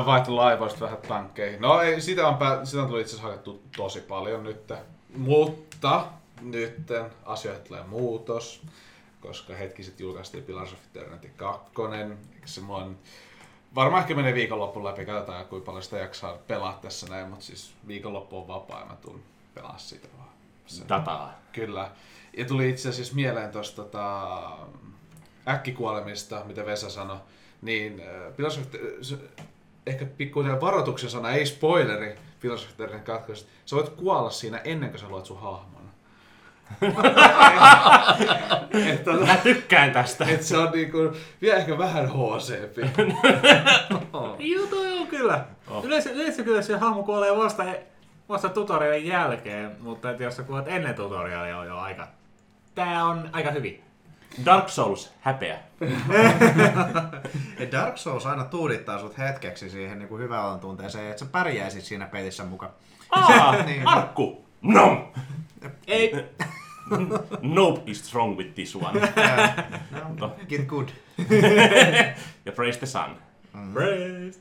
Vaihtu 0.06 0.36
laivoista 0.36 0.84
vähän 0.84 0.98
tankkeihin. 1.08 1.60
No 1.60 1.80
ei, 1.80 2.00
sitä 2.00 2.28
on, 2.28 2.36
pää, 2.36 2.64
sitä 2.64 2.82
on 2.82 2.86
tullut 2.88 3.00
itse 3.00 3.10
asiassa 3.10 3.28
hakattu 3.28 3.62
tosi 3.76 4.00
paljon 4.00 4.44
nyt. 4.44 4.72
Mutta 5.16 6.06
nyt 6.40 6.88
asioihin 7.24 7.64
tulee 7.64 7.82
muutos, 7.82 8.62
koska 9.20 9.54
hetki 9.54 9.82
sitten 9.82 10.04
julkaistiin 10.04 10.44
Pillars 10.44 10.72
of 10.72 10.78
Eternity 10.86 11.30
2. 11.36 11.70
Eikä 12.34 12.46
se 12.46 12.60
mua 12.60 12.84
nyt- 12.84 12.98
Varmaan 13.74 14.02
ehkä 14.02 14.14
menee 14.14 14.34
viikonloppuun 14.34 14.84
läpi, 14.84 15.06
katsotaan 15.06 15.46
kuinka 15.46 15.66
paljon 15.66 15.82
sitä 15.82 15.98
jaksaa 15.98 16.38
pelaa 16.46 16.78
tässä 16.82 17.06
näin, 17.08 17.28
mutta 17.28 17.44
siis 17.44 17.74
viikonloppu 17.86 18.38
on 18.38 18.48
vapaa 18.48 18.80
ja 18.80 18.86
mä 18.86 18.96
tuun 18.96 19.22
pelaa 19.54 19.78
sitä 19.78 20.08
vaan. 20.18 20.28
Se- 20.66 20.84
Dataa. 20.88 21.34
Kyllä. 21.52 21.90
Ja 22.36 22.44
tuli 22.44 22.68
itse 22.70 22.88
asiassa 22.88 23.14
mieleen 23.14 23.50
tuosta 23.52 23.82
tota, 23.82 24.30
äkkikuolemista, 25.48 26.42
mitä 26.44 26.66
Vesa 26.66 26.90
sanoi, 26.90 27.16
niin 27.62 28.00
äh, 28.00 28.36
Pillars 28.36 28.58
of 28.58 28.64
se- 29.02 29.18
ehkä 29.86 30.06
pikkuinen 30.06 30.60
varoituksen 30.60 31.10
sana, 31.10 31.30
ei 31.30 31.46
spoileri 31.46 32.16
Pillars 32.40 32.64
of. 32.64 33.46
Sä 33.66 33.76
voit 33.76 33.88
kuolla 33.88 34.30
siinä 34.30 34.58
ennen 34.58 34.90
kuin 34.90 35.00
sä 35.00 35.08
luot 35.08 35.26
sun 35.26 35.40
hahmon. 35.40 35.79
Et, 38.92 39.04
tota, 39.04 39.26
Mä 39.26 39.36
tykkään 39.36 39.90
tästä. 39.92 40.24
et 40.28 40.42
se 40.42 40.58
on 40.58 40.70
niinku, 40.72 40.98
vielä 41.42 41.56
ehkä 41.58 41.78
vähän 41.78 42.08
HCP. 42.08 42.76
Joo, 44.38 44.66
toi 44.66 44.98
on 44.98 45.06
kyllä. 45.06 45.44
Oh. 45.68 45.84
Yleensä, 45.84 46.10
yleensä 46.10 46.42
kyllä 46.42 46.62
se 46.62 46.76
hahmo 46.78 47.02
kuolee 47.02 47.36
vasta, 47.36 47.64
vasta 48.28 48.48
tutorialin 48.48 49.06
jälkeen, 49.06 49.76
mutta 49.80 50.10
et 50.10 50.20
jos 50.20 50.36
sä 50.36 50.42
kuolet 50.42 50.68
ennen 50.68 50.94
tutorialia 50.94 51.58
on 51.58 51.66
jo 51.66 51.76
aika... 51.78 52.08
Tää 52.74 53.04
on 53.04 53.28
aika 53.32 53.50
hyvin. 53.50 53.82
Dark 54.44 54.68
Souls, 54.68 55.12
häpeä. 55.20 55.58
Dark 57.72 57.98
Souls 57.98 58.26
aina 58.26 58.44
tuudittaa 58.44 58.98
sut 58.98 59.18
hetkeksi 59.18 59.70
siihen 59.70 59.98
niin 59.98 60.08
kuin 60.08 60.22
hyvän 60.22 60.60
tunteeseen, 60.60 61.10
että 61.10 61.24
sä 61.24 61.30
pärjäisit 61.32 61.84
siinä 61.84 62.06
pelissä 62.06 62.44
mukaan. 62.44 62.72
Aa, 63.10 63.62
Niin. 63.62 63.88
arkku! 63.88 64.44
No! 64.62 65.12
Ei, 65.86 66.12
Nope 67.42 67.90
is 67.90 68.04
strong 68.08 68.36
with 68.36 68.54
this 68.54 68.76
one. 68.76 69.00
No, 70.20 70.32
get 70.48 70.66
good. 70.66 70.88
ja 72.46 72.52
praise 72.52 72.78
the 72.78 72.86
sun. 72.86 73.16
Praise. 73.72 74.40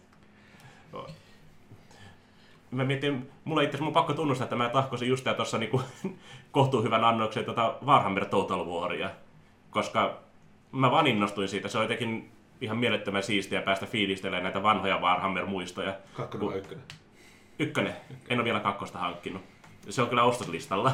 Mä 2.72 2.84
mietin, 2.84 3.30
mulla 3.44 3.62
itse 3.62 3.70
asiassa 3.70 3.84
mun 3.84 3.94
pakko 3.94 4.14
tunnustaa, 4.14 4.44
että 4.44 4.56
mä 4.56 4.70
tahkosin 4.70 5.10
just 5.10 5.24
tää 5.24 5.34
tossa 5.34 5.58
niinku 5.58 5.82
kohtuu 6.52 6.84
hyvän 6.84 7.04
annoksen 7.04 7.46
tota 7.46 7.76
Warhammer 7.86 8.26
Total 8.26 8.66
Waria. 8.66 9.10
Koska 9.70 10.20
mä 10.72 10.92
vaan 10.92 11.08
innostuin 11.08 11.50
siitä. 11.50 11.68
Se 11.68 11.78
on 11.78 11.84
jotenkin 11.84 12.32
ihan 12.62 12.78
mielettömän 12.78 13.24
siistiä 13.24 13.62
päästä 13.62 13.86
fiilistelemään 13.86 14.44
näitä 14.44 14.64
vanhoja 14.64 15.00
Warhammer-muistoja. 15.00 15.94
Kakkonen 16.14 16.48
vai 16.48 16.58
ykkönen? 16.58 16.84
Ykkönen. 17.60 17.96
En 18.30 18.38
ole 18.38 18.46
vielä 18.46 18.60
kakkosta 18.60 19.00
hankkinut. 19.00 19.42
Se 19.90 20.02
on 20.02 20.10
kyllä 20.10 20.24
ostoslistalla. 20.24 20.92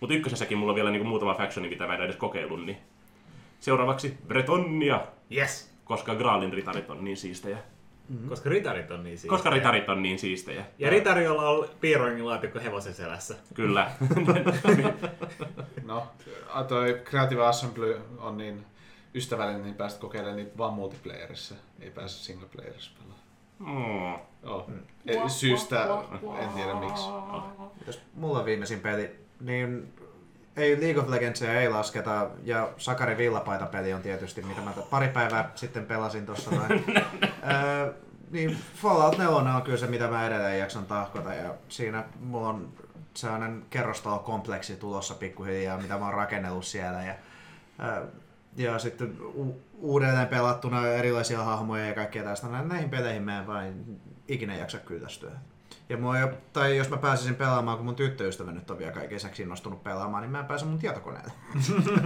Mutta 0.00 0.14
ykkösessäkin 0.14 0.58
mulla 0.58 0.72
on 0.72 0.76
vielä 0.76 0.90
niinku 0.90 1.08
muutama 1.08 1.34
factioni, 1.34 1.68
mitä 1.68 1.86
mä 1.86 1.94
en 1.94 2.00
edes 2.02 2.16
kokeillut. 2.16 2.66
Niin. 2.66 2.76
Seuraavaksi 3.60 4.18
Bretonia, 4.26 5.00
Yes. 5.36 5.74
koska 5.84 6.14
Graalin 6.14 6.52
ritarit 6.52 6.90
on 6.90 7.04
niin 7.04 7.16
siistejä. 7.16 7.58
Koska 8.28 8.50
ritarit 8.50 8.90
on 8.90 9.04
niin 9.04 9.18
Koska 9.28 9.50
ritarit 9.50 9.88
on 9.88 10.02
niin 10.02 10.18
siistejä. 10.18 10.64
Ja 10.78 10.90
ritari, 10.90 11.24
jolla 11.24 11.48
on 11.50 11.68
piirroingin 11.80 12.26
laatikko 12.26 12.60
hevosen 12.60 12.94
selässä. 12.94 13.34
Kyllä. 13.54 13.90
No, 15.84 16.06
a, 16.52 16.64
toi 16.64 17.02
Creative 17.04 17.46
Assembly 17.46 18.00
on 18.18 18.36
niin 18.36 18.66
ystävällinen, 19.14 19.62
niin 19.62 19.74
pääset 19.74 20.00
kokeilemaan 20.00 20.36
niitä 20.36 20.58
vaan 20.58 20.72
multiplayerissa. 20.74 21.54
Ei 21.80 21.90
pääse 21.90 22.18
singleplayerissa 22.24 22.90
pelaamaan. 22.98 23.20
mm. 24.44 24.50
Oh. 24.50 24.70
E- 25.06 25.28
Syystä 25.28 25.88
en 26.42 26.48
tiedä 26.48 26.74
miksi. 26.74 27.04
Jos 27.86 28.00
mulla 28.14 28.38
on 28.38 28.44
viimeisin 28.44 28.80
peli, 28.80 29.10
niin 29.44 29.94
ei 30.56 30.80
League 30.80 31.02
of 31.02 31.08
Legendsia 31.08 31.60
ei 31.60 31.68
lasketa, 31.68 32.30
ja 32.44 32.68
Sakari 32.76 33.16
Villapaita 33.16 33.66
peli 33.66 33.92
on 33.92 34.02
tietysti, 34.02 34.42
mitä 34.42 34.60
mä 34.60 34.72
pari 34.90 35.08
päivää 35.08 35.50
sitten 35.54 35.86
pelasin 35.86 36.26
tuossa 36.26 36.50
noin. 36.50 36.84
öö, 37.52 37.92
niin 38.30 38.56
Fallout 38.76 39.18
4 39.18 39.36
on 39.36 39.62
kyllä 39.62 39.78
se, 39.78 39.86
mitä 39.86 40.08
mä 40.08 40.26
edelleen 40.26 40.58
jaksan 40.58 40.86
tahkota, 40.86 41.34
ja 41.34 41.54
siinä 41.68 42.04
mulla 42.20 42.48
on 42.48 42.68
sellainen 43.14 43.64
kerrostalokompleksi 43.70 44.76
tulossa 44.76 45.14
pikkuhiljaa, 45.14 45.78
mitä 45.80 45.98
mä 45.98 46.04
oon 46.04 46.14
rakennellut 46.14 46.64
siellä, 46.64 47.02
ja, 47.02 47.14
öö, 47.86 48.06
ja 48.56 48.78
sitten 48.78 49.16
u- 49.22 49.60
uudelleen 49.78 50.28
pelattuna 50.28 50.86
erilaisia 50.86 51.44
hahmoja 51.44 51.86
ja 51.86 51.94
kaikkea 51.94 52.24
tästä. 52.24 52.48
Nä- 52.48 52.62
Näihin 52.62 52.90
peleihin 52.90 53.22
mä 53.22 53.38
en 53.38 53.46
vain 53.46 54.00
ikinä 54.28 54.56
jaksa 54.56 54.78
kyllästyä. 54.78 55.30
Ja 55.88 55.96
mua 55.96 56.18
jo, 56.18 56.28
tai 56.52 56.76
jos 56.76 56.90
mä 56.90 56.96
pääsisin 56.96 57.34
pelaamaan, 57.34 57.76
kun 57.76 57.86
mun 57.86 57.94
tyttöystävä 57.94 58.52
nyt 58.52 58.70
on 58.70 58.78
vielä 58.78 58.92
kaiken 58.92 59.14
lisäksi 59.14 59.42
innostunut 59.42 59.84
pelaamaan, 59.84 60.22
niin 60.22 60.30
mä 60.30 60.40
en 60.40 60.46
pääse 60.46 60.64
mun 60.64 60.78
tietokoneelle. 60.78 61.32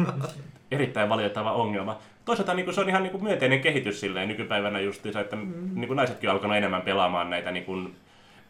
Erittäin 0.70 1.08
valitettava 1.08 1.52
ongelma. 1.52 1.98
Toisaalta 2.24 2.54
niin 2.54 2.74
se 2.74 2.80
on 2.80 2.88
ihan 2.88 3.02
niin 3.02 3.22
myönteinen 3.22 3.60
kehitys 3.60 4.00
silleen 4.00 4.28
nykypäivänä 4.28 4.80
justiinsa, 4.80 5.20
että 5.20 5.36
mm. 5.36 5.70
niin 5.74 5.96
naisetkin 5.96 6.30
on 6.30 6.34
alkanut 6.34 6.56
enemmän 6.56 6.82
pelaamaan 6.82 7.30
näitä 7.30 7.50
niin 7.50 7.64
kuin, 7.64 7.96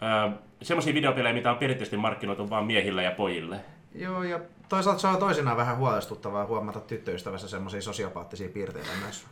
äh, 0.02 0.34
semmoisia 0.62 0.94
videopelejä, 0.94 1.34
mitä 1.34 1.50
on 1.50 1.58
perinteisesti 1.58 1.96
markkinoitu 1.96 2.50
vain 2.50 2.66
miehille 2.66 3.02
ja 3.02 3.10
pojille. 3.10 3.60
Joo, 3.94 4.22
ja 4.22 4.40
toisaalta 4.68 5.00
se 5.00 5.06
on 5.06 5.18
toisinaan 5.18 5.56
vähän 5.56 5.76
huolestuttavaa 5.76 6.46
huomata 6.46 6.80
tyttöystävässä 6.80 7.48
semmoisia 7.48 7.82
sosiopaattisia 7.82 8.48
piirteitä 8.48 8.90
myös. 9.02 9.26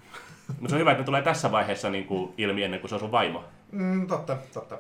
Mutta 0.49 0.69
se 0.69 0.75
on 0.75 0.81
hyvä, 0.81 0.91
että 0.91 1.03
ne 1.03 1.07
tulee 1.07 1.23
tässä 1.23 1.53
vaiheessa 1.53 1.91
niin 1.91 2.05
kuin 2.05 2.35
ilmi 2.39 2.63
ennen 2.63 2.81
kuin 2.81 2.89
se 2.89 2.95
on 2.95 3.01
sun 3.01 3.13
vaimo. 3.13 3.45
Mm, 3.73 4.07
totta, 4.07 4.37
totta. 4.55 4.79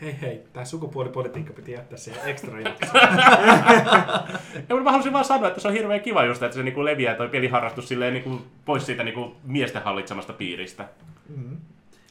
Hei 0.00 0.16
hei, 0.20 0.42
tää 0.52 0.64
sukupuolipolitiikka 0.64 1.52
piti 1.52 1.72
jättää 1.72 1.98
siihen 1.98 2.28
ekstra 2.28 2.60
jaksoon. 2.60 3.04
Ja 4.68 4.76
mä 4.76 4.90
halusin 4.90 5.12
vaan 5.12 5.24
sanoa, 5.24 5.48
että 5.48 5.60
se 5.60 5.68
on 5.68 5.74
hirveän 5.74 6.00
kiva 6.00 6.24
just, 6.24 6.42
että 6.42 6.56
se 6.56 6.62
niin 6.62 6.74
kuin 6.74 6.84
leviää 6.84 7.14
toi 7.14 7.28
peliharrastus 7.28 7.88
silleen 7.88 8.12
niin 8.12 8.24
kuin 8.24 8.42
pois 8.64 8.86
siitä 8.86 9.04
niin 9.04 9.14
kuin 9.14 9.34
miesten 9.44 9.82
hallitsemasta 9.82 10.32
piiristä. 10.32 10.88
Mm. 11.36 11.56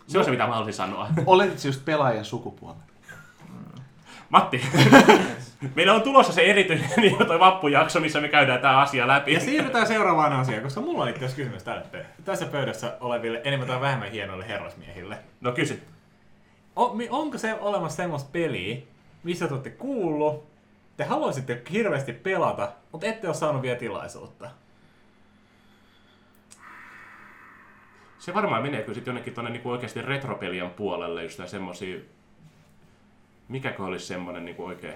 Se 0.08 0.18
on 0.18 0.26
se, 0.26 0.32
mitä 0.32 0.48
mä 0.48 0.54
halusin 0.54 0.74
sanoa. 0.74 1.08
Oletit 1.26 1.60
se 1.60 1.68
just 1.68 1.86
pelaajien 1.86 2.26
sukupuolen. 2.26 2.82
Matti, 4.30 4.62
meillä 5.76 5.94
on 5.94 6.02
tulossa 6.02 6.34
se 6.34 6.42
erityinen 6.42 6.90
niin 6.98 7.28
toi 7.28 7.40
vappujakso, 7.40 8.00
missä 8.00 8.22
me 8.22 8.28
käydään 8.28 8.62
tämä 8.62 8.80
asia 8.80 9.08
läpi. 9.08 9.34
Ja 9.34 9.40
siirrytään 9.40 9.88
seuraavaan 9.88 10.34
asiaan, 10.34 10.64
koska 10.64 10.82
mulla 10.82 11.04
on 11.04 11.10
itse 11.10 11.20
asiassa 11.20 11.36
kysymys 11.36 11.64
tälle. 11.64 12.06
Tässä 12.26 12.46
pöydässä 12.46 12.98
oleville 13.02 13.42
enemmän 13.44 13.68
tai 13.68 13.82
vähemmän 13.82 14.12
hienoille 14.12 14.48
herrasmiehille. 14.48 15.18
No 15.42 15.52
kysy. 15.52 15.82
Onko 17.10 17.38
se 17.38 17.54
olemassa 17.54 17.96
semmoista 17.96 18.30
peliä, 18.32 18.78
missä 19.24 19.48
te 19.48 19.54
olette 19.54 19.70
kuullut, 19.70 20.46
te 20.98 21.04
haluaisitte 21.04 21.62
hirveästi 21.72 22.14
pelata, 22.14 22.72
mutta 22.92 23.08
ette 23.08 23.28
ole 23.28 23.36
saanut 23.36 23.62
vielä 23.62 23.80
tilaisuutta? 23.80 24.50
Se 28.20 28.34
varmaan 28.34 28.64
menee 28.64 28.82
kyllä 28.82 28.94
sitten 28.94 29.12
jonnekin 29.12 29.34
tuonne 29.34 29.52
niinku 29.52 29.70
oikeasti 29.70 30.02
retropelien 30.02 30.70
puolelle, 30.70 31.24
just 31.24 31.48
semmosia... 31.48 32.00
Mikäkö 33.48 33.84
olisi 33.84 34.06
semmonen 34.06 34.46
niinku 34.46 34.66
oikein... 34.66 34.96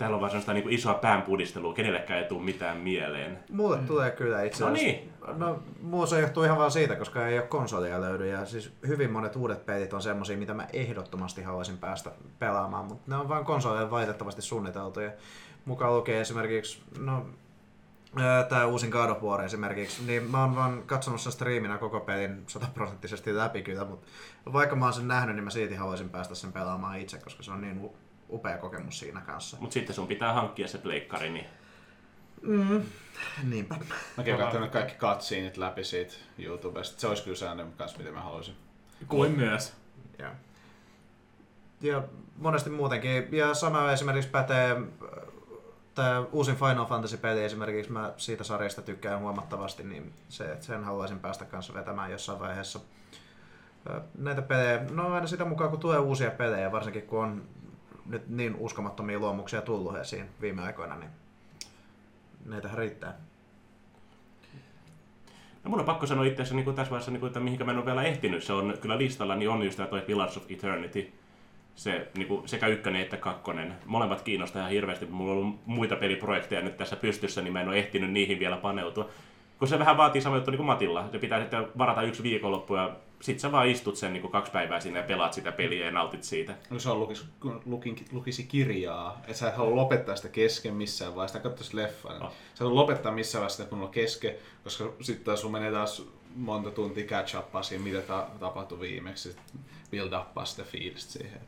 Täällä 0.00 0.14
on 0.14 0.20
vaan 0.20 0.30
semmoista 0.30 0.52
niinku 0.52 0.68
isoa 0.68 0.94
päänpudistelua, 0.94 1.74
kenellekään 1.74 2.18
ei 2.22 2.28
tule 2.28 2.42
mitään 2.42 2.76
mieleen. 2.76 3.38
Mulle 3.52 3.76
mm. 3.76 3.86
tulee 3.86 4.10
kyllä 4.10 4.42
itse 4.42 4.64
No 4.64 4.70
asiassa. 4.70 4.86
niin. 4.86 5.12
No, 5.36 5.62
muu 5.82 6.06
se 6.06 6.20
johtuu 6.20 6.42
ihan 6.42 6.58
vaan 6.58 6.70
siitä, 6.70 6.96
koska 6.96 7.26
ei 7.26 7.38
ole 7.38 7.46
konsolia 7.46 8.00
löydy. 8.00 8.26
Ja 8.26 8.46
siis 8.46 8.72
hyvin 8.86 9.10
monet 9.10 9.36
uudet 9.36 9.66
pelit 9.66 9.92
on 9.92 10.02
semmosia, 10.02 10.36
mitä 10.36 10.54
mä 10.54 10.66
ehdottomasti 10.72 11.42
haluaisin 11.42 11.78
päästä 11.78 12.10
pelaamaan, 12.38 12.84
mutta 12.84 13.02
ne 13.06 13.16
on 13.16 13.28
vain 13.28 13.44
konsoleille 13.44 13.90
valitettavasti 13.90 14.42
suunniteltu. 14.42 15.00
Ja 15.00 15.10
mukaan 15.64 15.96
lukee 15.96 16.20
esimerkiksi, 16.20 16.82
no 16.98 17.26
tämä 18.48 18.66
uusin 18.66 18.90
God 18.90 19.10
of 19.10 19.22
War 19.22 19.44
esimerkiksi, 19.44 20.04
niin 20.06 20.30
mä 20.30 20.40
oon 20.40 20.56
vaan 20.56 20.82
katsonut 20.86 21.20
sen 21.20 21.32
striiminä 21.32 21.78
koko 21.78 22.00
pelin 22.00 22.44
sataprosenttisesti 22.46 23.36
läpi 23.36 23.62
kyllä, 23.62 23.84
mutta 23.84 24.06
vaikka 24.52 24.76
mä 24.76 24.84
oon 24.84 24.94
sen 24.94 25.08
nähnyt, 25.08 25.36
niin 25.36 25.44
mä 25.44 25.50
silti 25.50 25.74
haluaisin 25.74 26.10
päästä 26.10 26.34
sen 26.34 26.52
pelaamaan 26.52 26.98
itse, 26.98 27.18
koska 27.18 27.42
se 27.42 27.50
on 27.52 27.60
niin 27.60 27.90
upea 28.32 28.58
kokemus 28.58 28.98
siinä 28.98 29.20
kanssa. 29.20 29.56
Mutta 29.60 29.74
sitten 29.74 29.94
sun 29.94 30.08
pitää 30.08 30.32
hankkia 30.32 30.68
se 30.68 30.78
pleikkari, 30.78 31.30
niin 31.30 31.46
Niinpä. 33.42 33.76
Mäkin 34.16 34.34
olen 34.34 34.44
katsonut 34.44 34.70
kaikki 34.70 34.94
cutsceneit 34.94 35.56
läpi 35.56 35.84
siitä 35.84 36.14
YouTubesta. 36.38 37.00
Se 37.00 37.06
olisi 37.06 37.22
kyllä 37.22 37.36
säännön 37.36 37.72
kanssa, 37.72 37.98
mitä 37.98 38.10
mä 38.10 38.20
haluaisin. 38.20 38.56
Kuin 39.08 39.32
myös. 39.32 39.72
Ja, 40.18 40.32
ja 41.80 42.02
monesti 42.36 42.70
muutenkin. 42.70 43.28
Ja 43.32 43.54
sama 43.54 43.92
esimerkiksi 43.92 44.30
pätee 44.30 44.76
tämä 45.94 46.20
uusin 46.32 46.56
Final 46.56 46.86
Fantasy-peli 46.86 47.44
esimerkiksi, 47.44 47.92
mä 47.92 48.12
siitä 48.16 48.44
sarjasta 48.44 48.82
tykkään 48.82 49.20
huomattavasti, 49.20 49.82
niin 49.82 50.12
se, 50.28 50.52
että 50.52 50.66
sen 50.66 50.84
haluaisin 50.84 51.18
päästä 51.18 51.44
kanssa 51.44 51.74
vetämään 51.74 52.10
jossain 52.10 52.40
vaiheessa. 52.40 52.80
Näitä 54.18 54.42
pelejä, 54.42 54.84
no 54.90 55.14
aina 55.14 55.26
sitä 55.26 55.44
mukaan 55.44 55.70
kun 55.70 55.80
tulee 55.80 55.98
uusia 55.98 56.30
pelejä, 56.30 56.72
varsinkin 56.72 57.02
kun 57.02 57.24
on 57.24 57.44
nyt 58.06 58.28
niin 58.28 58.56
uskomattomia 58.58 59.18
luomuksia 59.18 59.62
tullut 59.62 59.96
esiin 59.96 60.26
viime 60.40 60.62
aikoina, 60.62 60.96
niin 60.96 61.10
näitähän 62.46 62.78
riittää. 62.78 63.14
No 65.64 65.70
mun 65.70 65.80
on 65.80 65.86
pakko 65.86 66.06
sanoa 66.06 66.24
itse 66.24 66.42
asiassa 66.42 66.54
niin 66.54 66.74
tässä 66.74 66.90
vaiheessa, 66.90 67.10
niin 67.10 67.20
kuin, 67.20 67.28
että 67.28 67.40
mihinkä 67.40 67.64
mä 67.64 67.70
en 67.70 67.76
ole 67.76 67.86
vielä 67.86 68.02
ehtinyt, 68.02 68.44
se 68.44 68.52
on 68.52 68.74
kyllä 68.80 68.98
listalla, 68.98 69.36
niin 69.36 69.50
on 69.50 69.62
just 69.62 69.76
tämä 69.76 69.86
toi 69.86 70.00
Pillars 70.00 70.36
of 70.36 70.50
Eternity. 70.50 71.12
Se 71.74 72.08
niin 72.16 72.28
kuin 72.28 72.48
sekä 72.48 72.66
ykkönen 72.66 73.00
että 73.00 73.16
kakkonen. 73.16 73.74
Molemmat 73.86 74.22
kiinnostaa 74.22 74.60
ihan 74.60 74.72
hirveästi. 74.72 75.06
Mulla 75.06 75.32
on 75.32 75.38
ollut 75.38 75.66
muita 75.66 75.96
peliprojekteja 75.96 76.62
nyt 76.62 76.76
tässä 76.76 76.96
pystyssä, 76.96 77.42
niin 77.42 77.52
mä 77.52 77.60
en 77.60 77.68
ole 77.68 77.78
ehtinyt 77.78 78.10
niihin 78.10 78.38
vielä 78.38 78.56
paneutua. 78.56 79.08
Kun 79.58 79.68
se 79.68 79.78
vähän 79.78 79.96
vaatii 79.96 80.22
sama 80.22 80.36
niin 80.36 80.56
kuin 80.56 80.66
Matilla. 80.66 81.08
Se 81.12 81.18
pitää 81.18 81.40
sitten 81.40 81.68
varata 81.78 82.02
yksi 82.02 82.22
viikonloppu 82.22 82.74
ja 82.74 82.96
sit 83.20 83.40
sä 83.40 83.52
vaan 83.52 83.68
istut 83.68 83.96
sen 83.96 84.12
niin 84.12 84.20
kuin 84.20 84.32
kaksi 84.32 84.52
päivää 84.52 84.80
sinne 84.80 84.98
ja 84.98 85.06
pelaat 85.06 85.32
sitä 85.32 85.52
peliä 85.52 85.84
ja 85.84 85.90
nautit 85.90 86.24
siitä. 86.24 86.54
No 86.70 86.78
se 86.78 86.90
on 86.90 87.00
lukis, 87.00 87.26
lukin, 87.66 87.96
lukisi 88.12 88.44
kirjaa, 88.44 89.18
että 89.20 89.34
sä 89.34 89.48
et 89.48 89.56
halua 89.56 89.76
lopettaa 89.76 90.16
sitä 90.16 90.28
kesken 90.28 90.74
missään 90.74 91.14
vaiheessa, 91.14 91.38
tai 91.38 91.50
katsoisi 91.50 91.76
leffan. 91.76 92.16
Oh. 92.16 92.22
Oh. 92.22 92.32
Sä 92.54 92.64
et 92.64 92.70
lopettaa 92.70 93.12
missään 93.12 93.40
vaiheessa 93.40 93.56
sitä, 93.62 93.70
kun 93.70 93.82
on 93.82 93.88
kesken, 93.90 94.34
koska 94.64 94.92
sitten 95.00 95.36
sun 95.36 95.52
menee 95.52 95.72
taas 95.72 96.06
monta 96.36 96.70
tuntia 96.70 97.06
catch 97.06 97.38
upaa 97.38 97.62
siihen, 97.62 97.84
mitä 97.84 98.00
ta- 98.02 98.26
tapahtui 98.40 98.80
viimeksi, 98.80 99.36
build 99.90 100.12
uppaa 100.12 100.44
sitä 100.44 100.64
fiilistä 100.64 101.12
siihen. 101.12 101.40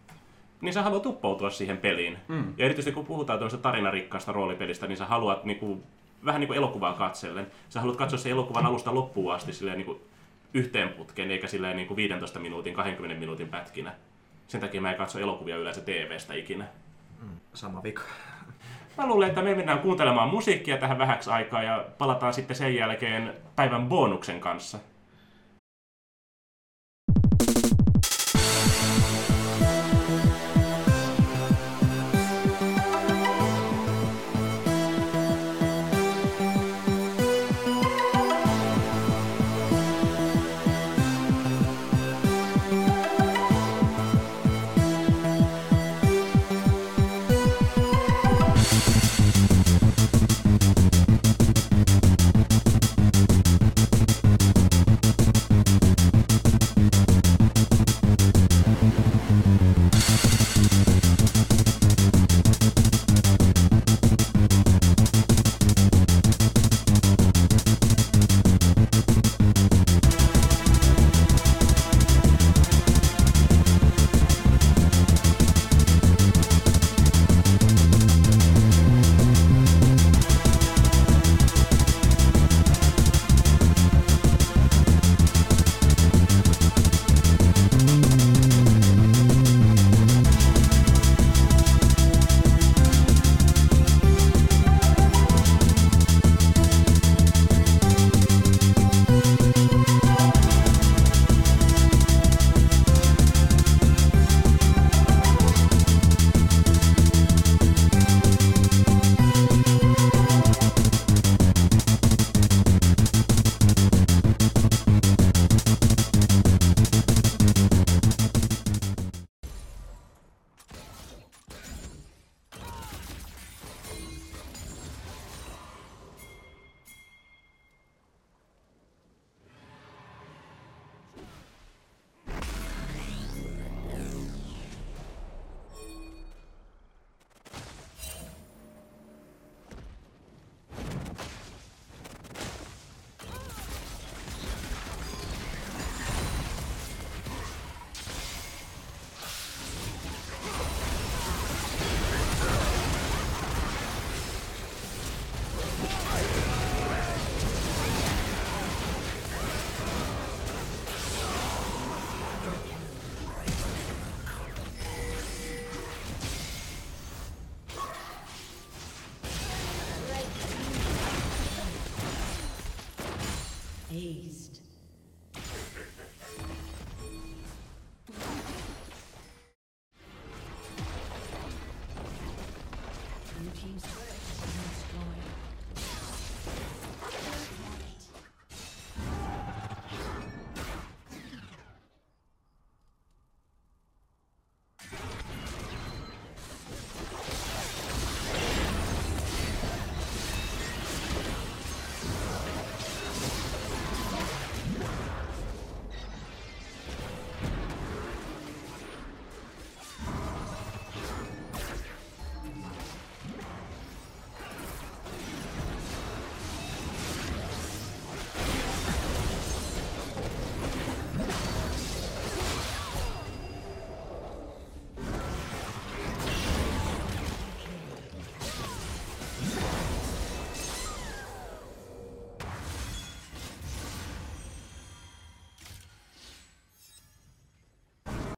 niin 0.60 0.72
sä 0.72 0.82
haluat 0.82 1.06
uppoutua 1.06 1.50
siihen 1.50 1.78
peliin. 1.78 2.18
Mm. 2.28 2.54
Ja 2.56 2.64
erityisesti 2.64 2.94
kun 2.94 3.06
puhutaan 3.06 3.38
tuollaisesta 3.38 3.62
tarinarikkaasta 3.62 4.32
roolipelistä, 4.32 4.86
niin 4.86 4.96
sä 4.96 5.06
haluat 5.06 5.44
niinku, 5.44 5.82
vähän 6.24 6.40
niin 6.40 6.46
kuin 6.48 6.56
elokuvaa 6.56 6.94
katsellen. 6.94 7.46
Sä 7.68 7.80
haluat 7.80 7.96
katsoa 7.96 8.18
sen 8.18 8.32
elokuvan 8.32 8.66
alusta 8.66 8.94
loppuun 8.94 9.34
asti 9.34 9.52
silleen 9.52 9.78
niinku 9.78 10.00
yhteen 10.54 10.88
putkeen, 10.88 11.30
eikä 11.30 11.46
silleen 11.46 11.76
niinku 11.76 11.96
15 11.96 12.38
minuutin, 12.40 12.74
20 12.74 13.20
minuutin 13.20 13.48
pätkinä. 13.48 13.92
Sen 14.48 14.60
takia 14.60 14.80
mä 14.80 14.90
en 14.90 14.96
katso 14.96 15.18
elokuvia 15.18 15.56
yleensä 15.56 15.80
TVstä 15.80 16.34
ikinä. 16.34 16.64
Sama 17.54 17.82
vika. 17.82 18.02
Mä 18.98 19.06
luulen, 19.06 19.28
että 19.28 19.42
me 19.42 19.54
mennään 19.54 19.78
kuuntelemaan 19.78 20.28
musiikkia 20.28 20.76
tähän 20.76 20.98
vähäksi 20.98 21.30
aikaa 21.30 21.62
ja 21.62 21.84
palataan 21.98 22.34
sitten 22.34 22.56
sen 22.56 22.74
jälkeen 22.74 23.34
päivän 23.56 23.88
bonuksen 23.88 24.40
kanssa. 24.40 24.78